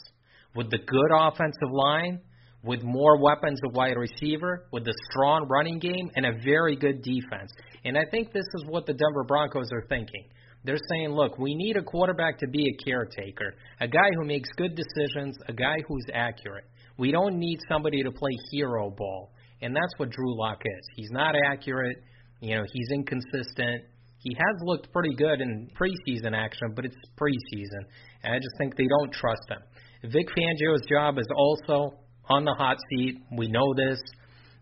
with 0.55 0.71
the 0.71 0.79
good 0.79 1.11
offensive 1.17 1.71
line, 1.73 2.21
with 2.63 2.83
more 2.83 3.21
weapons 3.21 3.59
of 3.65 3.75
wide 3.75 3.97
receiver, 3.97 4.67
with 4.73 4.85
the 4.85 4.95
strong 5.11 5.47
running 5.49 5.79
game, 5.79 6.11
and 6.15 6.27
a 6.27 6.33
very 6.45 6.77
good 6.77 7.03
defense. 7.03 7.51
And 7.85 7.97
I 7.97 8.03
think 8.11 8.33
this 8.33 8.47
is 8.55 8.65
what 8.67 8.87
the 8.87 8.93
Denver 8.93 9.25
Broncos 9.27 9.73
are 9.73 9.87
thinking. 9.89 10.25
They're 10.65 10.79
saying, 10.91 11.11
look, 11.11 11.39
we 11.39 11.55
need 11.55 11.77
a 11.77 11.83
quarterback 11.83 12.39
to 12.41 12.47
be 12.47 12.63
a 12.69 12.85
caretaker, 12.85 13.55
a 13.81 13.89
guy 13.89 14.11
who 14.19 14.27
makes 14.27 14.51
good 14.57 14.77
decisions, 14.77 15.37
a 15.49 15.55
guy 15.55 15.77
who's 15.89 16.05
accurate. 16.13 16.67
We 17.01 17.13
don't 17.13 17.39
need 17.39 17.59
somebody 17.67 18.03
to 18.03 18.11
play 18.11 18.33
hero 18.53 18.91
ball, 18.91 19.33
and 19.63 19.75
that's 19.75 19.95
what 19.97 20.11
Drew 20.11 20.39
Lock 20.39 20.61
is. 20.67 20.87
He's 20.97 21.11
not 21.11 21.35
accurate. 21.51 21.97
You 22.41 22.57
know, 22.57 22.65
he's 22.71 22.89
inconsistent. 22.93 23.85
He 24.19 24.35
has 24.35 24.57
looked 24.63 24.93
pretty 24.93 25.15
good 25.17 25.41
in 25.41 25.71
preseason 25.81 26.37
action, 26.37 26.75
but 26.77 26.85
it's 26.85 26.97
preseason, 27.19 27.89
and 28.23 28.35
I 28.35 28.37
just 28.37 28.55
think 28.59 28.77
they 28.77 28.87
don't 28.99 29.11
trust 29.15 29.41
him. 29.49 30.11
Vic 30.11 30.27
Fangio's 30.37 30.83
job 30.91 31.19
is 31.19 31.27
also 31.35 31.95
on 32.29 32.45
the 32.45 32.53
hot 32.53 32.77
seat. 32.91 33.17
We 33.35 33.49
know 33.49 33.73
this. 33.75 33.99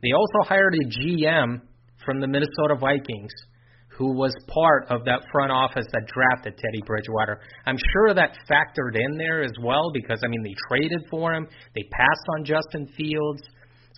They 0.01 0.13
also 0.13 0.49
hired 0.49 0.77
a 0.77 0.87
GM 0.87 1.61
from 2.05 2.21
the 2.21 2.29
Minnesota 2.29 2.77
Vikings 2.79 3.33
who 3.99 4.13
was 4.13 4.33
part 4.47 4.87
of 4.91 5.05
that 5.05 5.23
front 5.33 5.51
office 5.51 5.87
that 5.93 6.07
drafted 6.07 6.57
Teddy 6.57 6.81
Bridgewater. 6.87 7.41
I'm 7.67 7.77
sure 7.77 8.15
that 8.15 8.39
factored 8.49 8.95
in 8.95 9.19
there 9.19 9.43
as 9.43 9.51
well 9.61 9.91
because 9.93 10.21
I 10.25 10.29
mean 10.29 10.45
they 10.45 10.55
traded 10.69 11.05
for 11.11 11.35
him, 11.35 11.49
they 11.75 11.83
passed 11.91 12.27
on 12.39 12.45
Justin 12.45 12.87
Fields. 12.97 13.43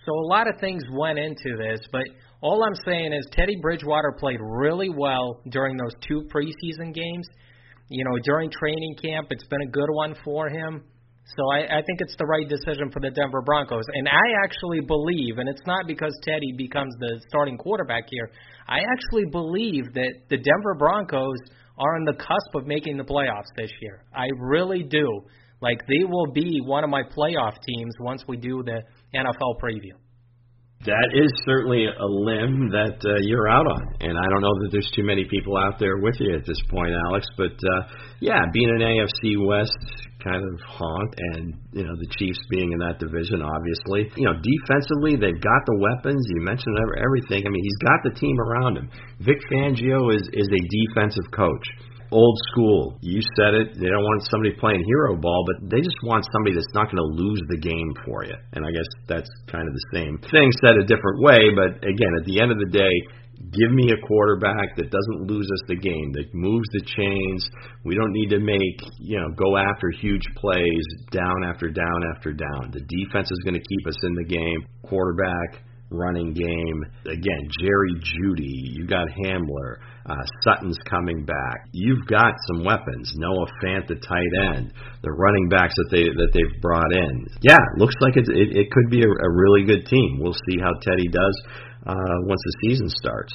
So 0.03 0.11
a 0.11 0.27
lot 0.27 0.49
of 0.49 0.59
things 0.59 0.81
went 0.91 1.19
into 1.19 1.55
this, 1.55 1.79
but 1.91 2.01
all 2.41 2.63
I'm 2.63 2.73
saying 2.83 3.13
is 3.13 3.27
Teddy 3.31 3.55
Bridgewater 3.61 4.15
played 4.19 4.39
really 4.41 4.89
well 4.89 5.39
during 5.49 5.77
those 5.77 5.93
two 6.07 6.27
preseason 6.33 6.91
games. 6.91 7.27
You 7.89 8.03
know, 8.03 8.17
during 8.23 8.49
training 8.49 8.95
camp, 9.03 9.27
it's 9.29 9.45
been 9.45 9.61
a 9.61 9.69
good 9.69 9.89
one 9.91 10.15
for 10.23 10.49
him. 10.49 10.83
So 11.25 11.43
I, 11.53 11.79
I 11.79 11.81
think 11.85 12.01
it's 12.01 12.15
the 12.17 12.25
right 12.25 12.47
decision 12.47 12.91
for 12.91 12.99
the 12.99 13.09
Denver 13.09 13.41
Broncos. 13.41 13.85
And 13.93 14.07
I 14.07 14.43
actually 14.43 14.81
believe, 14.81 15.37
and 15.37 15.47
it's 15.47 15.61
not 15.65 15.87
because 15.87 16.17
Teddy 16.23 16.53
becomes 16.57 16.93
the 16.99 17.21
starting 17.29 17.57
quarterback 17.57 18.05
here, 18.09 18.29
I 18.67 18.79
actually 18.79 19.25
believe 19.31 19.93
that 19.93 20.13
the 20.29 20.37
Denver 20.37 20.75
Broncos 20.77 21.37
are 21.77 21.95
on 21.95 22.05
the 22.05 22.13
cusp 22.13 22.55
of 22.55 22.67
making 22.67 22.97
the 22.97 23.03
playoffs 23.03 23.49
this 23.55 23.71
year. 23.81 24.03
I 24.13 24.27
really 24.39 24.83
do. 24.83 25.21
Like 25.61 25.85
they 25.87 26.03
will 26.03 26.31
be 26.33 26.59
one 26.65 26.83
of 26.83 26.89
my 26.89 27.03
playoff 27.03 27.53
teams 27.65 27.93
once 27.99 28.23
we 28.27 28.37
do 28.37 28.63
the 28.63 28.81
NFL 29.15 29.61
preview. 29.61 29.93
That 30.85 31.13
is 31.13 31.29
certainly 31.45 31.85
a 31.85 32.05
limb 32.05 32.71
that 32.71 32.97
uh, 33.05 33.13
you're 33.21 33.47
out 33.47 33.67
on, 33.67 33.81
and 33.99 34.17
I 34.17 34.25
don't 34.31 34.41
know 34.41 34.55
that 34.65 34.69
there's 34.71 34.91
too 34.95 35.03
many 35.03 35.25
people 35.29 35.55
out 35.55 35.77
there 35.77 35.97
with 35.97 36.15
you 36.19 36.33
at 36.33 36.43
this 36.43 36.57
point, 36.71 36.91
Alex. 37.05 37.27
But 37.37 37.53
uh, 37.53 37.93
yeah, 38.19 38.39
being 38.51 38.69
an 38.69 38.81
AFC 38.81 39.45
West 39.45 39.77
kind 40.23 40.41
of 40.41 40.55
honk, 40.61 41.13
and 41.33 41.53
you 41.73 41.83
know 41.83 41.95
the 41.97 42.09
Chiefs 42.17 42.39
being 42.49 42.71
in 42.71 42.79
that 42.79 42.97
division, 42.97 43.41
obviously, 43.41 44.09
you 44.15 44.25
know 44.25 44.37
defensively 44.37 45.17
they've 45.17 45.41
got 45.41 45.61
the 45.65 45.77
weapons. 45.81 46.21
You 46.33 46.41
mentioned 46.41 46.77
everything. 46.97 47.45
I 47.45 47.49
mean, 47.49 47.63
he's 47.63 47.81
got 47.83 47.99
the 48.05 48.13
team 48.17 48.37
around 48.39 48.77
him. 48.77 48.89
Vic 49.19 49.41
Fangio 49.51 50.13
is 50.13 50.23
is 50.33 50.49
a 50.49 50.61
defensive 50.69 51.29
coach 51.31 51.65
old 52.11 52.37
school. 52.51 52.99
You 53.01 53.23
said 53.39 53.55
it. 53.55 53.79
They 53.79 53.87
don't 53.87 54.03
want 54.03 54.27
somebody 54.27 54.51
playing 54.59 54.83
hero 54.85 55.15
ball, 55.15 55.43
but 55.47 55.71
they 55.71 55.79
just 55.79 55.95
want 56.03 56.27
somebody 56.31 56.55
that's 56.55 56.75
not 56.75 56.91
going 56.91 56.99
to 56.99 57.09
lose 57.15 57.41
the 57.47 57.57
game 57.57 57.91
for 58.05 58.27
you. 58.27 58.35
And 58.53 58.67
I 58.67 58.71
guess 58.71 58.87
that's 59.07 59.31
kind 59.47 59.65
of 59.67 59.73
the 59.73 59.87
same 59.95 60.19
thing 60.29 60.51
said 60.59 60.75
a 60.75 60.85
different 60.85 61.23
way. 61.23 61.55
But 61.55 61.81
again, 61.87 62.13
at 62.19 62.27
the 62.27 62.43
end 62.43 62.51
of 62.51 62.59
the 62.59 62.69
day, 62.69 62.91
give 63.53 63.71
me 63.71 63.91
a 63.91 64.07
quarterback 64.07 64.75
that 64.77 64.91
doesn't 64.91 65.27
lose 65.27 65.47
us 65.51 65.63
the 65.67 65.75
game, 65.75 66.11
that 66.13 66.33
moves 66.33 66.67
the 66.73 66.83
chains. 66.85 67.49
We 67.83 67.95
don't 67.95 68.11
need 68.11 68.29
to 68.29 68.39
make, 68.39 68.79
you 68.99 69.19
know, 69.19 69.29
go 69.35 69.57
after 69.57 69.91
huge 69.99 70.23
plays 70.37 70.85
down 71.11 71.43
after 71.45 71.69
down 71.69 71.99
after 72.15 72.33
down. 72.33 72.71
The 72.71 72.81
defense 72.81 73.29
is 73.31 73.41
going 73.43 73.55
to 73.55 73.63
keep 73.63 73.87
us 73.87 73.97
in 74.03 74.13
the 74.15 74.25
game. 74.25 74.65
Quarterback, 74.83 75.63
running 75.91 76.33
game. 76.33 76.79
Again, 77.05 77.43
Jerry 77.59 77.95
Jeudy, 77.99 78.73
you 78.73 78.87
got 78.87 79.07
Hamler. 79.23 79.83
Uh, 80.05 80.15
Sutton's 80.43 80.79
coming 80.89 81.25
back. 81.25 81.67
You've 81.73 82.07
got 82.07 82.33
some 82.47 82.65
weapons. 82.65 83.13
Noah 83.17 83.45
Fant, 83.61 83.87
the 83.87 83.95
tight 83.95 84.55
end, 84.55 84.73
the 85.03 85.11
running 85.11 85.47
backs 85.49 85.73
that 85.77 85.89
they 85.91 86.03
that 86.03 86.31
they've 86.33 86.61
brought 86.61 86.91
in. 86.91 87.27
Yeah, 87.41 87.59
looks 87.77 87.93
like 88.01 88.17
it 88.17 88.25
it, 88.29 88.57
it 88.57 88.71
could 88.71 88.89
be 88.89 89.03
a, 89.03 89.11
a 89.11 89.29
really 89.29 89.63
good 89.65 89.85
team. 89.85 90.17
We'll 90.19 90.33
see 90.49 90.57
how 90.59 90.71
Teddy 90.81 91.07
does 91.07 91.37
uh, 91.85 91.93
once 92.25 92.41
the 92.43 92.69
season 92.69 92.89
starts. 92.89 93.33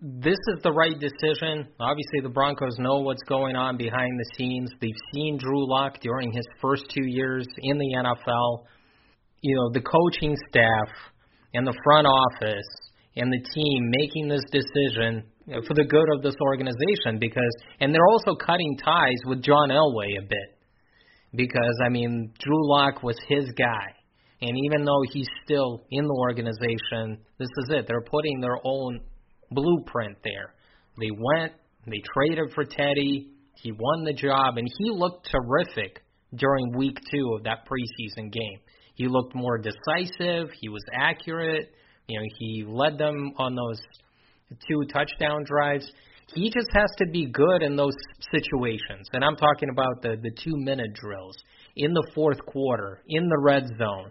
This 0.00 0.38
is 0.54 0.62
the 0.62 0.72
right 0.72 0.98
decision. 0.98 1.68
Obviously, 1.78 2.20
the 2.22 2.28
Broncos 2.28 2.76
know 2.78 3.00
what's 3.00 3.22
going 3.28 3.54
on 3.54 3.76
behind 3.76 4.18
the 4.18 4.26
scenes. 4.36 4.70
They've 4.80 4.90
seen 5.14 5.38
Drew 5.38 5.68
Lock 5.68 6.00
during 6.00 6.32
his 6.32 6.44
first 6.60 6.86
two 6.90 7.06
years 7.06 7.46
in 7.58 7.78
the 7.78 7.94
NFL. 7.96 8.64
You 9.42 9.54
know, 9.54 9.70
the 9.72 9.80
coaching 9.80 10.36
staff 10.48 10.88
and 11.54 11.66
the 11.66 11.74
front 11.84 12.06
office 12.06 12.66
and 13.16 13.32
the 13.32 13.44
team 13.54 13.90
making 13.90 14.28
this 14.28 14.42
decision 14.50 15.24
for 15.66 15.74
the 15.74 15.84
good 15.84 16.08
of 16.14 16.22
this 16.22 16.36
organization 16.40 17.18
because 17.18 17.54
and 17.80 17.94
they're 17.94 18.06
also 18.10 18.34
cutting 18.34 18.76
ties 18.82 19.18
with 19.26 19.42
John 19.42 19.70
Elway 19.70 20.18
a 20.18 20.22
bit 20.22 20.58
because 21.34 21.80
I 21.84 21.88
mean 21.88 22.32
Drew 22.38 22.70
Lock 22.70 23.02
was 23.02 23.16
his 23.28 23.50
guy 23.58 23.94
and 24.42 24.58
even 24.64 24.84
though 24.84 25.02
he's 25.12 25.28
still 25.44 25.82
in 25.90 26.04
the 26.04 26.18
organization 26.28 27.18
this 27.38 27.48
is 27.58 27.70
it 27.70 27.86
they're 27.88 28.02
putting 28.02 28.40
their 28.40 28.58
own 28.64 29.00
blueprint 29.50 30.16
there 30.24 30.54
they 31.00 31.10
went 31.10 31.52
they 31.86 32.02
traded 32.14 32.52
for 32.54 32.64
Teddy 32.64 33.30
he 33.54 33.72
won 33.72 34.04
the 34.04 34.12
job 34.12 34.56
and 34.56 34.68
he 34.78 34.90
looked 34.90 35.28
terrific 35.30 36.02
during 36.34 36.76
week 36.76 36.98
2 37.14 37.34
of 37.36 37.44
that 37.44 37.66
preseason 37.66 38.30
game 38.30 38.58
he 38.94 39.08
looked 39.08 39.34
more 39.34 39.58
decisive 39.58 40.50
he 40.60 40.68
was 40.68 40.82
accurate 40.92 41.72
you 42.08 42.18
know 42.18 42.26
he 42.38 42.64
led 42.66 42.98
them 42.98 43.32
on 43.38 43.54
those 43.54 43.80
two 44.68 44.82
touchdown 44.92 45.44
drives. 45.44 45.90
He 46.34 46.50
just 46.50 46.68
has 46.72 46.90
to 46.98 47.06
be 47.06 47.26
good 47.26 47.62
in 47.62 47.76
those 47.76 47.96
situations. 48.30 49.08
And 49.12 49.24
I'm 49.24 49.36
talking 49.36 49.68
about 49.70 50.02
the, 50.02 50.16
the 50.22 50.30
two 50.30 50.56
minute 50.56 50.94
drills 50.94 51.36
in 51.76 51.92
the 51.92 52.06
fourth 52.14 52.38
quarter, 52.46 53.02
in 53.08 53.28
the 53.28 53.40
red 53.40 53.66
zone. 53.78 54.10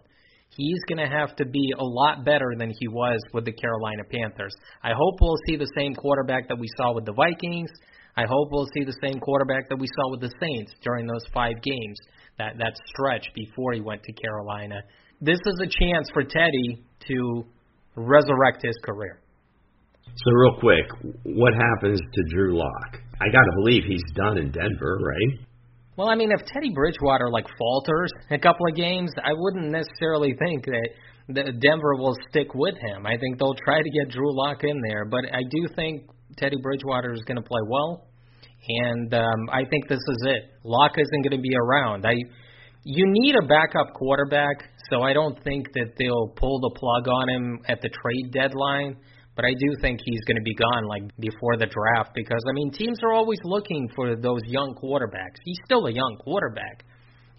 He's 0.58 0.80
going 0.88 0.98
to 0.98 1.10
have 1.10 1.36
to 1.38 1.46
be 1.46 1.74
a 1.78 1.84
lot 1.84 2.26
better 2.26 2.54
than 2.58 2.72
he 2.78 2.88
was 2.88 3.20
with 3.34 3.46
the 3.46 3.54
Carolina 3.54 4.04
Panthers. 4.04 4.54
I 4.84 4.90
hope 4.90 5.16
we'll 5.22 5.40
see 5.48 5.56
the 5.56 5.72
same 5.78 5.96
quarterback 5.96 6.50
that 6.50 6.60
we 6.60 6.68
saw 6.78 6.94
with 6.94 7.06
the 7.06 7.14
Vikings. 7.14 7.70
I 8.18 8.26
hope 8.28 8.50
we'll 8.52 8.68
see 8.74 8.84
the 8.84 8.98
same 9.02 9.20
quarterback 9.22 9.70
that 9.70 9.80
we 9.80 9.88
saw 9.88 10.12
with 10.12 10.20
the 10.20 10.34
Saints 10.42 10.74
during 10.84 11.08
those 11.08 11.24
five 11.34 11.62
games, 11.62 11.98
that, 12.38 12.58
that 12.58 12.74
stretch 12.88 13.28
before 13.34 13.72
he 13.72 13.80
went 13.80 14.04
to 14.04 14.12
Carolina. 14.12 14.82
This 15.22 15.40
is 15.46 15.62
a 15.62 15.68
chance 15.68 16.10
for 16.14 16.24
Teddy 16.24 16.84
to 17.08 17.46
resurrect 17.96 18.64
his 18.64 18.76
career. 18.84 19.22
So 20.04 20.32
real 20.32 20.60
quick, 20.60 20.86
what 21.24 21.54
happens 21.54 22.00
to 22.02 22.36
Drew 22.36 22.58
Lock? 22.58 22.98
I 23.22 23.32
got 23.32 23.44
to 23.44 23.52
believe 23.56 23.84
he's 23.88 24.04
done 24.16 24.38
in 24.38 24.52
Denver, 24.52 25.00
right? 25.00 25.48
Well, 26.02 26.10
I 26.10 26.16
mean, 26.16 26.32
if 26.32 26.44
Teddy 26.48 26.72
Bridgewater 26.74 27.30
like 27.30 27.46
falters 27.60 28.12
a 28.32 28.40
couple 28.40 28.66
of 28.68 28.76
games, 28.76 29.12
I 29.24 29.34
wouldn't 29.36 29.70
necessarily 29.70 30.34
think 30.34 30.66
that, 30.66 30.90
that 31.36 31.60
Denver 31.60 31.94
will 31.96 32.16
stick 32.28 32.56
with 32.56 32.74
him. 32.74 33.06
I 33.06 33.18
think 33.18 33.38
they'll 33.38 33.54
try 33.54 33.84
to 33.84 33.90
get 34.00 34.12
Drew 34.12 34.36
Lock 34.36 34.64
in 34.64 34.82
there, 34.90 35.06
but 35.06 35.26
I 35.32 35.42
do 35.52 35.68
think 35.76 36.10
Teddy 36.38 36.58
Bridgewater 36.60 37.14
is 37.14 37.22
going 37.28 37.36
to 37.36 37.48
play 37.48 37.62
well, 37.70 38.08
and 38.68 39.14
um, 39.14 39.50
I 39.52 39.64
think 39.70 39.90
this 39.90 40.00
is 40.00 40.26
it. 40.26 40.44
Lock 40.64 40.94
isn't 40.98 41.22
going 41.22 41.38
to 41.38 41.42
be 41.42 41.56
around. 41.56 42.08
I 42.08 42.16
you 42.84 43.06
need 43.06 43.36
a 43.36 43.46
backup 43.46 43.94
quarterback, 43.94 44.72
so 44.90 45.04
I 45.04 45.14
don't 45.14 45.38
think 45.44 45.68
that 45.76 45.94
they'll 46.00 46.30
pull 46.36 46.62
the 46.62 46.80
plug 46.80 47.10
on 47.10 47.30
him 47.30 47.60
at 47.68 47.80
the 47.80 47.90
trade 47.90 48.34
deadline. 48.34 48.98
But 49.36 49.46
I 49.46 49.54
do 49.54 49.76
think 49.82 50.00
he's 50.04 50.22
going 50.28 50.36
to 50.36 50.44
be 50.44 50.54
gone 50.56 50.86
like 50.86 51.04
before 51.20 51.56
the 51.58 51.66
draft 51.66 52.12
because 52.14 52.44
I 52.48 52.52
mean 52.54 52.72
teams 52.72 53.00
are 53.04 53.14
always 53.14 53.40
looking 53.44 53.90
for 53.96 54.16
those 54.16 54.42
young 54.46 54.76
quarterbacks. 54.76 55.40
He's 55.46 55.58
still 55.66 55.86
a 55.86 55.92
young 55.92 56.18
quarterback, 56.20 56.84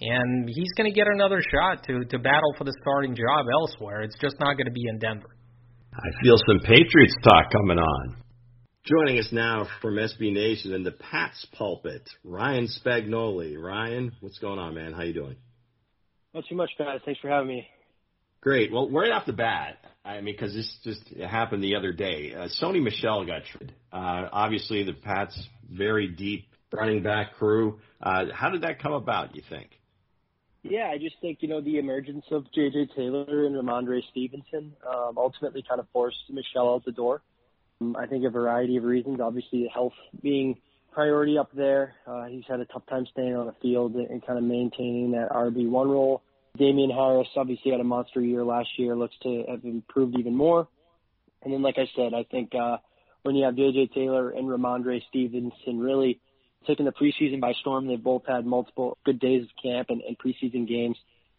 and 0.00 0.48
he's 0.48 0.72
going 0.76 0.90
to 0.90 0.94
get 0.94 1.06
another 1.06 1.42
shot 1.52 1.84
to 1.84 2.04
to 2.04 2.18
battle 2.18 2.54
for 2.56 2.64
the 2.64 2.74
starting 2.80 3.14
job 3.14 3.46
elsewhere. 3.52 4.02
It's 4.02 4.18
just 4.20 4.36
not 4.40 4.54
going 4.54 4.66
to 4.66 4.72
be 4.72 4.84
in 4.88 4.98
Denver. 4.98 5.36
I 5.94 6.08
feel 6.22 6.36
some 6.38 6.60
Patriots 6.60 7.14
talk 7.22 7.52
coming 7.52 7.78
on. 7.78 8.16
Joining 8.84 9.18
us 9.18 9.28
now 9.30 9.68
from 9.80 9.94
SB 9.94 10.32
Nation 10.32 10.72
in 10.72 10.82
the 10.82 10.90
Pats 10.90 11.46
pulpit, 11.52 12.02
Ryan 12.24 12.66
Spagnoli. 12.66 13.56
Ryan, 13.56 14.10
what's 14.20 14.38
going 14.38 14.58
on, 14.58 14.74
man? 14.74 14.92
How 14.92 15.02
you 15.02 15.12
doing? 15.12 15.36
Not 16.34 16.44
too 16.48 16.56
much, 16.56 16.70
guys. 16.78 17.00
Thanks 17.04 17.20
for 17.20 17.28
having 17.28 17.48
me. 17.48 17.68
Great. 18.40 18.72
Well, 18.72 18.90
right 18.90 19.12
off 19.12 19.26
the 19.26 19.34
bat, 19.34 19.81
I 20.04 20.20
mean, 20.20 20.34
because 20.34 20.52
this 20.52 20.76
just 20.82 21.08
happened 21.18 21.62
the 21.62 21.76
other 21.76 21.92
day. 21.92 22.34
Uh, 22.34 22.48
Sony 22.60 22.82
Michel 22.82 23.24
got 23.24 23.42
traded. 23.44 23.74
Uh, 23.92 24.28
obviously, 24.32 24.82
the 24.82 24.94
Pats 24.94 25.40
very 25.70 26.08
deep 26.08 26.46
running 26.72 27.02
back 27.02 27.34
crew. 27.34 27.78
Uh, 28.02 28.26
how 28.34 28.50
did 28.50 28.62
that 28.62 28.82
come 28.82 28.92
about? 28.92 29.36
You 29.36 29.42
think? 29.48 29.70
Yeah, 30.64 30.88
I 30.92 30.98
just 30.98 31.16
think 31.20 31.38
you 31.40 31.48
know 31.48 31.60
the 31.60 31.78
emergence 31.78 32.24
of 32.30 32.44
J.J. 32.52 32.90
Taylor 32.96 33.46
and 33.46 33.56
Rhamondre 33.56 34.00
Stevenson 34.10 34.72
um, 34.88 35.14
ultimately 35.16 35.64
kind 35.68 35.80
of 35.80 35.86
forced 35.92 36.18
Michel 36.30 36.74
out 36.74 36.84
the 36.84 36.92
door. 36.92 37.22
Um, 37.80 37.96
I 37.96 38.06
think 38.06 38.24
a 38.24 38.30
variety 38.30 38.76
of 38.76 38.84
reasons. 38.84 39.20
Obviously, 39.20 39.68
health 39.72 39.94
being 40.20 40.56
priority 40.92 41.38
up 41.38 41.50
there. 41.54 41.94
Uh, 42.06 42.24
he's 42.26 42.44
had 42.48 42.60
a 42.60 42.64
tough 42.66 42.86
time 42.86 43.06
staying 43.10 43.34
on 43.34 43.46
the 43.46 43.54
field 43.60 43.94
and, 43.94 44.08
and 44.08 44.24
kind 44.24 44.38
of 44.38 44.44
maintaining 44.44 45.12
that 45.12 45.30
RB 45.30 45.68
one 45.68 45.88
role. 45.88 46.22
Damien 46.58 46.90
Harris 46.90 47.28
obviously 47.36 47.70
had 47.70 47.80
a 47.80 47.84
monster 47.84 48.20
year 48.20 48.44
last 48.44 48.68
year, 48.78 48.94
looks 48.94 49.14
to 49.22 49.44
have 49.48 49.64
improved 49.64 50.18
even 50.18 50.36
more. 50.36 50.68
And 51.42 51.52
then, 51.52 51.62
like 51.62 51.78
I 51.78 51.88
said, 51.96 52.12
I 52.14 52.24
think 52.24 52.54
uh, 52.54 52.76
when 53.22 53.34
you 53.34 53.44
have 53.46 53.56
J.J. 53.56 53.88
Taylor 53.94 54.30
and 54.30 54.46
Rhamondre 54.46 55.00
Stevenson 55.08 55.78
really 55.78 56.20
taking 56.66 56.84
the 56.84 56.92
preseason 56.92 57.40
by 57.40 57.52
storm, 57.60 57.86
they've 57.86 58.02
both 58.02 58.22
had 58.26 58.46
multiple 58.46 58.98
good 59.04 59.18
days 59.18 59.42
of 59.42 59.48
camp 59.60 59.88
and, 59.90 60.02
and 60.02 60.16
preseason 60.18 60.68
games. 60.68 60.96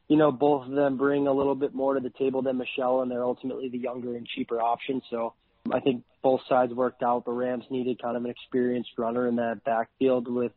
You 0.08 0.18
know, 0.18 0.32
both 0.32 0.68
of 0.68 0.74
them 0.74 0.98
bring 0.98 1.28
a 1.28 1.32
little 1.32 1.56
bit 1.56 1.74
more 1.74 1.94
to 1.94 2.00
the 2.00 2.10
table 2.10 2.42
than 2.42 2.58
Michel, 2.58 3.02
and 3.02 3.10
they're 3.10 3.24
ultimately 3.24 3.70
the 3.70 3.78
younger 3.78 4.18
and 4.18 4.28
cheaper 4.28 4.60
option. 4.60 5.02
So 5.10 5.34
I 5.72 5.80
think 5.80 6.04
both 6.22 6.42
sides 6.50 6.74
worked 6.74 7.04
out. 7.04 7.24
The 7.24 7.32
Rams 7.32 7.64
needed 7.70 8.02
kind 8.02 8.18
of 8.18 8.26
an 8.26 8.32
experienced 8.32 8.92
runner 8.98 9.28
in 9.28 9.38
that 9.38 9.64
backfield 9.64 10.28
with 10.28 10.52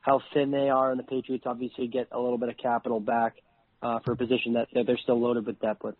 how 0.00 0.22
thin 0.32 0.52
they 0.52 0.70
are, 0.70 0.90
and 0.92 0.98
the 0.98 1.04
Patriots 1.04 1.44
obviously 1.46 1.88
get 1.88 2.08
a 2.12 2.18
little 2.18 2.38
bit 2.38 2.48
of 2.48 2.56
capital 2.56 3.00
back 3.00 3.34
uh, 3.82 3.98
for 4.04 4.12
a 4.12 4.16
position 4.16 4.54
that, 4.54 4.68
they're 4.86 4.98
still 4.98 5.20
loaded 5.20 5.46
with 5.46 5.60
depth 5.60 5.82
with. 5.84 5.94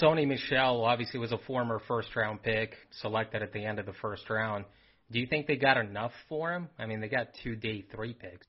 Sony 0.00 0.26
Michel 0.26 0.82
obviously 0.82 1.20
was 1.20 1.32
a 1.32 1.38
former 1.38 1.80
first 1.86 2.14
round 2.16 2.42
pick 2.42 2.74
selected 3.02 3.42
at 3.42 3.52
the 3.52 3.64
end 3.64 3.78
of 3.78 3.86
the 3.86 3.92
first 3.92 4.28
round. 4.30 4.64
Do 5.10 5.20
you 5.20 5.26
think 5.26 5.46
they 5.46 5.56
got 5.56 5.76
enough 5.76 6.12
for 6.28 6.52
him? 6.52 6.68
I 6.78 6.86
mean, 6.86 7.00
they 7.00 7.08
got 7.08 7.28
two 7.42 7.54
day 7.54 7.84
three 7.94 8.14
picks. 8.14 8.46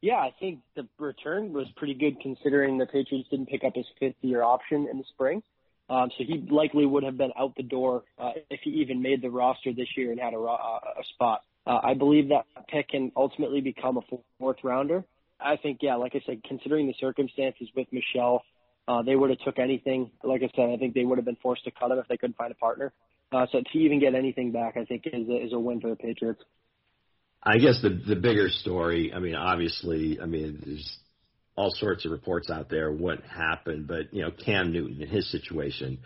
Yeah, 0.00 0.16
I 0.16 0.32
think 0.38 0.60
the 0.74 0.86
return 0.98 1.52
was 1.52 1.66
pretty 1.76 1.94
good 1.94 2.20
considering 2.20 2.78
the 2.78 2.86
Patriots 2.86 3.28
didn't 3.30 3.46
pick 3.46 3.62
up 3.64 3.74
his 3.74 3.86
fifth 4.00 4.16
year 4.20 4.42
option 4.42 4.88
in 4.90 4.98
the 4.98 5.04
spring. 5.14 5.42
Um, 5.88 6.10
so 6.16 6.24
he 6.24 6.44
likely 6.50 6.86
would 6.86 7.04
have 7.04 7.18
been 7.18 7.32
out 7.38 7.54
the 7.56 7.62
door 7.62 8.04
uh, 8.18 8.30
if 8.50 8.60
he 8.62 8.70
even 8.70 9.02
made 9.02 9.22
the 9.22 9.30
roster 9.30 9.72
this 9.72 9.88
year 9.96 10.10
and 10.10 10.18
had 10.18 10.34
a, 10.34 10.38
uh, 10.38 10.50
a 10.50 11.04
spot. 11.14 11.42
Uh, 11.66 11.78
I 11.82 11.94
believe 11.94 12.28
that 12.30 12.46
pick 12.68 12.88
can 12.88 13.12
ultimately 13.16 13.60
become 13.60 13.96
a 13.96 14.00
fourth 14.38 14.56
rounder. 14.64 15.04
I 15.44 15.56
think, 15.56 15.78
yeah, 15.82 15.96
like 15.96 16.14
I 16.14 16.22
said, 16.26 16.42
considering 16.46 16.86
the 16.86 16.94
circumstances 17.00 17.68
with 17.76 17.88
Michel, 17.92 18.42
uh, 18.88 19.02
they 19.02 19.14
would 19.14 19.30
have 19.30 19.38
took 19.40 19.58
anything. 19.58 20.10
Like 20.22 20.42
I 20.42 20.50
said, 20.56 20.70
I 20.70 20.76
think 20.76 20.94
they 20.94 21.04
would 21.04 21.18
have 21.18 21.24
been 21.24 21.36
forced 21.42 21.64
to 21.64 21.70
cut 21.70 21.90
him 21.90 21.98
if 21.98 22.08
they 22.08 22.16
couldn't 22.16 22.36
find 22.36 22.52
a 22.52 22.56
partner. 22.56 22.92
Uh, 23.30 23.46
so 23.50 23.60
to 23.60 23.78
even 23.78 24.00
get 24.00 24.14
anything 24.14 24.52
back, 24.52 24.76
I 24.76 24.84
think 24.84 25.06
is 25.06 25.28
a, 25.28 25.44
is 25.46 25.52
a 25.52 25.58
win 25.58 25.80
for 25.80 25.90
the 25.90 25.96
Patriots. 25.96 26.42
I 27.42 27.58
guess 27.58 27.80
the 27.82 27.88
the 28.06 28.14
bigger 28.14 28.48
story. 28.48 29.12
I 29.12 29.18
mean, 29.18 29.34
obviously, 29.34 30.18
I 30.22 30.26
mean, 30.26 30.62
there's 30.64 30.98
all 31.56 31.72
sorts 31.72 32.04
of 32.04 32.12
reports 32.12 32.50
out 32.50 32.68
there 32.70 32.92
what 32.92 33.20
happened, 33.22 33.88
but 33.88 34.12
you 34.12 34.22
know, 34.22 34.30
Cam 34.30 34.72
Newton 34.72 35.02
and 35.02 35.10
his 35.10 35.30
situation. 35.30 35.98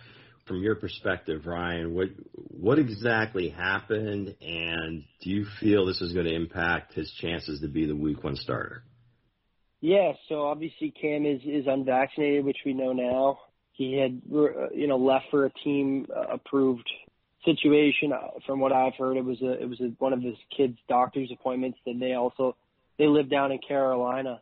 From 0.46 0.62
your 0.62 0.76
perspective, 0.76 1.44
Ryan, 1.44 1.92
what 1.92 2.08
what 2.32 2.78
exactly 2.78 3.48
happened, 3.48 4.36
and 4.40 5.02
do 5.20 5.30
you 5.30 5.44
feel 5.60 5.84
this 5.84 6.00
is 6.00 6.12
going 6.12 6.26
to 6.26 6.34
impact 6.34 6.94
his 6.94 7.10
chances 7.20 7.60
to 7.60 7.68
be 7.68 7.84
the 7.84 7.96
Week 7.96 8.22
One 8.22 8.36
starter? 8.36 8.84
Yeah, 9.86 10.14
so 10.28 10.42
obviously 10.48 10.90
Cam 10.90 11.24
is 11.24 11.40
is 11.44 11.68
unvaccinated, 11.68 12.44
which 12.44 12.56
we 12.66 12.72
know 12.72 12.92
now. 12.92 13.38
He 13.70 13.96
had 13.96 14.20
uh, 14.34 14.70
you 14.74 14.88
know 14.88 14.96
left 14.96 15.26
for 15.30 15.46
a 15.46 15.50
team 15.62 16.08
approved 16.28 16.90
situation. 17.44 18.12
Uh, 18.12 18.40
from 18.44 18.58
what 18.58 18.72
I've 18.72 18.96
heard, 18.98 19.16
it 19.16 19.24
was 19.24 19.40
a 19.42 19.62
it 19.62 19.68
was 19.68 19.80
a, 19.80 19.92
one 20.00 20.12
of 20.12 20.20
his 20.22 20.34
kids' 20.56 20.76
doctor's 20.88 21.30
appointments. 21.30 21.78
And 21.86 22.02
they 22.02 22.14
also 22.14 22.56
they 22.98 23.06
live 23.06 23.30
down 23.30 23.52
in 23.52 23.58
Carolina, 23.58 24.40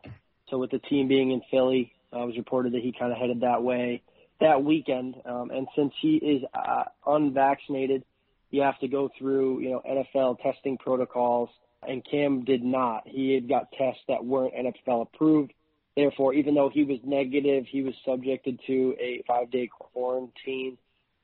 so 0.49 0.57
with 0.57 0.71
the 0.71 0.79
team 0.79 1.07
being 1.07 1.29
in 1.29 1.43
Philly, 1.51 1.93
uh, 2.11 2.23
it 2.23 2.25
was 2.25 2.37
reported 2.37 2.73
that 2.73 2.81
he 2.81 2.91
kind 2.91 3.11
of 3.11 3.19
headed 3.19 3.41
that 3.41 3.61
way 3.61 4.01
that 4.41 4.63
weekend. 4.63 5.13
Um, 5.25 5.51
and 5.51 5.67
since 5.75 5.93
he 6.01 6.15
is 6.15 6.41
uh, 6.55 6.85
unvaccinated, 7.05 8.03
you 8.49 8.63
have 8.63 8.79
to 8.79 8.87
go 8.87 9.11
through 9.19 9.59
you 9.59 9.69
know 9.69 9.81
NFL 9.87 10.41
testing 10.41 10.79
protocols. 10.79 11.49
And 11.89 12.05
Cam 12.09 12.43
did 12.43 12.63
not. 12.63 13.03
He 13.07 13.33
had 13.33 13.47
got 13.47 13.71
tests 13.77 14.01
that 14.07 14.23
weren't 14.23 14.53
NFL 14.53 15.03
approved. 15.03 15.53
Therefore, 15.95 16.33
even 16.33 16.55
though 16.55 16.69
he 16.73 16.83
was 16.83 16.99
negative, 17.03 17.65
he 17.69 17.81
was 17.81 17.93
subjected 18.05 18.59
to 18.67 18.95
a 18.99 19.23
five-day 19.27 19.69
quarantine 19.71 20.77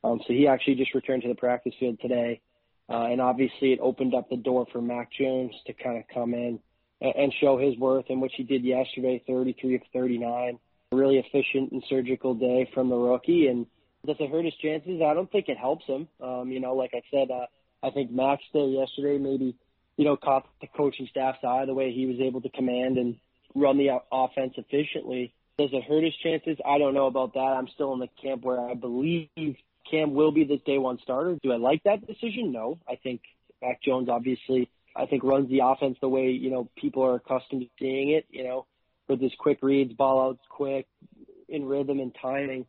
um, 0.03 0.19
so 0.25 0.33
he 0.33 0.47
actually 0.47 0.75
just 0.75 0.93
returned 0.93 1.23
to 1.23 1.29
the 1.29 1.35
practice 1.35 1.73
field 1.79 1.99
today. 2.01 2.41
Uh, 2.89 3.05
and 3.05 3.21
obviously 3.21 3.71
it 3.71 3.79
opened 3.81 4.13
up 4.13 4.29
the 4.29 4.37
door 4.37 4.65
for 4.71 4.81
Mac 4.81 5.09
Jones 5.11 5.53
to 5.67 5.73
kind 5.73 5.97
of 5.97 6.03
come 6.13 6.33
in 6.33 6.59
and, 6.99 7.15
and 7.15 7.33
show 7.39 7.57
his 7.57 7.77
worth 7.77 8.05
in 8.09 8.19
which 8.19 8.33
he 8.35 8.43
did 8.43 8.63
yesterday, 8.63 9.23
33 9.27 9.75
of 9.75 9.81
39. 9.93 10.59
A 10.91 10.95
really 10.95 11.17
efficient 11.17 11.71
and 11.71 11.83
surgical 11.87 12.33
day 12.33 12.69
from 12.73 12.89
the 12.89 12.95
rookie. 12.95 13.47
And 13.47 13.65
does 14.05 14.17
it 14.19 14.29
hurt 14.29 14.45
his 14.45 14.55
chances? 14.55 15.01
I 15.01 15.13
don't 15.13 15.31
think 15.31 15.47
it 15.47 15.57
helps 15.57 15.85
him. 15.85 16.07
Um, 16.19 16.51
you 16.51 16.59
know, 16.59 16.73
like 16.73 16.91
I 16.93 17.01
said, 17.11 17.31
uh, 17.31 17.45
I 17.83 17.91
think 17.91 18.11
Mac's 18.11 18.43
day 18.51 18.65
yesterday 18.65 19.17
maybe, 19.17 19.55
you 20.01 20.07
know, 20.07 20.17
caught 20.17 20.47
the 20.61 20.67
coaching 20.75 21.07
staff's 21.11 21.43
eye 21.43 21.65
the 21.67 21.75
way 21.75 21.91
he 21.91 22.07
was 22.07 22.19
able 22.19 22.41
to 22.41 22.49
command 22.49 22.97
and 22.97 23.17
run 23.53 23.77
the 23.77 24.01
offense 24.11 24.55
efficiently. 24.57 25.31
Does 25.59 25.69
it 25.73 25.83
hurt 25.83 26.03
his 26.03 26.15
chances? 26.23 26.57
I 26.65 26.79
don't 26.79 26.95
know 26.95 27.05
about 27.05 27.35
that. 27.35 27.39
I'm 27.39 27.67
still 27.67 27.93
in 27.93 27.99
the 27.99 28.09
camp 28.19 28.41
where 28.41 28.59
I 28.59 28.73
believe 28.73 29.27
Cam 29.91 30.15
will 30.15 30.31
be 30.31 30.43
the 30.43 30.57
day 30.57 30.79
one 30.79 30.97
starter. 31.03 31.37
Do 31.43 31.51
I 31.51 31.57
like 31.57 31.83
that 31.83 32.07
decision? 32.07 32.51
No. 32.51 32.79
I 32.89 32.95
think 32.95 33.21
Mac 33.61 33.79
Jones 33.83 34.09
obviously 34.09 34.71
I 34.95 35.05
think 35.05 35.23
runs 35.23 35.51
the 35.51 35.59
offense 35.63 35.99
the 36.01 36.09
way, 36.09 36.31
you 36.31 36.49
know, 36.49 36.67
people 36.75 37.03
are 37.05 37.13
accustomed 37.13 37.61
to 37.61 37.67
seeing 37.77 38.09
it, 38.09 38.25
you 38.31 38.43
know, 38.43 38.65
with 39.07 39.21
his 39.21 39.33
quick 39.37 39.59
reads, 39.61 39.93
ball 39.93 40.29
outs 40.29 40.41
quick, 40.49 40.87
in 41.47 41.65
rhythm 41.65 41.99
and 41.99 42.11
timing. 42.19 42.65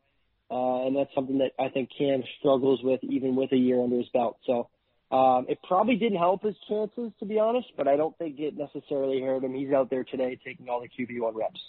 Uh, 0.51 0.85
and 0.87 0.95
that's 0.95 1.14
something 1.14 1.39
that 1.39 1.53
I 1.59 1.70
think 1.70 1.89
Cam 1.97 2.24
struggles 2.41 2.80
with 2.83 3.03
even 3.05 3.37
with 3.37 3.53
a 3.53 3.57
year 3.57 3.83
under 3.83 3.97
his 3.97 4.11
belt. 4.11 4.37
So 4.45 4.68
um, 5.13 5.45
it 5.49 5.59
probably 5.63 5.97
didn't 5.97 6.19
help 6.19 6.43
his 6.43 6.57
chances, 6.67 7.13
to 7.21 7.27
be 7.27 7.39
honest, 7.39 7.69
but 7.77 7.87
I 7.87 7.97
don't 7.97 8.17
think 8.17 8.41
it 8.41 8.57
necessarily 8.57 9.21
hurt 9.21 9.45
him. 9.45 9.55
He's 9.55 9.73
out 9.73 9.91
there 9.91 10.05
today 10.05 10.39
taking 10.43 10.71
all 10.71 10.81
the 10.81 10.89
QB1 10.89 11.35
reps. 11.35 11.61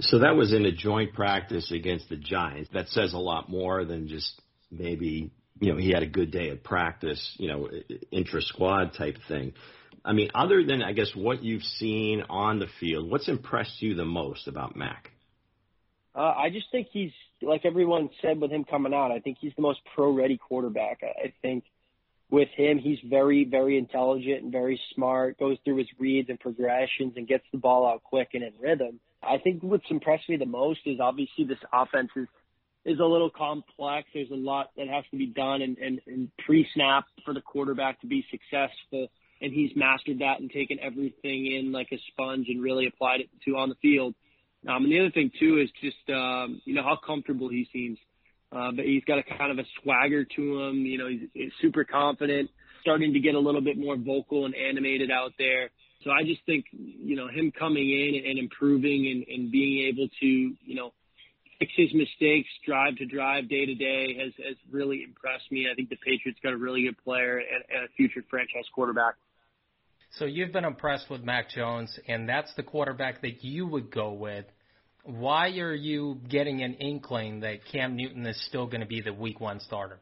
So 0.00 0.20
that 0.20 0.36
was 0.36 0.54
in 0.54 0.64
a 0.64 0.72
joint 0.72 1.12
practice 1.12 1.70
against 1.70 2.08
the 2.08 2.16
Giants. 2.16 2.70
That 2.72 2.88
says 2.88 3.12
a 3.12 3.18
lot 3.18 3.50
more 3.50 3.84
than 3.84 4.08
just 4.08 4.40
maybe 4.70 5.30
you 5.60 5.72
know 5.72 5.78
he 5.78 5.90
had 5.90 6.02
a 6.02 6.06
good 6.06 6.30
day 6.30 6.48
at 6.48 6.64
practice, 6.64 7.36
you 7.38 7.48
know, 7.48 7.68
intra 8.10 8.40
squad 8.40 8.94
type 8.94 9.18
thing. 9.28 9.52
I 10.02 10.14
mean, 10.14 10.30
other 10.34 10.64
than 10.64 10.82
I 10.82 10.92
guess 10.92 11.14
what 11.14 11.44
you've 11.44 11.62
seen 11.62 12.22
on 12.30 12.58
the 12.58 12.68
field, 12.80 13.10
what's 13.10 13.28
impressed 13.28 13.82
you 13.82 13.94
the 13.94 14.06
most 14.06 14.48
about 14.48 14.76
Mac? 14.76 15.10
Uh, 16.14 16.20
I 16.20 16.48
just 16.50 16.66
think 16.72 16.88
he's 16.90 17.12
like 17.42 17.66
everyone 17.66 18.08
said 18.22 18.40
with 18.40 18.50
him 18.50 18.64
coming 18.64 18.94
out. 18.94 19.12
I 19.12 19.20
think 19.20 19.36
he's 19.40 19.52
the 19.56 19.62
most 19.62 19.80
pro-ready 19.94 20.38
quarterback. 20.38 21.00
I, 21.02 21.26
I 21.26 21.34
think 21.42 21.64
with 22.32 22.48
him, 22.56 22.78
he's 22.78 22.98
very, 23.04 23.44
very 23.44 23.76
intelligent 23.76 24.42
and 24.42 24.50
very 24.50 24.80
smart. 24.94 25.38
Goes 25.38 25.58
through 25.64 25.76
his 25.76 25.86
reads 25.98 26.30
and 26.30 26.40
progressions 26.40 27.12
and 27.16 27.28
gets 27.28 27.44
the 27.52 27.58
ball 27.58 27.86
out 27.86 28.02
quick 28.02 28.30
and 28.32 28.42
in 28.42 28.54
rhythm. 28.58 29.00
I 29.22 29.36
think 29.36 29.62
what's 29.62 29.84
impressed 29.90 30.28
me 30.30 30.38
the 30.38 30.46
most 30.46 30.80
is 30.86 30.98
obviously 30.98 31.44
this 31.44 31.58
offense 31.72 32.10
is 32.16 32.26
is 32.84 32.98
a 32.98 33.04
little 33.04 33.30
complex. 33.30 34.08
There's 34.12 34.30
a 34.30 34.34
lot 34.34 34.70
that 34.76 34.88
has 34.88 35.04
to 35.12 35.16
be 35.16 35.26
done 35.26 35.62
and, 35.62 35.78
and, 35.78 36.00
and 36.08 36.32
pre-snap 36.44 37.04
for 37.24 37.32
the 37.32 37.40
quarterback 37.40 38.00
to 38.00 38.08
be 38.08 38.26
successful. 38.28 39.06
And 39.40 39.52
he's 39.52 39.70
mastered 39.76 40.18
that 40.18 40.40
and 40.40 40.50
taken 40.50 40.80
everything 40.80 41.46
in 41.46 41.70
like 41.70 41.88
a 41.92 41.98
sponge 42.10 42.48
and 42.48 42.60
really 42.60 42.88
applied 42.88 43.20
it 43.20 43.28
to 43.44 43.56
on 43.56 43.68
the 43.68 43.76
field. 43.76 44.16
Um, 44.66 44.84
and 44.84 44.92
the 44.92 44.98
other 44.98 45.10
thing 45.10 45.30
too 45.38 45.58
is 45.58 45.70
just 45.80 46.08
um, 46.08 46.60
you 46.64 46.74
know 46.74 46.82
how 46.82 46.96
comfortable 46.96 47.50
he 47.50 47.68
seems. 47.72 47.98
Uh, 48.52 48.70
but 48.70 48.84
he's 48.84 49.04
got 49.04 49.18
a 49.18 49.22
kind 49.22 49.50
of 49.50 49.58
a 49.58 49.66
swagger 49.82 50.24
to 50.24 50.62
him. 50.62 50.84
You 50.84 50.98
know, 50.98 51.08
he's, 51.08 51.28
he's 51.32 51.52
super 51.60 51.84
confident, 51.84 52.50
starting 52.82 53.14
to 53.14 53.20
get 53.20 53.34
a 53.34 53.38
little 53.38 53.62
bit 53.62 53.78
more 53.78 53.96
vocal 53.96 54.44
and 54.44 54.54
animated 54.54 55.10
out 55.10 55.32
there. 55.38 55.70
So 56.04 56.10
I 56.10 56.24
just 56.24 56.44
think, 56.44 56.66
you 56.72 57.16
know, 57.16 57.28
him 57.28 57.52
coming 57.56 57.88
in 57.88 58.28
and 58.28 58.38
improving 58.38 59.06
and, 59.06 59.24
and 59.40 59.52
being 59.52 59.86
able 59.86 60.08
to, 60.20 60.26
you 60.26 60.74
know, 60.74 60.92
fix 61.58 61.72
his 61.76 61.94
mistakes, 61.94 62.48
drive 62.66 62.96
to 62.96 63.06
drive, 63.06 63.48
day 63.48 63.66
to 63.66 63.74
day, 63.74 64.16
has 64.18 64.32
has 64.44 64.56
really 64.70 65.04
impressed 65.04 65.50
me. 65.50 65.68
I 65.70 65.74
think 65.74 65.90
the 65.90 65.96
Patriots 65.96 66.40
got 66.42 66.52
a 66.52 66.56
really 66.56 66.82
good 66.82 66.98
player 67.04 67.38
and, 67.38 67.64
and 67.72 67.84
a 67.84 67.88
future 67.96 68.24
franchise 68.28 68.64
quarterback. 68.74 69.14
So 70.18 70.24
you've 70.26 70.52
been 70.52 70.64
impressed 70.64 71.08
with 71.08 71.22
Mac 71.22 71.50
Jones, 71.50 71.98
and 72.06 72.28
that's 72.28 72.52
the 72.54 72.62
quarterback 72.62 73.22
that 73.22 73.42
you 73.42 73.66
would 73.66 73.90
go 73.90 74.12
with. 74.12 74.44
Why 75.04 75.48
are 75.58 75.74
you 75.74 76.20
getting 76.28 76.62
an 76.62 76.74
inkling 76.74 77.40
that 77.40 77.64
Cam 77.70 77.96
Newton 77.96 78.24
is 78.26 78.40
still 78.46 78.66
going 78.66 78.80
to 78.80 78.86
be 78.86 79.00
the 79.00 79.12
Week 79.12 79.40
One 79.40 79.60
starter? 79.60 79.98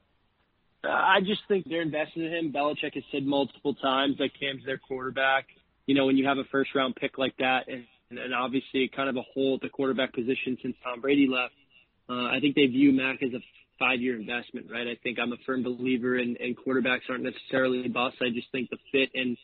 I 0.85 1.21
just 1.21 1.43
think 1.49 1.67
they're 1.69 1.83
invested 1.83 2.25
in 2.25 2.33
him. 2.33 2.53
Belichick 2.53 2.95
has 2.95 3.05
said 3.13 3.25
multiple 3.25 3.75
times 3.75 4.17
that 4.19 4.31
Cam's 4.39 4.65
their 4.65 4.79
quarterback. 4.79 5.47
You 5.87 5.95
know, 5.95 6.07
when 6.07 6.17
you 6.17 6.27
have 6.27 6.39
a 6.39 6.45
first 6.51 6.75
round 6.75 6.97
pick 6.97 7.19
like 7.19 7.37
that, 7.39 7.69
and 7.69 7.85
and, 8.11 8.35
obviously 8.35 8.91
kind 8.95 9.09
of 9.09 9.17
a 9.17 9.23
hole 9.35 9.55
at 9.55 9.61
the 9.63 9.69
quarterback 9.69 10.13
position 10.13 10.59
since 10.63 10.75
Tom 10.83 11.01
Brady 11.01 11.29
left. 11.29 11.55
Uh, 12.09 12.27
I 12.27 12.39
think 12.41 12.57
they 12.57 12.67
view 12.67 12.93
Mac 12.93 13.23
as 13.23 13.33
a 13.33 13.41
five-year 13.79 14.19
investment, 14.19 14.67
right? 14.71 14.87
I 14.87 14.99
think 15.03 15.19
I'm 15.19 15.33
a 15.33 15.37
firm 15.47 15.63
believer 15.63 16.19
in, 16.19 16.37
in 16.37 16.55
quarterbacks 16.55 17.09
aren't 17.09 17.23
necessarily 17.23 17.89
busts. 17.89 18.19
I 18.21 18.31
just 18.35 18.51
think 18.53 18.69
the 18.71 18.79
fit 18.93 19.11
and 19.15 19.37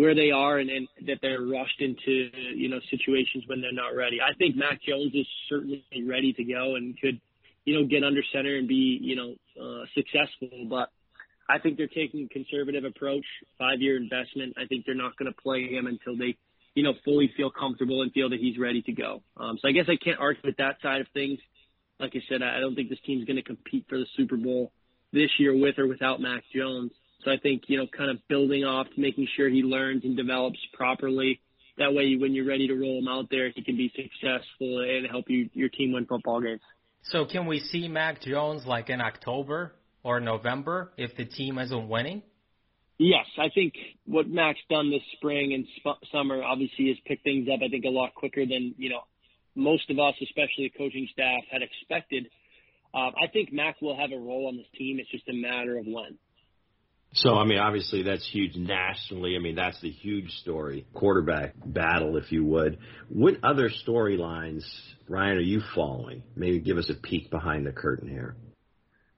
where 0.00 0.14
they 0.14 0.30
are 0.30 0.58
and, 0.58 0.70
and 0.70 0.88
that 1.06 1.18
they're 1.22 1.42
rushed 1.42 1.80
into, 1.80 2.30
you 2.62 2.68
know, 2.68 2.80
situations 2.90 3.44
when 3.46 3.60
they're 3.60 3.80
not 3.84 3.94
ready. 3.94 4.18
I 4.20 4.32
think 4.38 4.56
Mac 4.56 4.82
Jones 4.82 5.12
is 5.14 5.26
certainly 5.48 5.84
ready 6.14 6.32
to 6.32 6.44
go 6.44 6.76
and 6.76 6.98
could, 7.00 7.20
you 7.64 7.72
know, 7.76 7.86
get 7.86 8.02
under 8.02 8.22
center 8.32 8.56
and 8.56 8.66
be, 8.66 8.98
you 9.00 9.16
know, 9.16 9.30
uh, 9.60 9.84
successful. 9.94 10.66
But 10.68 10.88
I 11.48 11.58
think 11.58 11.76
they're 11.76 11.96
taking 12.02 12.20
a 12.24 12.28
conservative 12.28 12.84
approach, 12.84 13.26
five-year 13.58 13.96
investment. 13.96 14.54
I 14.56 14.66
think 14.66 14.86
they're 14.86 14.94
not 15.06 15.16
going 15.18 15.30
to 15.32 15.38
play 15.40 15.68
him 15.68 15.86
until 15.86 16.16
they– 16.16 16.36
you 16.72 16.84
know, 16.84 16.94
fully 17.04 17.28
feel 17.36 17.50
comfortable 17.50 18.02
and 18.02 18.12
feel 18.12 18.30
that 18.30 18.38
he's 18.38 18.56
ready 18.56 18.80
to 18.82 18.92
go. 18.92 19.22
Um, 19.36 19.58
so 19.60 19.66
I 19.66 19.72
guess 19.72 19.86
I 19.88 19.96
can't 20.02 20.20
argue 20.20 20.42
with 20.44 20.56
that 20.58 20.76
side 20.80 21.00
of 21.00 21.08
things. 21.12 21.40
Like 21.98 22.12
I 22.14 22.22
said, 22.28 22.42
I 22.42 22.60
don't 22.60 22.76
think 22.76 22.88
this 22.88 22.98
team's 23.04 23.24
going 23.24 23.36
to 23.36 23.42
compete 23.42 23.86
for 23.88 23.98
the 23.98 24.06
Super 24.16 24.36
Bowl 24.36 24.70
this 25.12 25.30
year 25.40 25.52
with 25.52 25.80
or 25.80 25.88
without 25.88 26.20
Mac 26.20 26.44
Jones. 26.54 26.92
So 27.24 27.30
I 27.30 27.36
think, 27.36 27.64
you 27.66 27.76
know, 27.76 27.86
kind 27.86 28.10
of 28.10 28.16
building 28.28 28.64
off, 28.64 28.86
making 28.96 29.28
sure 29.36 29.48
he 29.48 29.62
learns 29.62 30.04
and 30.04 30.16
develops 30.16 30.58
properly. 30.72 31.40
That 31.78 31.92
way, 31.94 32.16
when 32.16 32.34
you're 32.34 32.46
ready 32.46 32.66
to 32.68 32.74
roll 32.74 32.98
him 32.98 33.08
out 33.08 33.28
there, 33.30 33.50
he 33.54 33.62
can 33.62 33.76
be 33.76 33.92
successful 33.94 34.80
and 34.80 35.06
help 35.10 35.26
you 35.28 35.48
your 35.52 35.68
team 35.68 35.92
win 35.92 36.06
football 36.06 36.40
games. 36.40 36.60
So 37.02 37.24
can 37.24 37.46
we 37.46 37.60
see 37.60 37.88
Mac 37.88 38.20
Jones 38.22 38.66
like 38.66 38.90
in 38.90 39.00
October 39.00 39.74
or 40.02 40.20
November 40.20 40.92
if 40.96 41.16
the 41.16 41.24
team 41.24 41.58
isn't 41.58 41.88
winning? 41.88 42.22
Yes, 42.98 43.24
I 43.38 43.48
think 43.54 43.72
what 44.04 44.28
Mac's 44.28 44.60
done 44.68 44.90
this 44.90 45.00
spring 45.16 45.54
and 45.54 45.66
sp- 45.80 46.04
summer 46.12 46.42
obviously 46.42 46.88
has 46.88 46.98
picked 47.06 47.24
things 47.24 47.48
up. 47.52 47.60
I 47.64 47.68
think 47.68 47.86
a 47.86 47.88
lot 47.88 48.14
quicker 48.14 48.44
than 48.44 48.74
you 48.76 48.90
know 48.90 49.00
most 49.54 49.88
of 49.90 49.98
us, 49.98 50.14
especially 50.22 50.70
the 50.70 50.78
coaching 50.78 51.08
staff, 51.10 51.42
had 51.50 51.62
expected. 51.62 52.28
Um, 52.92 53.12
I 53.16 53.28
think 53.32 53.52
Mac 53.52 53.80
will 53.80 53.96
have 53.96 54.12
a 54.12 54.18
role 54.18 54.48
on 54.48 54.58
this 54.58 54.66
team. 54.76 54.98
It's 55.00 55.10
just 55.10 55.28
a 55.28 55.32
matter 55.32 55.78
of 55.78 55.86
when. 55.86 56.18
So, 57.12 57.34
I 57.34 57.44
mean, 57.44 57.58
obviously 57.58 58.04
that's 58.04 58.28
huge 58.30 58.54
nationally. 58.54 59.34
I 59.34 59.40
mean, 59.40 59.56
that's 59.56 59.80
the 59.80 59.90
huge 59.90 60.30
story, 60.42 60.86
quarterback 60.94 61.54
battle, 61.64 62.16
if 62.16 62.30
you 62.30 62.44
would. 62.44 62.78
What 63.08 63.34
other 63.42 63.68
storylines, 63.68 64.62
Ryan, 65.08 65.38
are 65.38 65.40
you 65.40 65.60
following? 65.74 66.22
Maybe 66.36 66.60
give 66.60 66.78
us 66.78 66.88
a 66.88 66.94
peek 66.94 67.30
behind 67.30 67.66
the 67.66 67.72
curtain 67.72 68.08
here. 68.08 68.36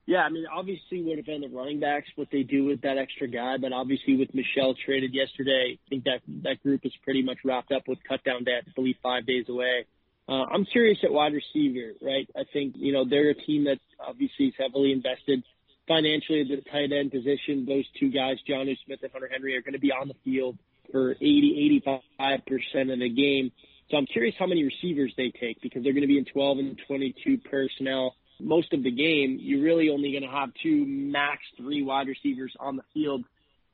Yeah, 0.05 0.23
I 0.23 0.29
mean, 0.29 0.45
obviously 0.51 1.01
would 1.03 1.17
have 1.17 1.25
been 1.25 1.41
the 1.41 1.47
running 1.47 1.79
backs, 1.79 2.07
what 2.15 2.27
they 2.31 2.43
do 2.43 2.65
with 2.65 2.81
that 2.81 2.97
extra 2.97 3.27
guy, 3.27 3.55
but 3.57 3.71
obviously 3.71 4.17
with 4.17 4.33
Michel 4.33 4.75
traded 4.85 5.13
yesterday, 5.13 5.77
I 5.79 5.89
think 5.89 6.03
that 6.05 6.19
that 6.43 6.61
group 6.61 6.81
is 6.83 6.91
pretty 7.03 7.21
much 7.21 7.37
wrapped 7.45 7.71
up 7.71 7.87
with 7.87 7.99
cut 8.07 8.21
down 8.23 8.43
day, 8.43 8.57
I 8.57 8.69
believe 8.75 8.95
five 9.01 9.25
days 9.25 9.45
away. 9.47 9.85
Uh, 10.27 10.43
I'm 10.51 10.65
curious 10.65 10.97
at 11.03 11.11
wide 11.11 11.33
receiver, 11.33 11.93
right? 12.01 12.27
I 12.35 12.43
think, 12.51 12.73
you 12.77 12.91
know, 12.91 13.05
they're 13.07 13.29
a 13.29 13.35
team 13.35 13.65
that 13.65 13.79
obviously 13.99 14.47
is 14.47 14.53
heavily 14.57 14.91
invested 14.91 15.43
financially 15.87 16.43
the 16.43 16.61
tight 16.69 16.91
end 16.91 17.11
position. 17.11 17.65
Those 17.67 17.85
two 17.99 18.09
guys, 18.09 18.37
Jonnu 18.47 18.77
Smith 18.85 18.99
and 19.03 19.11
Hunter 19.11 19.29
Henry, 19.31 19.55
are 19.55 19.61
going 19.61 19.73
to 19.73 19.79
be 19.79 19.91
on 19.91 20.07
the 20.07 20.15
field 20.23 20.57
for 20.91 21.11
80, 21.11 21.81
85% 21.85 22.93
of 22.93 22.99
the 22.99 23.09
game. 23.09 23.51
So 23.89 23.97
I'm 23.97 24.05
curious 24.05 24.35
how 24.39 24.47
many 24.47 24.63
receivers 24.63 25.13
they 25.17 25.31
take 25.39 25.61
because 25.61 25.83
they're 25.83 25.93
going 25.93 26.01
to 26.01 26.07
be 26.07 26.17
in 26.17 26.25
12 26.25 26.57
and 26.59 26.81
22 26.87 27.37
personnel 27.49 28.15
most 28.39 28.73
of 28.73 28.83
the 28.83 28.91
game. 28.91 29.37
You're 29.39 29.63
really 29.63 29.89
only 29.89 30.11
going 30.11 30.23
to 30.23 30.29
have 30.29 30.49
two, 30.61 30.85
max 30.85 31.41
three 31.57 31.83
wide 31.83 32.07
receivers 32.07 32.53
on 32.59 32.75
the 32.75 32.83
field 32.93 33.25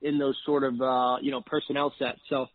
in 0.01 0.17
those 0.17 0.37
sort 0.45 0.63
of, 0.63 0.81
uh, 0.81 1.17
you 1.21 1.31
know, 1.31 1.41
personnel 1.41 1.93
sets. 1.99 2.19
So, 2.29 2.47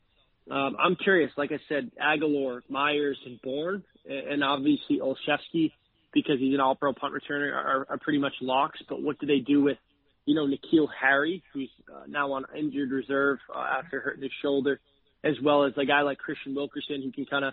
um, 0.51 0.77
I'm 0.79 0.97
curious, 0.97 1.31
like 1.37 1.53
I 1.53 1.59
said, 1.69 1.91
Agholor, 2.01 2.61
Meyers, 2.69 3.19
and 3.25 3.41
Bourne, 3.41 3.83
and 4.07 4.45
obviously 4.45 5.01
Olszewski 5.01 5.73
because 6.15 6.39
he's 6.39 6.55
an 6.55 6.61
all-pro 6.61 6.95
punt 6.95 7.13
returner, 7.13 7.53
are, 7.53 7.87
are 7.91 7.99
pretty 7.99 8.19
much 8.19 8.33
locks. 8.41 8.81
But 8.89 9.03
what 9.03 9.19
do 9.19 9.27
they 9.27 9.41
do 9.41 9.63
with, 9.63 9.77
you 10.25 10.35
know, 10.35 10.47
N'Keal 10.47 10.87
Harry, 10.99 11.43
who's 11.53 11.69
uh, 11.93 12.05
now 12.09 12.33
on 12.33 12.45
injured 12.57 12.91
reserve 12.91 13.39
uh, 13.55 13.59
after 13.59 14.01
hurting 14.01 14.23
his 14.23 14.33
shoulder, 14.41 14.81
as 15.23 15.35
well 15.43 15.65
as 15.65 15.73
a 15.77 15.85
guy 15.85 16.03
like 16.03 16.19
Kristian 16.19 16.55
Wilkerson 16.55 17.03
who 17.03 17.13
can 17.13 17.27
kind 17.27 17.45
of 17.45 17.53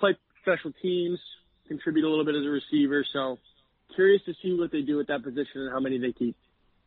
play 0.00 0.16
special 0.42 0.72
teams, 0.82 1.20
contribute 1.68 2.06
a 2.06 2.08
little 2.08 2.24
bit 2.24 2.34
as 2.34 2.44
a 2.44 2.48
receiver. 2.48 3.04
So 3.12 3.38
curious 3.94 4.22
to 4.24 4.32
see 4.42 4.58
what 4.58 4.72
they 4.72 4.82
do 4.82 4.96
with 4.96 5.08
that 5.08 5.22
position 5.22 5.62
and 5.62 5.72
how 5.72 5.80
many 5.80 5.98
they 5.98 6.12
keep. 6.12 6.36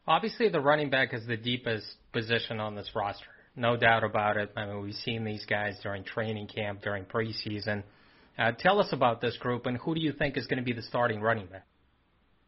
Obviously, 0.08 0.50
the 0.50 0.60
running 0.60 0.90
back 0.90 1.14
is 1.14 1.28
the 1.28 1.38
deepest 1.38 1.86
position 2.12 2.60
on 2.60 2.76
this 2.76 2.90
roster. 2.96 3.28
No 3.56 3.78
doubt 3.78 4.04
about 4.04 4.38
it. 4.38 4.52
I 4.58 4.66
mean, 4.66 4.82
we've 4.82 4.96
seen 4.96 5.24
these 5.24 5.46
guys 5.46 5.78
during 5.84 6.04
training 6.04 6.48
camp, 6.48 6.82
during 6.82 7.06
preseason. 7.06 7.84
Uh, 8.38 8.52
tell 8.58 8.80
us 8.80 8.88
about 8.92 9.22
this 9.22 9.38
group 9.38 9.66
and 9.66 9.78
who 9.78 9.94
do 9.94 10.02
you 10.02 10.14
think 10.14 10.38
is 10.38 10.48
going 10.48 10.58
to 10.58 10.64
be 10.64 10.74
the 10.74 10.82
starting 10.82 11.22
running 11.22 11.48
back? 11.48 11.66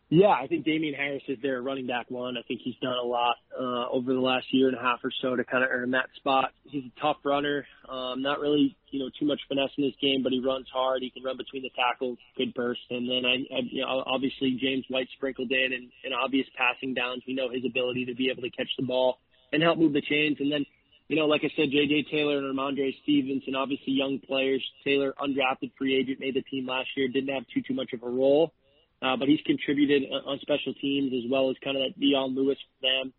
Yeah, 0.10 0.30
I 0.30 0.46
think 0.46 0.64
Damien 0.64 0.94
Harris 0.94 1.24
is 1.28 1.40
their 1.42 1.60
running 1.64 1.88
back 1.88 2.06
one. 2.12 2.38
I 2.38 2.44
think 2.48 2.62
he's 2.64 2.76
done 2.84 2.94
a 3.04 3.08
lot 3.08 3.36
uh, 3.60 3.90
over 3.90 4.14
the 4.14 4.20
last 4.20 4.46
year 4.52 4.68
and 4.68 4.78
a 4.78 4.80
half 4.80 5.00
or 5.04 5.10
so 5.24 5.36
to 5.36 5.44
kind 5.44 5.64
of 5.64 5.72
earn 5.72 5.90
that 5.92 6.06
spot. 6.18 6.52
He's 6.66 6.84
a 6.86 7.02
tough 7.02 7.18
runner, 7.24 7.66
um, 7.90 8.22
not 8.22 8.40
really 8.40 8.76
you 8.92 9.00
know 9.00 9.10
too 9.20 9.26
much 9.26 9.40
finesse 9.48 9.72
in 9.76 9.86
his 9.86 9.96
game, 10.00 10.22
but 10.22 10.32
he 10.32 10.40
runs 10.40 10.68
hard. 10.72 11.02
He 11.02 11.10
can 11.10 11.24
run 11.24 11.38
between 11.38 11.64
the 11.64 11.72
tackles, 11.76 12.20
good 12.38 12.54
burst, 12.54 12.82
and 12.92 13.10
then 13.10 13.26
I, 13.26 13.42
I 13.56 13.62
you 13.72 13.82
know 13.82 14.04
obviously 14.06 14.56
James 14.62 14.86
White 14.88 15.08
sprinkled 15.16 15.52
in 15.52 15.74
and, 15.74 15.90
and 16.04 16.14
obvious 16.14 16.46
passing 16.56 16.94
downs. 16.94 17.24
We 17.28 17.34
know 17.34 17.50
his 17.50 17.66
ability 17.66 18.06
to 18.06 18.14
be 18.14 18.30
able 18.30 18.44
to 18.44 18.52
catch 18.52 18.70
the 18.78 18.86
ball 18.86 19.18
and 19.52 19.64
help 19.64 19.80
move 19.80 19.94
the 19.94 20.02
chains, 20.02 20.38
and 20.40 20.52
then 20.52 20.64
you 21.10 21.18
know, 21.18 21.26
like 21.26 21.41
I 21.43 21.51
said, 21.56 21.70
J.J. 21.72 22.08
Taylor 22.10 22.38
and 22.38 22.58
Rhamondre 22.58 22.95
Stevenson, 23.04 23.56
obviously 23.56 23.93
young 23.93 24.20
players. 24.20 24.64
Taylor, 24.84 25.14
undrafted 25.20 25.72
free 25.78 25.95
agent, 25.95 26.20
made 26.20 26.36
the 26.36 26.41
team 26.41 26.68
last 26.68 26.89
year, 26.95 27.08
didn't 27.08 27.34
have 27.34 27.43
too 27.54 27.62
too 27.62 27.74
much 27.74 27.91
of 27.93 28.04
a 28.04 28.10
role, 28.10 28.54
uh, 29.01 29.18
but 29.18 29.28
he's 29.28 29.41
contributed 29.45 30.04
on 30.26 30.39
special 30.39 30.74
teams 30.74 31.12
as 31.14 31.30
well 31.30 31.49
as 31.49 31.58
kind 31.64 31.76
of 31.76 31.84
that 31.84 31.99
Dion 31.99 32.36
Lewis 32.36 32.58
for 32.58 32.88
them, 32.88 33.14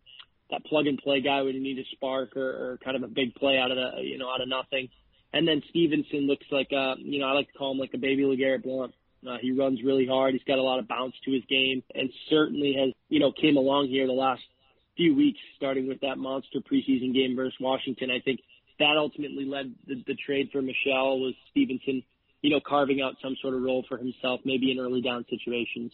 that 0.49 0.65
plug 0.65 0.87
and 0.87 0.97
play 0.97 1.21
guy 1.21 1.41
when 1.43 1.53
you 1.53 1.61
need 1.61 1.77
a 1.79 1.85
spark 1.91 2.35
or, 2.35 2.49
or 2.49 2.79
kind 2.83 2.97
of 2.97 3.03
a 3.03 3.07
big 3.07 3.35
play 3.35 3.57
out 3.57 3.71
of 3.71 3.77
the 3.77 4.01
you 4.01 4.17
know 4.17 4.29
out 4.29 4.41
of 4.41 4.49
nothing. 4.49 4.89
And 5.31 5.47
then 5.47 5.61
Stevenson 5.69 6.27
looks 6.27 6.45
like 6.51 6.69
uh 6.75 6.95
you 6.97 7.19
know 7.19 7.27
I 7.27 7.33
like 7.33 7.51
to 7.51 7.57
call 7.57 7.71
him 7.71 7.77
like 7.77 7.93
a 7.93 7.99
baby 7.99 8.23
LeGarrette 8.23 8.63
Blount. 8.63 8.93
Uh, 9.27 9.37
he 9.41 9.51
runs 9.51 9.81
really 9.83 10.05
hard. 10.05 10.33
He's 10.33 10.43
got 10.43 10.59
a 10.59 10.63
lot 10.63 10.77
of 10.77 10.87
bounce 10.87 11.15
to 11.25 11.31
his 11.31 11.43
game, 11.49 11.81
and 11.93 12.09
certainly 12.29 12.75
has 12.79 12.93
you 13.09 13.19
know 13.19 13.31
came 13.31 13.57
along 13.57 13.87
here 13.87 14.07
the 14.07 14.13
last 14.13 14.43
few 14.95 15.15
weeks, 15.15 15.39
starting 15.57 15.87
with 15.87 15.99
that 16.01 16.17
monster 16.17 16.59
preseason 16.59 17.13
game 17.13 17.35
versus 17.35 17.55
Washington. 17.59 18.09
I 18.11 18.19
think 18.19 18.39
that 18.79 18.95
ultimately 18.97 19.45
led 19.45 19.73
the, 19.87 20.03
the 20.07 20.15
trade 20.25 20.49
for 20.51 20.61
Michel 20.61 21.19
was 21.19 21.33
Stevenson, 21.51 22.03
you 22.41 22.49
know, 22.49 22.59
carving 22.65 23.01
out 23.01 23.15
some 23.21 23.35
sort 23.41 23.53
of 23.53 23.61
role 23.61 23.85
for 23.87 23.97
himself, 23.97 24.41
maybe 24.43 24.71
in 24.71 24.79
early 24.79 25.01
down 25.01 25.25
situations. 25.29 25.91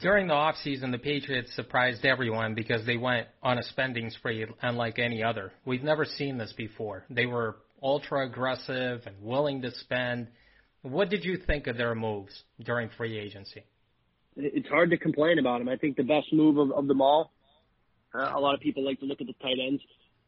During 0.00 0.26
the 0.26 0.34
offseason, 0.34 0.90
the 0.90 0.98
Patriots 0.98 1.54
surprised 1.54 2.04
everyone 2.04 2.54
because 2.54 2.84
they 2.84 2.96
went 2.96 3.28
on 3.42 3.58
a 3.58 3.62
spending 3.62 4.10
spree 4.10 4.44
unlike 4.62 4.98
any 4.98 5.22
other. 5.22 5.52
We've 5.64 5.84
never 5.84 6.04
seen 6.04 6.36
this 6.36 6.52
before. 6.52 7.04
They 7.08 7.26
were 7.26 7.56
ultra 7.82 8.26
aggressive 8.26 9.02
and 9.06 9.14
willing 9.22 9.62
to 9.62 9.70
spend. 9.70 10.28
What 10.82 11.10
did 11.10 11.24
you 11.24 11.36
think 11.36 11.68
of 11.68 11.76
their 11.76 11.94
moves 11.94 12.42
during 12.60 12.90
free 12.96 13.18
agency? 13.18 13.62
It's 14.36 14.68
hard 14.68 14.90
to 14.90 14.98
complain 14.98 15.38
about 15.38 15.58
them. 15.58 15.68
I 15.68 15.76
think 15.76 15.96
the 15.96 16.02
best 16.02 16.32
move 16.32 16.58
of, 16.58 16.72
of 16.72 16.88
them 16.88 17.00
all 17.00 17.30
a 18.20 18.40
lot 18.40 18.54
of 18.54 18.60
people 18.60 18.84
like 18.84 19.00
to 19.00 19.06
look 19.06 19.20
at 19.20 19.26
the 19.26 19.34
tight 19.34 19.58
ends, 19.64 19.82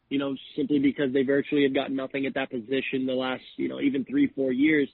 you 0.08 0.18
know, 0.18 0.36
simply 0.56 0.78
because 0.78 1.12
they 1.12 1.22
virtually 1.22 1.64
have 1.64 1.74
gotten 1.74 1.96
nothing 1.96 2.26
at 2.26 2.34
that 2.34 2.50
position 2.50 3.06
the 3.06 3.12
last, 3.12 3.42
you 3.56 3.68
know, 3.68 3.80
even 3.80 4.04
three, 4.04 4.28
four 4.34 4.52
years. 4.52 4.88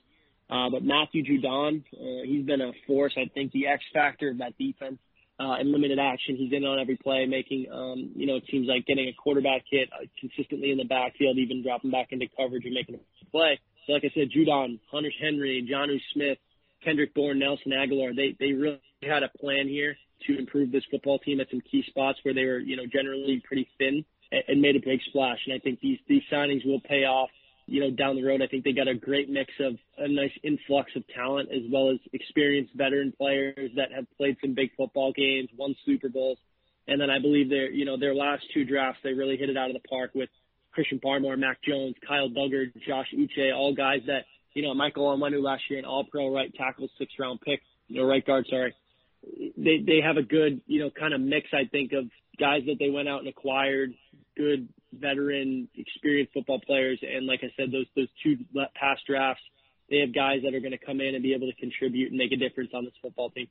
Uh, 0.49 0.69
but 0.69 0.83
Matthew 0.83 1.23
Judon, 1.23 1.83
uh, 1.93 2.25
he's 2.25 2.45
been 2.45 2.61
a 2.61 2.71
force. 2.85 3.13
I 3.17 3.29
think 3.33 3.51
the 3.51 3.67
X 3.67 3.83
factor 3.93 4.29
of 4.29 4.39
that 4.39 4.57
defense 4.57 4.99
uh, 5.39 5.55
in 5.59 5.71
limited 5.71 5.99
action. 5.99 6.35
He's 6.35 6.51
in 6.51 6.63
on 6.63 6.79
every 6.79 6.97
play, 6.97 7.25
making, 7.25 7.67
um, 7.71 8.11
you 8.15 8.27
know, 8.27 8.35
it 8.35 8.43
seems 8.51 8.67
like 8.67 8.85
getting 8.85 9.07
a 9.07 9.13
quarterback 9.13 9.63
hit 9.69 9.89
uh, 9.93 10.05
consistently 10.19 10.71
in 10.71 10.77
the 10.77 10.85
backfield, 10.85 11.37
even 11.37 11.63
dropping 11.63 11.91
back 11.91 12.11
into 12.11 12.27
coverage 12.37 12.65
and 12.65 12.73
making 12.73 12.95
a 12.95 13.25
play. 13.31 13.59
So 13.87 13.93
like 13.93 14.03
I 14.05 14.11
said, 14.13 14.29
Judon, 14.35 14.79
Hunter 14.91 15.11
Henry, 15.19 15.67
Jonnu 15.69 15.99
Smith, 16.13 16.37
Kendrick 16.83 17.13
Bourne, 17.13 17.39
Nelson 17.39 17.71
Agholor, 17.71 18.15
they 18.15 18.35
they 18.39 18.53
really 18.53 18.79
had 19.01 19.23
a 19.23 19.29
plan 19.29 19.67
here 19.67 19.95
to 20.27 20.37
improve 20.37 20.71
this 20.71 20.83
football 20.89 21.19
team 21.19 21.39
at 21.39 21.49
some 21.49 21.61
key 21.61 21.83
spots 21.87 22.19
where 22.23 22.33
they 22.33 22.45
were, 22.45 22.59
you 22.59 22.77
know, 22.77 22.85
generally 22.91 23.41
pretty 23.45 23.67
thin 23.77 24.05
and 24.47 24.61
made 24.61 24.75
a 24.75 24.79
big 24.79 24.99
splash. 25.09 25.39
And 25.45 25.53
I 25.53 25.59
think 25.59 25.79
these 25.79 25.99
these 26.07 26.23
signings 26.31 26.65
will 26.65 26.79
pay 26.81 27.03
off, 27.03 27.29
you 27.67 27.81
know, 27.81 27.91
down 27.91 28.15
the 28.15 28.23
road. 28.23 28.41
I 28.41 28.47
think 28.47 28.63
they 28.63 28.71
got 28.71 28.87
a 28.87 28.95
great 28.95 29.29
mix 29.29 29.51
of 29.59 29.75
a 29.97 30.07
nice 30.07 30.31
influx 30.43 30.91
of 30.95 31.03
talent 31.13 31.49
as 31.51 31.61
well 31.71 31.91
as 31.91 31.97
experienced 32.13 32.73
veteran 32.75 33.13
players 33.17 33.71
that 33.75 33.91
have 33.91 34.05
played 34.17 34.37
some 34.41 34.53
big 34.53 34.71
football 34.75 35.13
games, 35.13 35.49
won 35.57 35.75
Super 35.85 36.09
Bowls. 36.09 36.37
And 36.87 36.99
then 36.99 37.09
I 37.09 37.19
believe 37.19 37.49
their, 37.49 37.71
you 37.71 37.85
know, 37.85 37.97
their 37.97 38.13
last 38.13 38.43
two 38.53 38.65
drafts, 38.65 38.99
they 39.03 39.13
really 39.13 39.37
hit 39.37 39.49
it 39.49 39.57
out 39.57 39.69
of 39.69 39.73
the 39.73 39.87
park 39.87 40.11
with 40.13 40.29
Christian 40.73 40.99
Barmore, 40.99 41.37
Mac 41.37 41.61
Jones, 41.63 41.95
Kyle 42.05 42.29
Dugger, 42.29 42.73
Josh 42.85 43.07
Uche, 43.15 43.55
all 43.55 43.73
guys 43.73 44.01
that, 44.07 44.25
you 44.53 44.63
know, 44.63 44.73
Michael 44.73 45.05
Onwenu 45.05 45.41
last 45.41 45.63
year, 45.69 45.79
an 45.79 45.85
all 45.85 46.03
pro 46.03 46.33
right 46.33 46.53
tackle, 46.55 46.89
six 46.97 47.13
round 47.19 47.39
pick, 47.41 47.61
you 47.87 48.01
know, 48.01 48.07
right 48.07 48.25
guard, 48.25 48.45
sorry 48.49 48.73
they 49.57 49.83
they 49.85 50.01
have 50.03 50.17
a 50.17 50.23
good 50.23 50.61
you 50.67 50.79
know 50.79 50.89
kind 50.89 51.13
of 51.13 51.21
mix 51.21 51.47
I 51.53 51.67
think 51.69 51.91
of 51.93 52.05
guys 52.39 52.61
that 52.67 52.77
they 52.79 52.89
went 52.89 53.07
out 53.07 53.19
and 53.19 53.27
acquired, 53.27 53.93
good 54.35 54.67
veteran, 54.91 55.69
experienced 55.75 56.33
football 56.33 56.59
players, 56.59 56.99
and 57.01 57.25
like 57.25 57.41
I 57.43 57.51
said, 57.57 57.71
those 57.71 57.85
those 57.95 58.09
two 58.23 58.37
past 58.75 59.01
drafts, 59.07 59.43
they 59.89 59.99
have 59.99 60.13
guys 60.13 60.41
that 60.43 60.53
are 60.53 60.59
going 60.59 60.71
to 60.71 60.85
come 60.85 61.01
in 61.01 61.15
and 61.15 61.23
be 61.23 61.33
able 61.33 61.47
to 61.47 61.55
contribute 61.55 62.09
and 62.09 62.17
make 62.17 62.31
a 62.31 62.37
difference 62.37 62.71
on 62.73 62.85
this 62.85 62.93
football 63.01 63.29
team. 63.29 63.47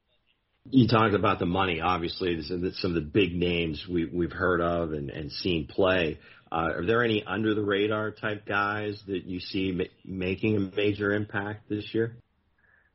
You 0.71 0.87
talked 0.87 1.15
about 1.15 1.41
the 1.41 1.47
money. 1.47 1.81
Obviously, 1.81 2.41
some 2.43 2.91
of 2.91 2.95
the 2.95 3.01
big 3.01 3.35
names 3.35 3.85
we, 3.89 4.05
we've 4.05 4.33
heard 4.33 4.61
of 4.61 4.93
and, 4.93 5.11
and 5.11 5.33
seen 5.33 5.67
play. 5.67 6.21
Uh, 6.53 6.71
are 6.77 6.87
there 6.87 7.03
any 7.03 7.25
under 7.25 7.55
the 7.55 7.63
radar 7.63 8.13
type 8.13 8.47
guys 8.47 9.03
that 9.09 9.25
you 9.25 9.41
see 9.41 9.73
ma- 9.73 9.85
making 10.05 10.57
a 10.57 10.77
major 10.77 11.13
impact 11.13 11.69
this 11.69 11.93
year? 11.93 12.17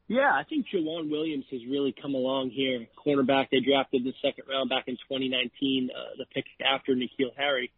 Yeah, 0.07 0.31
I 0.31 0.43
think 0.47 0.67
Joejuan 0.73 1.11
Williams 1.11 1.45
has 1.51 1.61
really 1.69 1.93
come 1.93 2.15
along 2.15 2.51
here. 2.51 2.87
Cornerback 2.95 3.47
they 3.51 3.59
drafted 3.59 4.01
in 4.01 4.07
the 4.07 4.13
second 4.21 4.45
round 4.49 4.69
back 4.69 4.85
in 4.87 4.95
2019, 4.95 5.89
uh, 5.91 6.15
the 6.17 6.25
pick 6.33 6.45
after 6.63 6.95
N'Keal 6.95 7.35
Harry. 7.35 7.71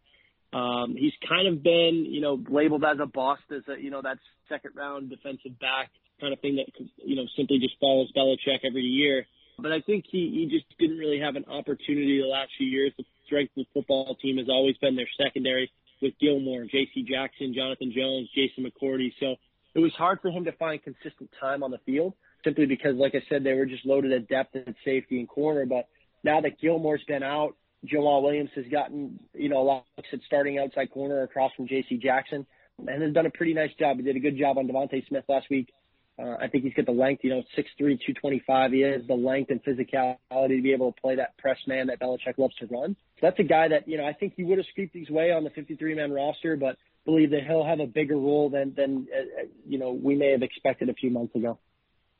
Um, 0.52 0.94
he's 0.96 1.12
kind 1.28 1.48
of 1.48 1.62
been, 1.62 2.06
you 2.08 2.20
know, 2.20 2.38
labeled 2.48 2.84
as 2.84 2.98
a 3.00 3.06
bust, 3.06 3.42
as 3.50 3.62
a, 3.68 3.80
you 3.80 3.90
know, 3.90 4.02
that 4.02 4.18
second 4.48 4.72
round 4.76 5.10
defensive 5.10 5.58
back 5.58 5.90
kind 6.20 6.32
of 6.32 6.40
thing 6.40 6.56
that, 6.56 6.66
you 7.04 7.16
know, 7.16 7.24
simply 7.36 7.58
just 7.58 7.74
follows 7.80 8.12
Belichick 8.16 8.64
every 8.64 8.82
year. 8.82 9.26
But 9.58 9.72
I 9.72 9.80
think 9.80 10.04
he, 10.10 10.30
he 10.30 10.48
just 10.50 10.66
didn't 10.78 10.98
really 10.98 11.20
have 11.20 11.36
an 11.36 11.44
opportunity 11.46 12.20
the 12.20 12.28
last 12.28 12.50
few 12.56 12.66
years. 12.66 12.92
The 12.96 13.04
strength 13.26 13.52
of 13.56 13.66
the 13.66 13.80
football 13.80 14.16
team 14.22 14.38
has 14.38 14.48
always 14.48 14.76
been 14.78 14.96
their 14.96 15.10
secondary 15.22 15.70
with 16.00 16.14
Gilmore, 16.20 16.64
J.C. 16.64 17.02
Jackson, 17.02 17.54
Jonathan 17.54 17.92
Jones, 17.94 18.28
Jason 18.34 18.64
McCourty. 18.64 19.12
So 19.20 19.36
it 19.74 19.78
was 19.78 19.92
hard 19.94 20.20
for 20.20 20.30
him 20.30 20.44
to 20.44 20.52
find 20.52 20.82
consistent 20.82 21.30
time 21.40 21.62
on 21.62 21.70
the 21.70 21.78
field 21.86 22.14
simply 22.44 22.66
because, 22.66 22.96
like 22.96 23.14
I 23.14 23.22
said, 23.28 23.44
they 23.44 23.54
were 23.54 23.66
just 23.66 23.86
loaded 23.86 24.12
at 24.12 24.28
depth 24.28 24.54
and 24.54 24.74
safety 24.84 25.18
and 25.18 25.28
corner. 25.28 25.66
But 25.66 25.86
now 26.24 26.40
that 26.40 26.60
Gilmore's 26.60 27.04
been 27.06 27.22
out, 27.22 27.56
Jamal 27.84 28.22
Williams 28.22 28.50
has 28.56 28.66
gotten, 28.70 29.18
you 29.34 29.48
know, 29.48 29.60
a 29.60 29.64
lot 29.64 29.78
of 29.78 29.84
looks 29.98 30.08
at 30.12 30.20
starting 30.26 30.58
outside 30.58 30.90
corner 30.90 31.22
across 31.22 31.52
from 31.56 31.66
J.C. 31.68 31.96
Jackson, 31.96 32.46
and 32.78 33.02
has 33.02 33.12
done 33.12 33.26
a 33.26 33.30
pretty 33.30 33.54
nice 33.54 33.70
job. 33.78 33.96
He 33.96 34.02
did 34.02 34.16
a 34.16 34.20
good 34.20 34.38
job 34.38 34.58
on 34.58 34.66
DeVonta 34.66 35.06
Smith 35.08 35.24
last 35.28 35.46
week. 35.50 35.72
Uh, 36.20 36.36
I 36.40 36.48
think 36.48 36.64
he's 36.64 36.74
got 36.74 36.86
the 36.86 36.92
length, 36.92 37.24
you 37.24 37.30
know, 37.30 37.42
6'3", 37.56 37.64
225. 37.78 38.72
He 38.72 38.80
has 38.82 39.02
the 39.06 39.14
length 39.14 39.50
and 39.50 39.62
physicality 39.64 40.56
to 40.56 40.62
be 40.62 40.72
able 40.72 40.92
to 40.92 41.00
play 41.00 41.16
that 41.16 41.36
press 41.38 41.56
man 41.66 41.86
that 41.86 42.00
Belichick 42.00 42.36
loves 42.36 42.54
to 42.56 42.66
run. 42.66 42.96
So 43.16 43.26
that's 43.26 43.38
a 43.38 43.44
guy 43.44 43.68
that, 43.68 43.88
you 43.88 43.96
know, 43.96 44.04
I 44.04 44.12
think 44.12 44.34
he 44.36 44.44
would 44.44 44.58
have 44.58 44.66
scooped 44.72 44.94
his 44.94 45.08
way 45.08 45.32
on 45.32 45.44
the 45.44 45.50
53-man 45.50 46.12
roster, 46.12 46.56
but 46.56 46.76
believe 47.04 47.30
that 47.30 47.44
he'll 47.46 47.64
have 47.64 47.80
a 47.80 47.86
bigger 47.86 48.16
role 48.16 48.50
than, 48.50 48.74
than 48.76 49.06
uh, 49.14 49.46
you 49.66 49.78
know, 49.78 49.92
we 49.92 50.14
may 50.14 50.32
have 50.32 50.42
expected 50.42 50.88
a 50.90 50.94
few 50.94 51.10
months 51.10 51.34
ago. 51.34 51.58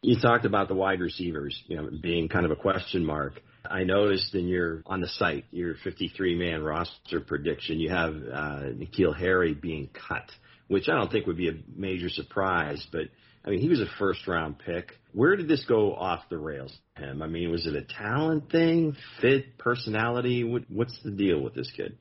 You 0.03 0.19
talked 0.19 0.47
about 0.47 0.69
the 0.69 0.75
wide 0.75 1.01
receivers, 1.01 1.63
you 1.67 1.77
know, 1.77 1.91
being 2.03 2.29
kind 2.29 2.47
of 2.47 2.51
a 2.51 2.57
question 2.57 3.05
mark. 3.05 3.41
I 3.69 3.85
noticed 3.85 4.35
in 4.35 4.49
your 4.49 4.83
on 4.87 5.03
the 5.03 5.09
site 5.09 5.45
your 5.51 5.75
53 5.85 6.39
man 6.39 6.63
roster 6.63 7.21
prediction, 7.21 7.79
you 7.79 7.91
have 7.91 8.15
uh, 8.15 8.63
N'Keal 8.73 9.15
Harry 9.15 9.53
being 9.53 9.91
cut, 10.09 10.25
which 10.69 10.89
I 10.89 10.95
don't 10.95 11.13
think 11.13 11.27
would 11.27 11.37
be 11.37 11.51
a 11.51 11.59
major 11.77 12.09
surprise. 12.09 12.87
But 12.91 13.09
I 13.45 13.51
mean, 13.51 13.61
he 13.61 13.69
was 13.69 13.81
a 13.81 13.87
first 13.99 14.27
round 14.27 14.59
pick. 14.59 14.93
Where 15.13 15.35
did 15.37 15.49
this 15.49 15.65
go 15.65 15.95
off 15.95 16.29
the 16.29 16.39
rails? 16.39 16.77
Him? 16.97 17.23
I 17.23 17.27
mean, 17.27 17.51
was 17.51 17.67
it 17.67 17.75
a 17.75 17.83
talent 17.83 18.51
thing, 18.51 18.97
fit, 19.21 19.57
personality? 19.59 20.45
What, 20.45 20.65
what's 20.69 20.99
the 21.03 21.11
deal 21.11 21.41
with 21.41 21.55
this 21.55 21.71
kid? 21.75 21.97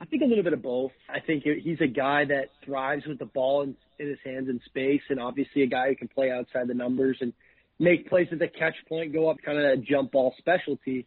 I 0.00 0.04
think 0.04 0.22
a 0.22 0.26
little 0.26 0.44
bit 0.44 0.52
of 0.52 0.62
both. 0.62 0.92
I 1.08 1.20
think 1.20 1.44
he's 1.44 1.80
a 1.80 1.86
guy 1.86 2.26
that 2.26 2.50
thrives 2.64 3.06
with 3.06 3.18
the 3.18 3.24
ball 3.24 3.62
in, 3.62 3.74
in 3.98 4.08
his 4.08 4.18
hands 4.22 4.48
in 4.50 4.60
space, 4.66 5.00
and 5.08 5.18
obviously 5.18 5.62
a 5.62 5.66
guy 5.66 5.88
who 5.88 5.96
can 5.96 6.08
play 6.08 6.30
outside 6.30 6.68
the 6.68 6.74
numbers 6.74 7.16
and 7.22 7.32
make 7.78 8.08
plays 8.08 8.28
at 8.30 8.38
the 8.38 8.48
catch 8.48 8.74
point, 8.88 9.14
go 9.14 9.30
up 9.30 9.38
kind 9.44 9.58
of 9.58 9.64
a 9.64 9.76
jump 9.78 10.12
ball 10.12 10.34
specialty. 10.38 11.06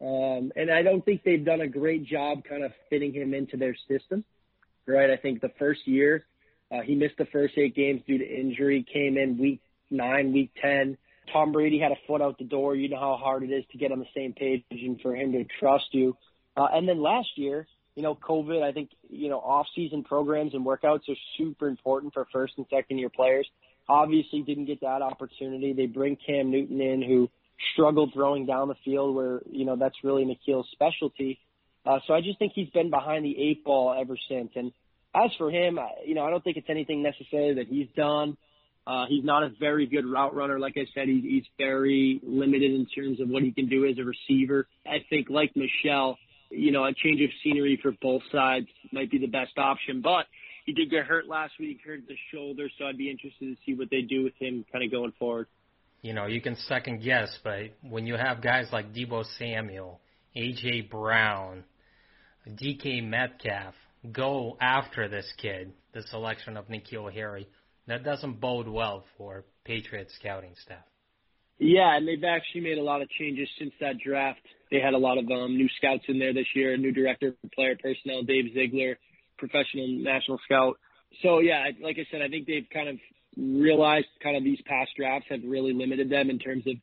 Um, 0.00 0.52
and 0.54 0.70
I 0.70 0.82
don't 0.82 1.02
think 1.02 1.22
they've 1.24 1.44
done 1.44 1.62
a 1.62 1.68
great 1.68 2.04
job 2.04 2.44
kind 2.44 2.62
of 2.62 2.72
fitting 2.90 3.14
him 3.14 3.32
into 3.32 3.56
their 3.56 3.74
system. 3.88 4.24
Right. 4.86 5.10
I 5.10 5.16
think 5.16 5.40
the 5.40 5.50
first 5.58 5.86
year, 5.88 6.26
uh, 6.70 6.80
he 6.82 6.94
missed 6.94 7.16
the 7.18 7.26
first 7.26 7.54
eight 7.56 7.74
games 7.74 8.02
due 8.06 8.18
to 8.18 8.24
injury, 8.24 8.84
came 8.92 9.16
in 9.16 9.38
week 9.38 9.60
nine, 9.90 10.32
week 10.32 10.50
10. 10.60 10.96
Tom 11.32 11.52
Brady 11.52 11.78
had 11.78 11.92
a 11.92 11.96
foot 12.06 12.20
out 12.20 12.38
the 12.38 12.44
door. 12.44 12.74
You 12.74 12.88
know 12.88 13.00
how 13.00 13.18
hard 13.20 13.42
it 13.42 13.50
is 13.50 13.64
to 13.72 13.78
get 13.78 13.92
on 13.92 13.98
the 13.98 14.06
same 14.14 14.32
page 14.32 14.64
and 14.70 15.00
for 15.00 15.14
him 15.14 15.32
to 15.32 15.44
trust 15.60 15.86
you. 15.92 16.16
Uh, 16.56 16.68
and 16.72 16.88
then 16.88 17.02
last 17.02 17.28
year, 17.36 17.66
you 17.94 18.02
know, 18.02 18.14
COVID, 18.14 18.62
I 18.62 18.72
think, 18.72 18.90
you 19.08 19.28
know, 19.28 19.38
off-season 19.38 20.04
programs 20.04 20.54
and 20.54 20.64
workouts 20.64 21.08
are 21.08 21.16
super 21.38 21.68
important 21.68 22.14
for 22.14 22.26
first 22.32 22.54
and 22.56 22.66
second 22.70 22.98
year 22.98 23.08
players. 23.08 23.48
Obviously 23.88 24.42
didn't 24.42 24.66
get 24.66 24.80
that 24.80 25.02
opportunity. 25.02 25.72
They 25.72 25.86
bring 25.86 26.16
Cam 26.16 26.50
Newton 26.50 26.80
in 26.80 27.02
who 27.02 27.30
struggled 27.72 28.12
throwing 28.12 28.46
down 28.46 28.68
the 28.68 28.74
field 28.84 29.14
where, 29.14 29.40
you 29.50 29.64
know, 29.64 29.76
that's 29.76 29.96
really 30.04 30.24
N'Keal's 30.24 30.68
specialty. 30.72 31.38
Uh, 31.84 32.00
so 32.06 32.14
I 32.14 32.20
just 32.20 32.38
think 32.38 32.52
he's 32.54 32.68
been 32.70 32.90
behind 32.90 33.24
the 33.24 33.38
eight 33.38 33.64
ball 33.64 33.96
ever 33.98 34.16
since. 34.28 34.50
And 34.56 34.72
as 35.16 35.30
for 35.38 35.50
him, 35.50 35.78
you 36.04 36.14
know, 36.14 36.24
I 36.24 36.30
don't 36.30 36.44
think 36.44 36.56
it's 36.56 36.68
anything 36.68 37.02
necessarily 37.02 37.54
that 37.54 37.68
he's 37.68 37.88
done. 37.96 38.36
Uh, 38.86 39.06
he's 39.08 39.24
not 39.24 39.42
a 39.42 39.50
very 39.58 39.86
good 39.86 40.06
route 40.06 40.34
runner. 40.34 40.60
Like 40.60 40.74
I 40.76 40.86
said, 40.94 41.08
he's, 41.08 41.24
he's 41.24 41.44
very 41.58 42.20
limited 42.22 42.72
in 42.72 42.86
terms 42.86 43.20
of 43.20 43.28
what 43.28 43.42
he 43.42 43.50
can 43.50 43.68
do 43.68 43.84
as 43.86 43.98
a 43.98 44.04
receiver. 44.04 44.68
I 44.86 44.98
think 45.10 45.28
like 45.28 45.52
Michel, 45.56 46.18
you 46.50 46.70
know, 46.70 46.84
a 46.84 46.92
change 46.94 47.20
of 47.20 47.30
scenery 47.42 47.80
for 47.82 47.92
both 48.00 48.22
sides 48.30 48.66
might 48.92 49.10
be 49.10 49.18
the 49.18 49.26
best 49.26 49.58
option. 49.58 50.02
But 50.02 50.26
he 50.66 50.72
did 50.72 50.90
get 50.90 51.04
hurt 51.04 51.26
last 51.26 51.54
week, 51.58 51.78
hurt 51.84 52.02
the 52.06 52.14
shoulder, 52.32 52.68
so 52.78 52.84
I'd 52.84 52.98
be 52.98 53.10
interested 53.10 53.46
to 53.46 53.56
see 53.64 53.74
what 53.74 53.88
they 53.90 54.02
do 54.02 54.22
with 54.22 54.34
him 54.38 54.64
kind 54.70 54.84
of 54.84 54.90
going 54.90 55.12
forward. 55.18 55.48
You 56.02 56.12
know, 56.12 56.26
you 56.26 56.40
can 56.40 56.54
second 56.68 57.02
guess, 57.02 57.36
but 57.42 57.72
when 57.82 58.06
you 58.06 58.16
have 58.16 58.40
guys 58.40 58.68
like 58.72 58.94
Deebo 58.94 59.24
Samuel, 59.38 60.00
AJ 60.36 60.90
Brown, 60.90 61.64
DK 62.48 63.02
Metcalf 63.02 63.74
go 64.12 64.56
after 64.60 65.08
this 65.08 65.30
kid, 65.38 65.72
the 65.92 66.02
selection 66.02 66.56
of 66.56 66.68
N'Keal 66.68 67.12
Harry, 67.12 67.48
that 67.86 68.04
doesn't 68.04 68.40
bode 68.40 68.68
well 68.68 69.04
for 69.16 69.44
Patriots 69.64 70.14
scouting 70.18 70.54
staff. 70.62 70.84
Yeah, 71.58 71.96
and 71.96 72.06
they've 72.06 72.22
actually 72.22 72.62
made 72.62 72.78
a 72.78 72.82
lot 72.82 73.00
of 73.00 73.08
changes 73.10 73.48
since 73.58 73.72
that 73.80 73.98
draft. 73.98 74.40
They 74.70 74.80
had 74.80 74.94
a 74.94 74.98
lot 74.98 75.16
of 75.16 75.24
um, 75.30 75.56
new 75.56 75.68
scouts 75.78 76.04
in 76.08 76.18
there 76.18 76.34
this 76.34 76.46
year, 76.54 76.76
new 76.76 76.92
director 76.92 77.28
of 77.28 77.50
player 77.52 77.76
personnel, 77.80 78.22
Dave 78.22 78.52
Ziegler, 78.52 78.98
professional 79.38 79.86
national 79.88 80.38
scout. 80.44 80.76
So 81.22 81.38
yeah, 81.38 81.64
like 81.82 81.96
I 81.98 82.06
said, 82.10 82.20
I 82.20 82.28
think 82.28 82.46
they've 82.46 82.66
kind 82.72 82.88
of 82.88 82.96
realized 83.36 84.06
kind 84.22 84.36
of 84.36 84.44
these 84.44 84.60
past 84.66 84.90
drafts 84.96 85.28
have 85.30 85.40
really 85.46 85.72
limited 85.72 86.10
them 86.10 86.28
in 86.28 86.38
terms 86.38 86.66
of, 86.66 86.74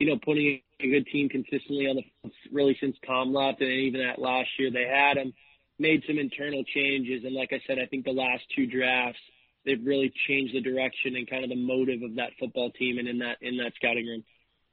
you 0.00 0.08
know, 0.08 0.18
putting 0.24 0.60
a 0.80 0.88
good 0.88 1.06
team 1.06 1.28
consistently 1.28 1.86
on 1.86 1.96
the 1.96 2.02
field. 2.02 2.34
really 2.52 2.76
since 2.80 2.96
Tom 3.06 3.32
left 3.32 3.60
and 3.60 3.70
even 3.70 4.00
that 4.00 4.20
last 4.20 4.48
year 4.58 4.70
they 4.72 4.86
had 4.90 5.18
him, 5.18 5.32
made 5.78 6.02
some 6.06 6.18
internal 6.18 6.64
changes. 6.74 7.24
And 7.24 7.34
like 7.34 7.50
I 7.52 7.60
said, 7.66 7.78
I 7.78 7.86
think 7.86 8.04
the 8.04 8.12
last 8.12 8.42
two 8.54 8.66
drafts, 8.66 9.20
they've 9.64 9.84
really 9.84 10.12
changed 10.28 10.54
the 10.54 10.60
direction 10.60 11.16
and 11.16 11.28
kind 11.28 11.44
of 11.44 11.50
the 11.50 11.56
motive 11.56 12.02
of 12.02 12.16
that 12.16 12.30
football 12.38 12.70
team 12.70 12.98
and 12.98 13.08
in 13.08 13.18
that 13.18 13.36
in 13.40 13.56
that 13.58 13.72
scouting 13.76 14.06
room. 14.06 14.24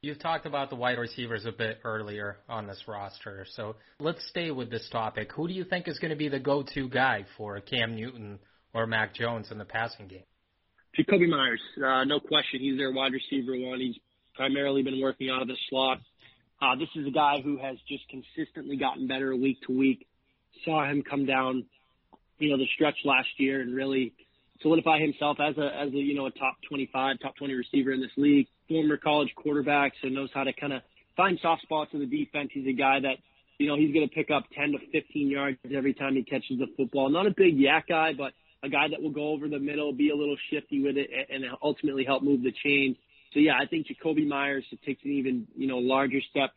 You've 0.02 0.18
talked 0.18 0.44
about 0.44 0.68
the 0.68 0.76
wide 0.76 0.98
receivers 0.98 1.46
a 1.46 1.52
bit 1.52 1.78
earlier 1.82 2.36
on 2.46 2.66
this 2.66 2.82
roster, 2.86 3.46
so 3.54 3.76
let's 3.98 4.22
stay 4.28 4.50
with 4.50 4.70
this 4.70 4.86
topic. 4.90 5.32
Who 5.32 5.48
do 5.48 5.54
you 5.54 5.64
think 5.64 5.88
is 5.88 5.98
going 5.98 6.10
to 6.10 6.16
be 6.16 6.28
the 6.28 6.38
go-to 6.38 6.90
guy 6.90 7.24
for 7.38 7.58
Cam 7.60 7.96
Newton 7.96 8.38
or 8.74 8.86
Mac 8.86 9.14
Jones 9.14 9.50
in 9.50 9.56
the 9.56 9.64
passing 9.64 10.08
game? 10.08 10.24
Jakobi 10.98 11.26
Meyers, 11.26 11.60
uh, 11.78 12.04
no 12.04 12.20
question. 12.20 12.60
He's 12.60 12.76
their 12.76 12.92
wide 12.92 13.12
receiver 13.14 13.52
one. 13.66 13.80
He's 13.80 13.96
primarily 14.34 14.82
been 14.82 15.00
working 15.00 15.30
out 15.30 15.40
of 15.40 15.48
the 15.48 15.56
slot. 15.70 16.00
Uh, 16.60 16.76
this 16.76 16.88
is 16.96 17.06
a 17.06 17.10
guy 17.10 17.40
who 17.42 17.56
has 17.56 17.78
just 17.88 18.04
consistently 18.08 18.76
gotten 18.76 19.06
better 19.06 19.34
week 19.34 19.58
to 19.66 19.76
week. 19.76 20.06
Saw 20.64 20.88
him 20.88 21.02
come 21.02 21.26
down, 21.26 21.64
you 22.38 22.50
know, 22.50 22.56
the 22.56 22.66
stretch 22.74 22.96
last 23.04 23.28
year 23.38 23.60
and 23.60 23.74
really 23.74 24.12
solidify 24.62 24.98
himself 24.98 25.38
as 25.40 25.56
a 25.58 25.66
as 25.76 25.92
a 25.92 25.96
you 25.96 26.14
know 26.14 26.26
a 26.26 26.30
top 26.30 26.56
25, 26.68 27.20
top 27.20 27.36
20 27.36 27.54
receiver 27.54 27.92
in 27.92 28.00
this 28.00 28.10
league. 28.16 28.46
Former 28.68 28.96
college 28.96 29.28
quarterback, 29.36 29.92
so 30.02 30.08
knows 30.08 30.30
how 30.32 30.44
to 30.44 30.52
kind 30.52 30.72
of 30.72 30.82
find 31.16 31.38
soft 31.42 31.62
spots 31.62 31.90
in 31.92 32.00
the 32.00 32.06
defense. 32.06 32.50
He's 32.52 32.66
a 32.66 32.72
guy 32.72 33.00
that 33.00 33.16
you 33.58 33.68
know 33.68 33.76
he's 33.76 33.92
going 33.92 34.08
to 34.08 34.14
pick 34.14 34.30
up 34.30 34.44
10 34.56 34.72
to 34.72 34.78
15 34.90 35.30
yards 35.30 35.58
every 35.74 35.94
time 35.94 36.14
he 36.14 36.24
catches 36.24 36.58
the 36.58 36.66
football. 36.76 37.10
Not 37.10 37.26
a 37.26 37.30
big 37.30 37.58
YAC 37.58 37.86
guy, 37.88 38.12
but 38.16 38.32
a 38.62 38.68
guy 38.68 38.88
that 38.88 39.02
will 39.02 39.10
go 39.10 39.28
over 39.28 39.48
the 39.48 39.58
middle, 39.58 39.92
be 39.92 40.10
a 40.10 40.16
little 40.16 40.36
shifty 40.50 40.82
with 40.82 40.96
it, 40.96 41.10
and 41.30 41.44
ultimately 41.62 42.04
help 42.04 42.22
move 42.22 42.42
the 42.42 42.52
chains. 42.64 42.96
So 43.34 43.40
yeah, 43.40 43.58
I 43.60 43.66
think 43.66 43.86
Jakobi 43.86 44.26
Meyers 44.26 44.64
takes 44.86 45.04
an 45.04 45.10
even 45.10 45.46
you 45.56 45.66
know 45.66 45.78
larger 45.78 46.20
step 46.30 46.50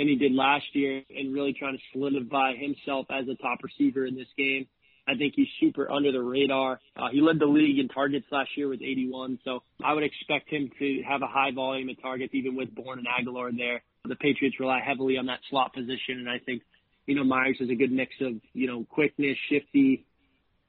than 0.00 0.08
he 0.08 0.16
did 0.16 0.32
last 0.32 0.64
year, 0.72 1.02
and 1.10 1.34
really 1.34 1.52
trying 1.52 1.76
to 1.76 1.82
solidify 1.92 2.54
himself 2.56 3.04
as 3.10 3.28
a 3.28 3.34
top 3.34 3.58
receiver 3.62 4.06
in 4.06 4.14
this 4.14 4.28
game. 4.38 4.66
I 5.06 5.14
think 5.14 5.34
he's 5.36 5.48
super 5.60 5.90
under 5.90 6.10
the 6.10 6.22
radar. 6.22 6.80
Uh, 6.96 7.08
he 7.12 7.20
led 7.20 7.38
the 7.38 7.44
league 7.44 7.78
in 7.78 7.88
targets 7.88 8.24
last 8.30 8.48
year 8.56 8.68
with 8.68 8.80
81, 8.80 9.40
so 9.44 9.62
I 9.84 9.92
would 9.92 10.02
expect 10.02 10.48
him 10.48 10.70
to 10.78 11.02
have 11.06 11.20
a 11.20 11.26
high 11.26 11.50
volume 11.54 11.90
of 11.90 12.00
targets, 12.00 12.32
even 12.34 12.56
with 12.56 12.74
Bourne 12.74 12.98
and 12.98 13.08
Agholor 13.08 13.54
there. 13.54 13.82
The 14.06 14.16
Patriots 14.16 14.56
rely 14.58 14.80
heavily 14.80 15.18
on 15.18 15.26
that 15.26 15.40
slot 15.50 15.74
position, 15.74 16.18
and 16.18 16.30
I 16.30 16.38
think, 16.38 16.62
you 17.04 17.14
know, 17.14 17.24
Meyers 17.24 17.58
is 17.60 17.68
a 17.68 17.74
good 17.74 17.92
mix 17.92 18.14
of, 18.22 18.32
you 18.54 18.68
know, 18.68 18.86
quickness, 18.88 19.36
shifty, 19.50 20.06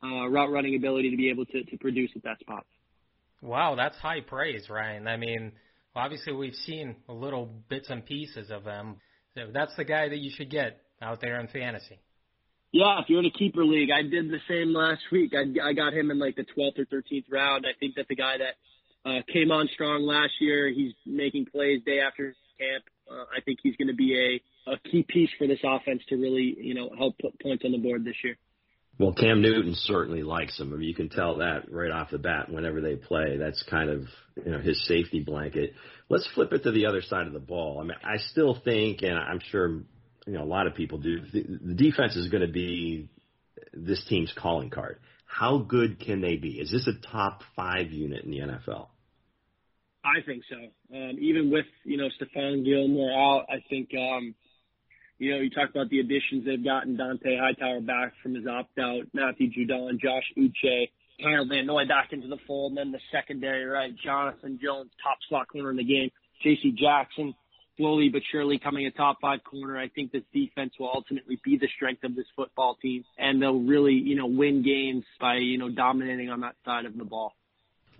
uh, 0.03 0.27
route 0.27 0.51
running 0.51 0.75
ability 0.75 1.11
to 1.11 1.17
be 1.17 1.29
able 1.29 1.45
to, 1.45 1.63
to 1.63 1.77
produce 1.77 2.09
at 2.17 2.23
that 2.23 2.39
spot. 2.41 2.65
Wow, 3.41 3.75
that's 3.75 3.97
high 3.97 4.21
praise, 4.21 4.69
Ryan. 4.69 5.07
I 5.07 5.15
mean, 5.15 5.53
obviously 5.95 6.33
we've 6.33 6.55
seen 6.65 6.97
little 7.07 7.49
bits 7.69 7.89
and 7.89 8.05
pieces 8.05 8.51
of 8.51 8.65
him. 8.65 8.97
So 9.35 9.47
that's 9.53 9.75
the 9.75 9.85
guy 9.85 10.09
that 10.09 10.17
you 10.17 10.31
should 10.35 10.49
get 10.49 10.81
out 11.01 11.21
there 11.21 11.39
in 11.39 11.47
fantasy. 11.47 11.99
Yeah, 12.71 13.01
if 13.01 13.09
you're 13.09 13.19
in 13.19 13.25
a 13.25 13.31
keeper 13.31 13.65
league, 13.65 13.89
I 13.91 14.01
did 14.01 14.29
the 14.29 14.39
same 14.47 14.73
last 14.73 15.01
week. 15.11 15.33
I, 15.35 15.69
I 15.69 15.73
got 15.73 15.93
him 15.93 16.09
in 16.09 16.19
like 16.19 16.35
the 16.35 16.45
12th 16.57 16.79
or 16.79 16.85
13th 16.85 17.25
round. 17.29 17.65
I 17.65 17.77
think 17.79 17.95
that 17.95 18.07
the 18.07 18.15
guy 18.15 18.35
that 18.37 19.09
uh, 19.09 19.21
came 19.31 19.51
on 19.51 19.67
strong 19.73 20.03
last 20.03 20.33
year, 20.39 20.69
he's 20.69 20.93
making 21.05 21.47
plays 21.47 21.81
day 21.85 21.99
after 21.99 22.33
camp. 22.57 22.83
Uh, 23.09 23.25
I 23.35 23.41
think 23.41 23.59
he's 23.61 23.75
going 23.75 23.89
to 23.89 23.95
be 23.95 24.41
a, 24.67 24.71
a 24.71 24.79
key 24.89 25.05
piece 25.07 25.29
for 25.37 25.47
this 25.47 25.59
offense 25.63 26.01
to 26.09 26.15
really, 26.15 26.55
you 26.57 26.73
know, 26.73 26.89
help 26.97 27.17
put 27.19 27.39
points 27.41 27.63
on 27.65 27.71
the 27.73 27.77
board 27.77 28.05
this 28.05 28.15
year. 28.23 28.37
Well, 29.01 29.13
Cam 29.13 29.41
Newton 29.41 29.73
certainly 29.73 30.21
likes 30.21 30.59
him. 30.59 30.71
I 30.71 30.75
mean, 30.75 30.87
you 30.87 30.93
can 30.93 31.09
tell 31.09 31.37
that 31.37 31.71
right 31.71 31.89
off 31.89 32.11
the 32.11 32.19
bat 32.19 32.51
whenever 32.51 32.81
they 32.81 32.95
play. 32.95 33.35
That's 33.35 33.63
kind 33.63 33.89
of 33.89 34.03
you 34.45 34.51
know 34.51 34.59
his 34.59 34.85
safety 34.87 35.21
blanket. 35.21 35.73
Let's 36.07 36.29
flip 36.35 36.53
it 36.53 36.61
to 36.63 36.71
the 36.71 36.85
other 36.85 37.01
side 37.01 37.25
of 37.25 37.33
the 37.33 37.39
ball. 37.39 37.79
I 37.79 37.83
mean, 37.83 37.97
I 38.03 38.17
still 38.17 38.55
think, 38.63 39.01
and 39.01 39.17
I'm 39.17 39.39
sure 39.49 39.69
you 40.27 40.33
know 40.33 40.43
a 40.43 40.45
lot 40.45 40.67
of 40.67 40.75
people 40.75 40.99
do. 40.99 41.19
The, 41.33 41.73
defense 41.73 42.15
is 42.15 42.27
going 42.27 42.45
to 42.45 42.51
be 42.51 43.09
this 43.73 44.05
team's 44.07 44.31
calling 44.37 44.69
card. 44.69 44.99
How 45.25 45.57
good 45.57 45.99
can 45.99 46.21
they 46.21 46.35
be? 46.35 46.59
Is 46.59 46.69
this 46.69 46.87
a 46.87 46.93
top 47.11 47.41
five 47.55 47.91
unit 47.91 48.23
in 48.23 48.29
the 48.29 48.39
NFL? 48.41 48.89
I 50.05 50.21
think 50.23 50.43
so. 50.47 50.57
Um, 50.95 51.17
even 51.19 51.49
with 51.49 51.65
you 51.85 51.97
know 51.97 52.09
Stephon 52.21 52.63
Gilmore 52.63 53.11
out, 53.11 53.45
I 53.49 53.63
think 53.67 53.89
um, 53.97 54.35
you 55.21 55.31
know 55.31 55.37
you 55.37 55.51
talk 55.51 55.69
about 55.69 55.89
the 55.89 55.99
additions 55.99 56.45
they've 56.45 56.63
gotten. 56.63 56.97
Dont'a 56.97 57.39
Hightower 57.39 57.79
back 57.81 58.13
from 58.23 58.33
his 58.33 58.47
opt 58.47 58.77
out, 58.79 59.03
Matthew 59.13 59.51
Judon, 59.51 59.99
Josh 59.99 60.25
Uche, 60.35 60.89
Van 61.21 61.65
Noy 61.67 61.85
back 61.85 62.11
into 62.11 62.27
the 62.27 62.39
fold, 62.47 62.71
and 62.71 62.77
then 62.77 62.91
the 62.91 62.99
secondary 63.11 63.65
right, 63.65 63.93
Jonathan 64.03 64.59
Jones, 64.61 64.89
top 65.03 65.19
slot 65.29 65.47
corner 65.47 65.69
in 65.69 65.77
the 65.77 65.83
game, 65.83 66.09
J.C. 66.41 66.71
Jackson, 66.75 67.35
slowly 67.77 68.09
but 68.09 68.23
surely 68.31 68.57
coming 68.57 68.87
a 68.87 68.91
top 68.91 69.17
five 69.21 69.43
corner. 69.43 69.77
I 69.77 69.89
think 69.89 70.11
this 70.11 70.23
defense 70.33 70.73
will 70.79 70.91
ultimately 70.91 71.39
be 71.45 71.55
the 71.55 71.67
strength 71.75 72.03
of 72.03 72.15
this 72.15 72.25
football 72.35 72.77
team, 72.81 73.03
and 73.19 73.39
they'll 73.39 73.61
really, 73.61 73.93
you 73.93 74.15
know, 74.15 74.25
win 74.25 74.63
games 74.63 75.05
by, 75.19 75.35
you 75.35 75.59
know, 75.59 75.69
dominating 75.69 76.31
on 76.31 76.41
that 76.41 76.55
side 76.65 76.85
of 76.85 76.97
the 76.97 77.05
ball. 77.05 77.33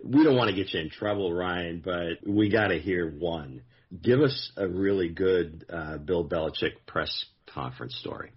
We 0.04 0.24
don't 0.24 0.36
want 0.36 0.50
to 0.50 0.56
get 0.56 0.74
you 0.74 0.80
in 0.80 0.90
trouble, 0.90 1.32
Ryan, 1.32 1.80
but 1.84 2.26
we 2.26 2.48
got 2.48 2.68
to 2.68 2.80
hear 2.80 3.08
one. 3.08 3.62
Give 4.00 4.20
us 4.20 4.52
a 4.56 4.66
really 4.66 5.08
good 5.08 5.66
uh, 5.70 5.98
Bill 5.98 6.26
Belichick 6.26 6.86
press 6.86 7.24
conference 7.52 7.96
story 7.96 8.30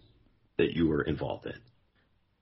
that 0.57 0.73
you 0.73 0.87
were 0.87 1.01
involved 1.01 1.45
in. 1.45 1.53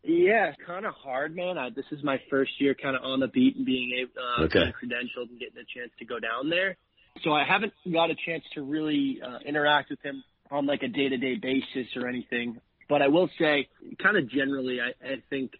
Yeah, 0.03 0.51
kind 0.65 0.85
of 0.85 0.93
hard, 0.95 1.35
man. 1.35 1.57
I, 1.57 1.69
this 1.69 1.85
is 1.91 2.03
my 2.03 2.19
first 2.29 2.51
year 2.59 2.75
kind 2.75 2.95
of 2.95 3.03
on 3.03 3.19
the 3.19 3.27
beat 3.27 3.55
and 3.55 3.65
being 3.65 3.91
able, 4.01 4.11
uh, 4.19 4.43
okay. 4.45 4.73
credentialed 4.83 5.29
and 5.29 5.39
getting 5.39 5.57
a 5.57 5.79
chance 5.79 5.91
to 5.99 6.05
go 6.05 6.19
down 6.19 6.49
there. 6.49 6.75
So 7.23 7.31
I 7.31 7.45
haven't 7.45 7.73
got 7.89 8.09
a 8.09 8.15
chance 8.25 8.43
to 8.55 8.63
really 8.63 9.21
uh, 9.25 9.39
interact 9.45 9.91
with 9.91 10.01
him 10.01 10.23
on 10.51 10.65
like 10.65 10.83
a 10.83 10.87
day 10.87 11.07
to 11.07 11.17
day 11.17 11.35
basis 11.35 11.87
or 11.95 12.07
anything. 12.07 12.59
But 12.89 13.01
I 13.01 13.07
will 13.07 13.29
say, 13.39 13.69
kind 14.01 14.17
of 14.17 14.29
generally, 14.29 14.79
I, 14.81 14.89
I 15.05 15.15
think 15.29 15.51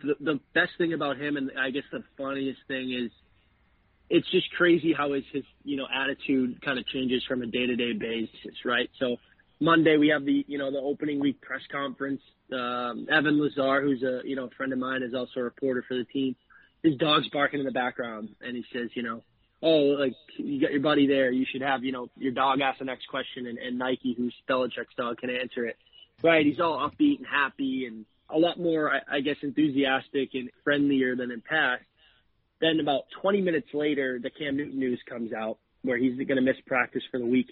the 0.00 0.14
the 0.20 0.40
best 0.54 0.72
thing 0.78 0.92
about 0.92 1.18
him, 1.18 1.36
and 1.36 1.50
I 1.58 1.70
guess 1.70 1.84
the 1.90 2.04
funniest 2.16 2.60
thing 2.68 2.92
is, 2.92 3.10
it's 4.08 4.30
just 4.30 4.50
crazy 4.52 4.92
how 4.92 5.12
his 5.12 5.24
his 5.32 5.44
you 5.64 5.76
know 5.76 5.86
attitude 5.92 6.62
kind 6.62 6.78
of 6.78 6.86
changes 6.86 7.24
from 7.28 7.42
a 7.42 7.46
day 7.46 7.66
to 7.66 7.76
day 7.76 7.92
basis, 7.92 8.64
right? 8.64 8.88
So 8.98 9.16
Monday 9.60 9.96
we 9.96 10.08
have 10.08 10.24
the 10.24 10.44
you 10.46 10.58
know 10.58 10.70
the 10.70 10.78
opening 10.78 11.20
week 11.20 11.40
press 11.40 11.62
conference. 11.70 12.20
Um, 12.52 13.08
Evan 13.10 13.40
Lazar, 13.40 13.82
who's 13.82 14.02
a 14.02 14.20
you 14.24 14.36
know 14.36 14.48
friend 14.56 14.72
of 14.72 14.78
mine, 14.78 15.02
is 15.02 15.14
also 15.14 15.40
a 15.40 15.44
reporter 15.44 15.84
for 15.86 15.96
the 15.96 16.04
team. 16.04 16.36
His 16.82 16.96
dog's 16.96 17.28
barking 17.30 17.60
in 17.60 17.66
the 17.66 17.72
background, 17.72 18.28
and 18.40 18.56
he 18.56 18.64
says, 18.72 18.90
you 18.94 19.02
know, 19.02 19.22
oh, 19.62 19.96
like 19.98 20.14
you 20.36 20.60
got 20.60 20.70
your 20.70 20.82
buddy 20.82 21.06
there. 21.06 21.30
You 21.30 21.46
should 21.50 21.62
have 21.62 21.82
you 21.82 21.92
know 21.92 22.08
your 22.16 22.32
dog 22.32 22.60
ask 22.60 22.78
the 22.78 22.84
next 22.84 23.08
question, 23.08 23.46
and, 23.46 23.58
and 23.58 23.78
Nike, 23.78 24.14
who's 24.16 24.34
Belichick's 24.48 24.94
dog, 24.96 25.18
can 25.18 25.30
answer 25.30 25.66
it. 25.66 25.76
Right? 26.22 26.46
He's 26.46 26.60
all 26.60 26.78
upbeat 26.78 27.18
and 27.18 27.26
happy, 27.26 27.86
and 27.86 28.06
a 28.30 28.38
lot 28.38 28.58
more, 28.58 28.90
I, 28.90 29.16
I 29.16 29.20
guess, 29.20 29.36
enthusiastic 29.42 30.30
and 30.34 30.50
friendlier 30.64 31.16
than 31.16 31.30
in 31.30 31.40
past. 31.42 31.82
Then 32.60 32.80
about 32.80 33.02
20 33.20 33.40
minutes 33.40 33.68
later, 33.74 34.18
the 34.22 34.30
Cam 34.30 34.56
Newton 34.56 34.78
news 34.78 35.00
comes 35.08 35.32
out 35.32 35.58
where 35.82 35.98
he's 35.98 36.16
going 36.16 36.36
to 36.36 36.42
miss 36.42 36.56
practice 36.66 37.02
for 37.10 37.18
the 37.18 37.26
week 37.26 37.48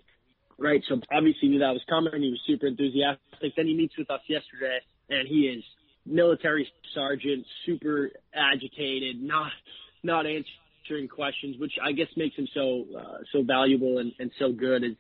right? 0.58 0.82
So 0.88 1.00
obviously 1.12 1.48
knew 1.48 1.58
that 1.60 1.72
was 1.72 1.82
coming. 1.88 2.22
He 2.22 2.30
was 2.30 2.40
super 2.46 2.66
enthusiastic. 2.66 3.54
Then 3.56 3.66
he 3.66 3.74
meets 3.74 3.96
with 3.96 4.10
us 4.10 4.20
yesterday, 4.28 4.78
and 5.10 5.26
he 5.28 5.42
is 5.48 5.64
military 6.06 6.68
sergeant, 6.94 7.44
super 7.66 8.10
agitated, 8.34 9.22
not 9.22 9.52
not 10.02 10.26
answering 10.26 11.08
questions, 11.08 11.56
which 11.58 11.72
I 11.82 11.92
guess 11.92 12.08
makes 12.16 12.36
him 12.36 12.48
so 12.54 12.84
uh, 12.96 13.18
so 13.32 13.42
valuable 13.42 13.98
and, 13.98 14.12
and 14.18 14.30
so 14.38 14.52
good. 14.52 14.84
Is 14.84 14.96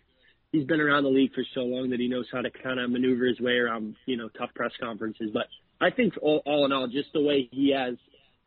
he's 0.52 0.66
been 0.66 0.80
around 0.80 1.04
the 1.04 1.10
league 1.10 1.34
for 1.34 1.44
so 1.54 1.60
long 1.60 1.90
that 1.90 2.00
he 2.00 2.08
knows 2.08 2.26
how 2.32 2.40
to 2.40 2.50
kind 2.50 2.80
of 2.80 2.90
maneuver 2.90 3.26
his 3.26 3.40
way 3.40 3.56
around 3.56 3.96
you 4.06 4.16
know 4.16 4.28
tough 4.30 4.50
press 4.54 4.72
conferences. 4.80 5.30
But 5.32 5.46
I 5.80 5.90
think 5.90 6.14
all, 6.22 6.42
all 6.46 6.64
in 6.64 6.72
all, 6.72 6.88
just 6.88 7.12
the 7.12 7.22
way 7.22 7.48
he 7.52 7.74
has 7.76 7.96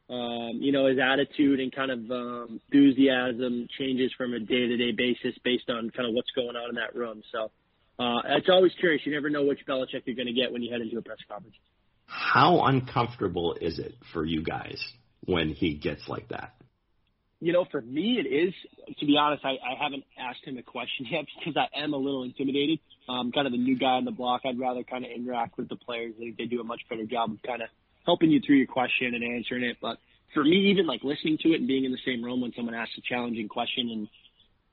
um, 0.10 0.60
you 0.62 0.72
know, 0.72 0.88
his 0.88 0.98
attitude 1.00 1.60
and 1.60 1.74
kind 1.74 1.92
of 1.92 2.00
um, 2.12 2.62
enthusiasm 2.72 3.68
changes 3.78 4.12
from 4.18 4.34
a 4.34 4.40
day-to-day 4.40 4.92
basis 4.92 5.38
based 5.44 5.70
on 5.70 5.90
kind 5.90 6.08
of 6.08 6.16
what's 6.16 6.32
going 6.32 6.56
on 6.56 6.70
in 6.70 6.76
that 6.76 6.96
room. 6.96 7.22
So 7.32 7.52
uh, 8.00 8.22
it's 8.38 8.48
always 8.50 8.72
curious. 8.80 9.02
You 9.06 9.14
never 9.14 9.30
know 9.30 9.44
which 9.44 9.60
Belichick 9.68 10.04
you're 10.06 10.16
going 10.16 10.28
to 10.28 10.34
get 10.34 10.52
when 10.52 10.62
you 10.62 10.72
head 10.72 10.82
into 10.82 10.98
a 10.98 11.02
press 11.02 11.18
conference. 11.30 11.56
How 12.06 12.64
uncomfortable 12.64 13.58
is 13.60 13.80
it 13.80 13.96
for 14.14 14.24
you 14.24 14.44
guys 14.44 14.82
when 15.26 15.50
he 15.50 15.74
gets 15.74 16.08
like 16.08 16.30
that? 16.30 16.54
You 17.40 17.54
know, 17.54 17.66
for 17.70 17.82
me, 17.82 18.18
it 18.20 18.28
is. 18.28 18.54
To 19.00 19.06
be 19.06 19.18
honest, 19.20 19.44
I, 19.46 19.50
I 19.50 19.84
haven't 19.84 20.06
asked 20.18 20.44
him 20.44 20.58
a 20.58 20.64
question 20.64 21.06
yet 21.12 21.26
because 21.38 21.58
I 21.58 21.84
am 21.84 21.94
a 21.94 21.98
little 21.98 22.24
intimidated. 22.24 22.80
I'm 23.10 23.32
kind 23.32 23.46
of 23.46 23.52
the 23.52 23.60
new 23.60 23.78
guy 23.78 23.98
on 23.98 24.06
the 24.06 24.12
block. 24.12 24.42
I'd 24.46 24.58
rather 24.60 24.84
kind 24.84 25.06
of 25.06 25.12
interact 25.12 25.58
with 25.58 25.70
the 25.70 25.76
players. 25.76 26.14
I 26.18 26.20
think 26.20 26.38
they 26.38 26.46
do 26.46 26.62
a 26.62 26.64
much 26.64 26.82
better 26.90 27.06
job 27.06 27.32
of 27.32 27.42
kind 27.46 27.62
of 27.62 27.70
helping 28.08 28.32
you 28.32 28.40
through 28.40 28.56
your 28.56 28.68
question 28.68 29.14
and 29.14 29.24
answering 29.24 29.64
it. 29.64 29.78
But 29.80 29.98
for 30.34 30.44
me, 30.44 30.72
even 30.72 30.88
like 30.88 31.04
listening 31.04 31.38
to 31.44 31.50
it 31.50 31.60
and 31.60 31.68
being 31.68 31.84
in 31.84 31.92
the 31.92 32.00
same 32.06 32.24
room 32.24 32.42
when 32.42 32.54
someone 32.56 32.74
asks 32.74 32.98
a 32.98 33.02
challenging 33.02 33.50
question 33.50 33.90
and 33.92 34.08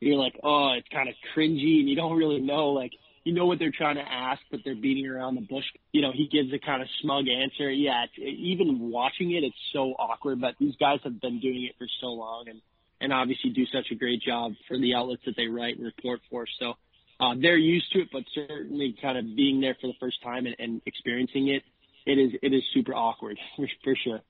you're 0.00 0.16
like, 0.16 0.38
oh, 0.42 0.74
it's 0.78 0.88
kind 0.88 1.08
of 1.08 1.14
cringy 1.34 1.80
and 1.80 1.88
you 1.88 1.96
don't 1.96 2.16
really 2.16 2.40
know, 2.40 2.68
like, 2.68 2.92
you 3.24 3.34
know 3.34 3.46
what 3.46 3.58
they're 3.58 3.72
trying 3.76 3.96
to 3.96 4.02
ask, 4.02 4.40
but 4.50 4.60
they're 4.64 4.76
beating 4.76 5.06
around 5.06 5.34
the 5.34 5.40
bush. 5.40 5.64
You 5.92 6.02
know, 6.02 6.12
he 6.12 6.28
gives 6.28 6.52
a 6.52 6.58
kind 6.58 6.80
of 6.80 6.88
smug 7.00 7.24
answer. 7.26 7.70
Yeah, 7.70 8.04
even 8.18 8.90
watching 8.90 9.32
it, 9.32 9.42
it's 9.42 9.56
so 9.72 9.94
awkward, 9.98 10.40
but 10.40 10.54
these 10.60 10.76
guys 10.76 11.00
have 11.04 11.20
been 11.20 11.40
doing 11.40 11.64
it 11.64 11.74
for 11.78 11.86
so 12.00 12.08
long 12.08 12.44
and, 12.48 12.60
and 13.00 13.12
obviously 13.12 13.50
do 13.50 13.64
such 13.66 13.86
a 13.90 13.94
great 13.94 14.22
job 14.22 14.52
for 14.68 14.78
the 14.78 14.94
outlets 14.94 15.22
that 15.26 15.36
they 15.36 15.48
write 15.48 15.76
and 15.76 15.86
report 15.86 16.20
for. 16.30 16.46
So, 16.60 16.74
uh, 17.18 17.34
they're 17.40 17.56
used 17.56 17.90
to 17.92 18.00
it, 18.00 18.08
but 18.12 18.24
certainly 18.34 18.94
kind 19.00 19.16
of 19.16 19.36
being 19.36 19.60
there 19.60 19.76
for 19.80 19.86
the 19.86 19.94
first 20.00 20.22
time 20.22 20.46
and, 20.46 20.56
and 20.58 20.82
experiencing 20.84 21.48
it, 21.48 21.62
it 22.06 22.18
is 22.18 22.32
it 22.42 22.52
is 22.52 22.62
super 22.72 22.94
awkward 22.94 23.38
for, 23.56 23.66
for 23.82 23.94
sure. 24.02 24.20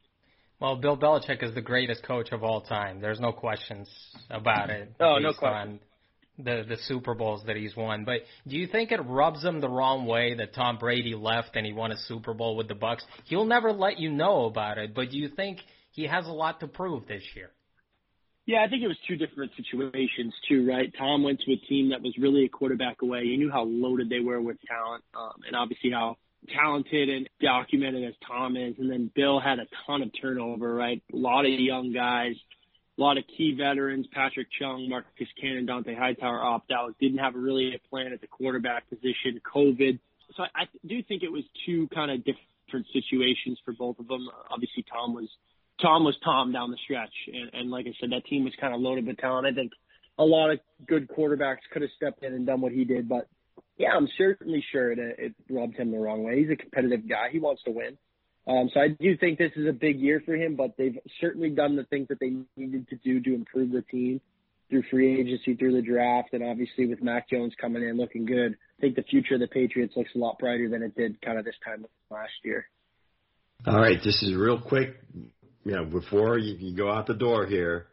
Well, 0.60 0.76
Bill 0.76 0.96
Belichick 0.96 1.42
is 1.42 1.54
the 1.54 1.60
greatest 1.60 2.04
coach 2.04 2.30
of 2.32 2.44
all 2.44 2.60
time. 2.60 3.00
There's 3.00 3.20
no 3.20 3.32
questions 3.32 3.88
about 4.30 4.70
it. 4.70 4.94
Oh, 5.00 5.18
no 5.18 5.32
question. 5.32 5.80
The 6.38 6.64
the 6.68 6.76
Super 6.88 7.14
Bowls 7.14 7.42
that 7.46 7.54
he's 7.54 7.76
won, 7.76 8.04
but 8.04 8.22
do 8.48 8.56
you 8.56 8.66
think 8.66 8.90
it 8.90 9.00
rubs 9.04 9.44
him 9.44 9.60
the 9.60 9.68
wrong 9.68 10.04
way 10.06 10.34
that 10.34 10.52
Tom 10.52 10.78
Brady 10.78 11.14
left 11.14 11.54
and 11.54 11.64
he 11.64 11.72
won 11.72 11.92
a 11.92 11.96
Super 11.96 12.34
Bowl 12.34 12.56
with 12.56 12.66
the 12.66 12.74
Bucs? 12.74 13.02
He'll 13.26 13.44
never 13.44 13.72
let 13.72 14.00
you 14.00 14.10
know 14.10 14.46
about 14.46 14.78
it, 14.78 14.94
but 14.94 15.10
do 15.10 15.18
you 15.18 15.28
think 15.28 15.60
he 15.92 16.08
has 16.08 16.26
a 16.26 16.32
lot 16.32 16.58
to 16.60 16.66
prove 16.66 17.06
this 17.06 17.22
year? 17.36 17.50
Yeah, 18.46 18.64
I 18.66 18.68
think 18.68 18.82
it 18.82 18.88
was 18.88 18.98
two 19.08 19.16
different 19.16 19.52
situations 19.56 20.34
too, 20.48 20.68
right? 20.68 20.92
Tom 20.98 21.22
went 21.22 21.40
to 21.40 21.52
a 21.52 21.56
team 21.68 21.90
that 21.90 22.02
was 22.02 22.12
really 22.18 22.44
a 22.44 22.48
quarterback 22.48 23.00
away. 23.00 23.24
He 23.24 23.36
knew 23.36 23.50
how 23.50 23.62
loaded 23.62 24.10
they 24.10 24.20
were 24.20 24.40
with 24.40 24.56
talent, 24.68 25.04
um, 25.14 25.40
and 25.46 25.54
obviously 25.56 25.90
how 25.92 26.16
talented 26.48 27.08
and 27.08 27.28
documented 27.40 28.04
as 28.04 28.14
Tom 28.26 28.56
is. 28.56 28.74
And 28.78 28.90
then 28.90 29.10
Bill 29.14 29.40
had 29.40 29.58
a 29.58 29.66
ton 29.86 30.02
of 30.02 30.10
turnover, 30.20 30.74
right? 30.74 31.02
A 31.12 31.16
lot 31.16 31.44
of 31.44 31.52
young 31.52 31.92
guys, 31.92 32.34
a 32.98 33.00
lot 33.00 33.18
of 33.18 33.24
key 33.36 33.54
veterans, 33.56 34.06
Patrick 34.12 34.48
Chung, 34.58 34.88
Marcus 34.88 35.28
Cannon, 35.40 35.66
Dont'a 35.66 35.96
Hightower 35.96 36.42
opt 36.42 36.70
out, 36.70 36.94
didn't 37.00 37.18
have 37.18 37.34
a 37.34 37.38
really 37.38 37.74
a 37.74 37.88
plan 37.88 38.12
at 38.12 38.20
the 38.20 38.26
quarterback 38.26 38.88
position, 38.88 39.40
COVID. 39.54 39.98
So 40.36 40.42
I, 40.42 40.62
I 40.62 40.64
do 40.86 41.02
think 41.02 41.22
it 41.22 41.32
was 41.32 41.44
two 41.66 41.88
kind 41.94 42.10
of 42.10 42.24
different 42.24 42.86
situations 42.92 43.58
for 43.64 43.72
both 43.72 43.98
of 43.98 44.08
them. 44.08 44.28
Obviously 44.50 44.84
Tom 44.90 45.14
was, 45.14 45.28
Tom 45.80 46.04
was 46.04 46.16
Tom 46.24 46.52
down 46.52 46.70
the 46.70 46.78
stretch. 46.84 47.12
And, 47.32 47.50
and 47.52 47.70
like 47.70 47.86
I 47.86 47.92
said, 48.00 48.10
that 48.12 48.26
team 48.26 48.44
was 48.44 48.52
kind 48.60 48.74
of 48.74 48.80
loaded 48.80 49.06
with 49.06 49.18
talent. 49.18 49.46
I 49.46 49.52
think 49.52 49.72
a 50.18 50.24
lot 50.24 50.50
of 50.50 50.60
good 50.86 51.08
quarterbacks 51.08 51.58
could 51.72 51.82
have 51.82 51.90
stepped 51.96 52.22
in 52.22 52.32
and 52.32 52.46
done 52.46 52.60
what 52.60 52.72
he 52.72 52.84
did, 52.84 53.08
but 53.08 53.26
yeah, 53.76 53.90
I'm 53.96 54.08
certainly 54.16 54.64
sure 54.70 54.92
it, 54.92 54.98
it 54.98 55.34
rubbed 55.50 55.76
him 55.76 55.90
the 55.90 55.98
wrong 55.98 56.22
way. 56.22 56.40
He's 56.40 56.50
a 56.50 56.56
competitive 56.56 57.08
guy. 57.08 57.28
He 57.32 57.38
wants 57.38 57.62
to 57.64 57.70
win. 57.70 57.98
Um, 58.46 58.70
so 58.72 58.80
I 58.80 58.88
do 58.88 59.16
think 59.16 59.38
this 59.38 59.52
is 59.56 59.66
a 59.66 59.72
big 59.72 59.98
year 59.98 60.22
for 60.24 60.34
him, 60.34 60.54
but 60.54 60.76
they've 60.76 60.98
certainly 61.20 61.50
done 61.50 61.76
the 61.76 61.84
things 61.84 62.08
that 62.08 62.20
they 62.20 62.34
needed 62.56 62.88
to 62.88 62.96
do 62.96 63.20
to 63.20 63.34
improve 63.34 63.72
the 63.72 63.82
team 63.82 64.20
through 64.68 64.82
free 64.90 65.20
agency, 65.20 65.54
through 65.54 65.72
the 65.72 65.82
draft, 65.82 66.30
and 66.32 66.42
obviously 66.42 66.86
with 66.86 67.02
Mac 67.02 67.28
Jones 67.30 67.54
coming 67.60 67.82
in 67.82 67.96
looking 67.96 68.26
good. 68.26 68.56
I 68.78 68.80
think 68.80 68.96
the 68.96 69.02
future 69.02 69.34
of 69.34 69.40
the 69.40 69.46
Patriots 69.46 69.94
looks 69.96 70.10
a 70.14 70.18
lot 70.18 70.38
brighter 70.38 70.68
than 70.68 70.82
it 70.82 70.94
did 70.94 71.20
kind 71.22 71.38
of 71.38 71.44
this 71.44 71.54
time 71.64 71.86
last 72.10 72.32
year. 72.44 72.66
All 73.66 73.78
right, 73.78 73.98
this 74.02 74.22
is 74.22 74.34
real 74.34 74.60
quick. 74.60 74.96
You 75.64 75.72
know, 75.72 75.84
before 75.86 76.38
you, 76.38 76.56
you 76.58 76.76
go 76.76 76.90
out 76.90 77.06
the 77.06 77.14
door 77.14 77.46
here, 77.46 77.86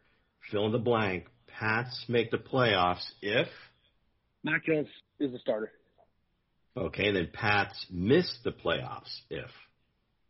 fill 0.51 0.65
in 0.65 0.73
the 0.73 0.79
blank. 0.79 1.25
Pats 1.47 2.05
make 2.09 2.31
the 2.31 2.37
playoffs 2.37 3.05
if 3.21 3.47
Mac 4.43 4.65
Jones 4.65 4.87
is 5.21 5.33
a 5.33 5.39
starter. 5.39 5.71
Okay, 6.75 7.11
then 7.11 7.29
Pats 7.33 7.85
miss 7.89 8.37
the 8.43 8.51
playoffs 8.51 9.11
if 9.29 9.49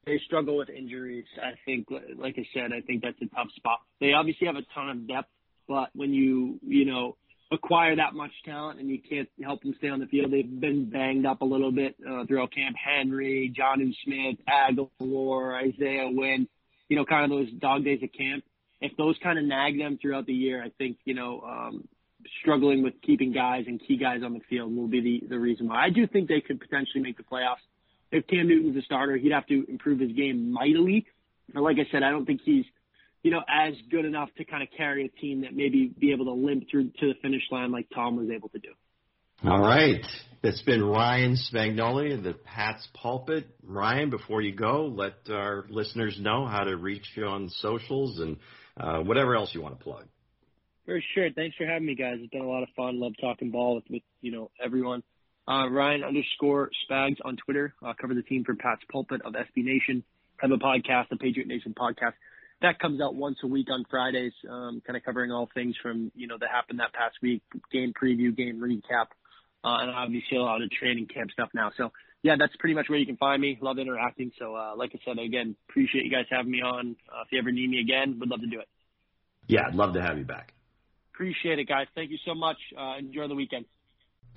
they 0.05 0.19
struggle 0.25 0.57
with 0.57 0.69
injuries. 0.69 1.25
I 1.41 1.53
think, 1.65 1.87
like 2.17 2.35
I 2.37 2.45
said, 2.53 2.71
I 2.73 2.81
think 2.81 3.03
that's 3.03 3.21
a 3.21 3.35
tough 3.35 3.49
spot. 3.55 3.79
They 3.99 4.13
obviously 4.13 4.47
have 4.47 4.55
a 4.55 4.63
ton 4.73 4.89
of 4.89 5.07
depth, 5.07 5.29
but 5.67 5.89
when 5.93 6.13
you 6.13 6.59
you 6.63 6.85
know 6.85 7.17
acquire 7.51 7.95
that 7.97 8.13
much 8.13 8.31
talent 8.45 8.79
and 8.79 8.89
you 8.89 8.99
can't 8.99 9.29
help 9.43 9.61
them 9.61 9.75
stay 9.77 9.89
on 9.89 9.99
the 9.99 10.07
field, 10.07 10.31
they've 10.31 10.59
been 10.59 10.89
banged 10.89 11.25
up 11.25 11.41
a 11.41 11.45
little 11.45 11.71
bit 11.71 11.95
uh, 12.09 12.25
throughout 12.25 12.51
camp. 12.53 12.75
Henry, 12.77 13.53
Jonnu 13.55 13.93
Smith, 14.05 14.37
Agholor, 14.47 15.53
Isaiah 15.53 16.09
Wynn, 16.09 16.47
you 16.87 16.95
know, 16.95 17.05
kind 17.05 17.25
of 17.25 17.37
those 17.37 17.51
dog 17.59 17.83
days 17.83 18.01
of 18.01 18.09
camp. 18.17 18.43
If 18.79 18.97
those 18.97 19.15
kind 19.21 19.37
of 19.37 19.45
nag 19.45 19.77
them 19.77 19.99
throughout 20.01 20.25
the 20.25 20.33
year, 20.33 20.63
I 20.63 20.71
think 20.77 20.97
you 21.05 21.13
know 21.13 21.41
um, 21.41 21.87
struggling 22.41 22.83
with 22.83 22.93
keeping 23.01 23.31
guys 23.31 23.65
and 23.67 23.79
key 23.85 23.97
guys 23.97 24.21
on 24.23 24.33
the 24.33 24.41
field 24.49 24.75
will 24.75 24.87
be 24.87 25.01
the, 25.01 25.27
the 25.27 25.39
reason 25.39 25.67
why. 25.67 25.85
I 25.85 25.89
do 25.89 26.07
think 26.07 26.27
they 26.27 26.41
could 26.41 26.59
potentially 26.59 27.01
make 27.01 27.17
the 27.17 27.23
playoffs. 27.23 27.63
If 28.11 28.27
Cam 28.27 28.47
Newton's 28.47 28.75
a 28.77 28.81
starter, 28.81 29.17
he'd 29.17 29.31
have 29.31 29.47
to 29.47 29.65
improve 29.69 29.99
his 29.99 30.11
game 30.11 30.51
mightily. 30.51 31.05
But 31.53 31.63
like 31.63 31.77
I 31.77 31.89
said, 31.91 32.03
I 32.03 32.11
don't 32.11 32.25
think 32.25 32.41
he's, 32.43 32.65
you 33.23 33.31
know, 33.31 33.41
as 33.49 33.73
good 33.89 34.05
enough 34.05 34.29
to 34.37 34.45
kind 34.45 34.63
of 34.63 34.69
carry 34.75 35.05
a 35.05 35.21
team 35.21 35.41
that 35.41 35.55
maybe 35.55 35.93
be 35.97 36.11
able 36.11 36.25
to 36.25 36.33
limp 36.33 36.65
through 36.69 36.89
to 36.99 37.07
the 37.07 37.13
finish 37.21 37.43
line 37.51 37.71
like 37.71 37.87
Tom 37.93 38.17
was 38.17 38.29
able 38.29 38.49
to 38.49 38.59
do. 38.59 38.69
All 39.43 39.61
right. 39.61 40.05
It's 40.43 40.61
been 40.63 40.83
Ryan 40.83 41.35
Spagnoli, 41.35 42.21
the 42.21 42.33
Pats 42.33 42.87
Pulpit. 42.93 43.47
Ryan, 43.63 44.09
before 44.09 44.41
you 44.41 44.53
go, 44.53 44.85
let 44.93 45.13
our 45.29 45.65
listeners 45.69 46.17
know 46.19 46.45
how 46.45 46.63
to 46.63 46.75
reach 46.75 47.05
you 47.15 47.25
on 47.25 47.49
socials 47.49 48.19
and 48.19 48.37
uh, 48.77 48.99
whatever 48.99 49.35
else 49.35 49.53
you 49.53 49.61
want 49.61 49.77
to 49.77 49.83
plug. 49.83 50.05
For 50.91 51.01
sure. 51.13 51.31
Thanks 51.31 51.55
for 51.55 51.65
having 51.65 51.85
me, 51.85 51.95
guys. 51.95 52.17
It's 52.19 52.29
been 52.31 52.41
a 52.41 52.49
lot 52.49 52.63
of 52.63 52.69
fun. 52.75 52.99
Love 52.99 53.13
talking 53.21 53.49
ball 53.49 53.75
with, 53.75 53.85
with 53.89 54.01
you 54.19 54.29
know 54.29 54.51
everyone. 54.61 55.03
Uh, 55.47 55.69
Ryan 55.69 56.03
underscore 56.03 56.69
Spags 56.83 57.15
on 57.23 57.37
Twitter. 57.37 57.73
Uh, 57.81 57.93
cover 57.93 58.13
the 58.13 58.21
team 58.21 58.43
for 58.43 58.55
Pat's 58.55 58.81
Pulpit 58.91 59.21
of 59.23 59.31
SB 59.31 59.63
Nation. 59.63 60.03
Have 60.41 60.51
a 60.51 60.57
podcast, 60.57 61.07
the 61.09 61.15
Patriot 61.15 61.47
Nation 61.47 61.73
podcast. 61.73 62.11
That 62.61 62.77
comes 62.79 62.99
out 62.99 63.15
once 63.15 63.37
a 63.41 63.47
week 63.47 63.67
on 63.71 63.85
Fridays, 63.89 64.33
um, 64.49 64.81
kind 64.85 64.97
of 64.97 65.03
covering 65.05 65.31
all 65.31 65.47
things 65.53 65.75
from 65.81 66.11
you 66.13 66.27
know 66.27 66.35
that 66.37 66.49
happened 66.49 66.81
that 66.81 66.91
past 66.91 67.15
week, 67.21 67.41
game 67.71 67.93
preview, 67.93 68.35
game 68.35 68.59
recap, 68.59 69.05
uh, 69.63 69.79
and 69.79 69.91
obviously 69.91 70.39
a 70.39 70.41
lot 70.41 70.61
of 70.61 70.69
training 70.71 71.07
camp 71.07 71.31
stuff 71.31 71.51
now. 71.53 71.71
So 71.77 71.93
yeah, 72.21 72.35
that's 72.37 72.53
pretty 72.57 72.75
much 72.75 72.89
where 72.89 72.99
you 72.99 73.05
can 73.05 73.15
find 73.15 73.41
me. 73.41 73.57
Love 73.61 73.79
interacting. 73.79 74.33
So 74.37 74.57
uh, 74.57 74.73
like 74.75 74.91
I 74.93 74.99
said, 75.05 75.19
again, 75.19 75.55
appreciate 75.69 76.03
you 76.03 76.11
guys 76.11 76.25
having 76.29 76.51
me 76.51 76.61
on. 76.61 76.97
Uh, 77.09 77.21
if 77.25 77.31
you 77.31 77.39
ever 77.39 77.53
need 77.53 77.69
me 77.69 77.79
again, 77.79 78.17
would 78.19 78.27
love 78.27 78.41
to 78.41 78.47
do 78.47 78.59
it. 78.59 78.67
Yeah, 79.47 79.67
I'd 79.67 79.75
love 79.75 79.93
to 79.93 80.01
have 80.01 80.17
you 80.17 80.25
back. 80.25 80.53
Appreciate 81.21 81.59
it, 81.59 81.69
guys. 81.69 81.85
Thank 81.93 82.09
you 82.09 82.17
so 82.25 82.33
much. 82.33 82.57
Uh, 82.73 82.97
enjoy 82.97 83.27
the 83.27 83.35
weekend. 83.35 83.65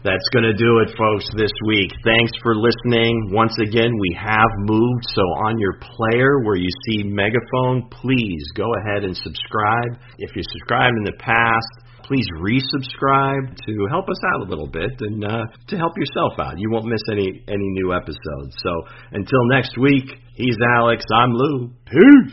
That's 0.05 0.29
going 0.37 0.45
to 0.45 0.53
do 0.53 0.85
it, 0.85 0.93
folks, 0.93 1.25
this 1.35 1.49
week. 1.65 1.89
Thanks 2.05 2.33
for 2.43 2.53
listening. 2.61 3.33
Once 3.33 3.57
again, 3.57 3.89
we 3.89 4.13
have 4.21 4.53
moved, 4.69 5.09
so 5.09 5.23
on 5.49 5.57
your 5.59 5.81
player 5.81 6.45
where 6.45 6.57
you 6.57 6.69
see 6.85 7.05
Megaphone, 7.05 7.89
please 7.89 8.45
go 8.55 8.69
ahead 8.85 9.03
and 9.03 9.17
subscribe. 9.17 9.97
If 10.19 10.37
you 10.37 10.43
subscribed 10.45 10.93
in 11.01 11.05
the 11.05 11.17
past, 11.25 11.73
please 12.05 12.27
resubscribe 12.37 13.57
to 13.65 13.73
help 13.89 14.11
us 14.11 14.21
out 14.35 14.45
a 14.45 14.51
little 14.51 14.69
bit 14.69 14.93
and 15.01 15.25
uh, 15.25 15.47
to 15.69 15.77
help 15.79 15.97
yourself 15.97 16.37
out. 16.39 16.59
You 16.59 16.69
won't 16.71 16.85
miss 16.85 17.01
any 17.11 17.43
any 17.49 17.69
new 17.81 17.95
episodes. 17.95 18.53
So 18.61 18.73
until 19.13 19.41
next 19.49 19.79
week, 19.81 20.05
he's 20.37 20.59
Alex. 20.77 21.03
I'm 21.17 21.33
Lou. 21.33 21.73
Peace. 21.87 22.33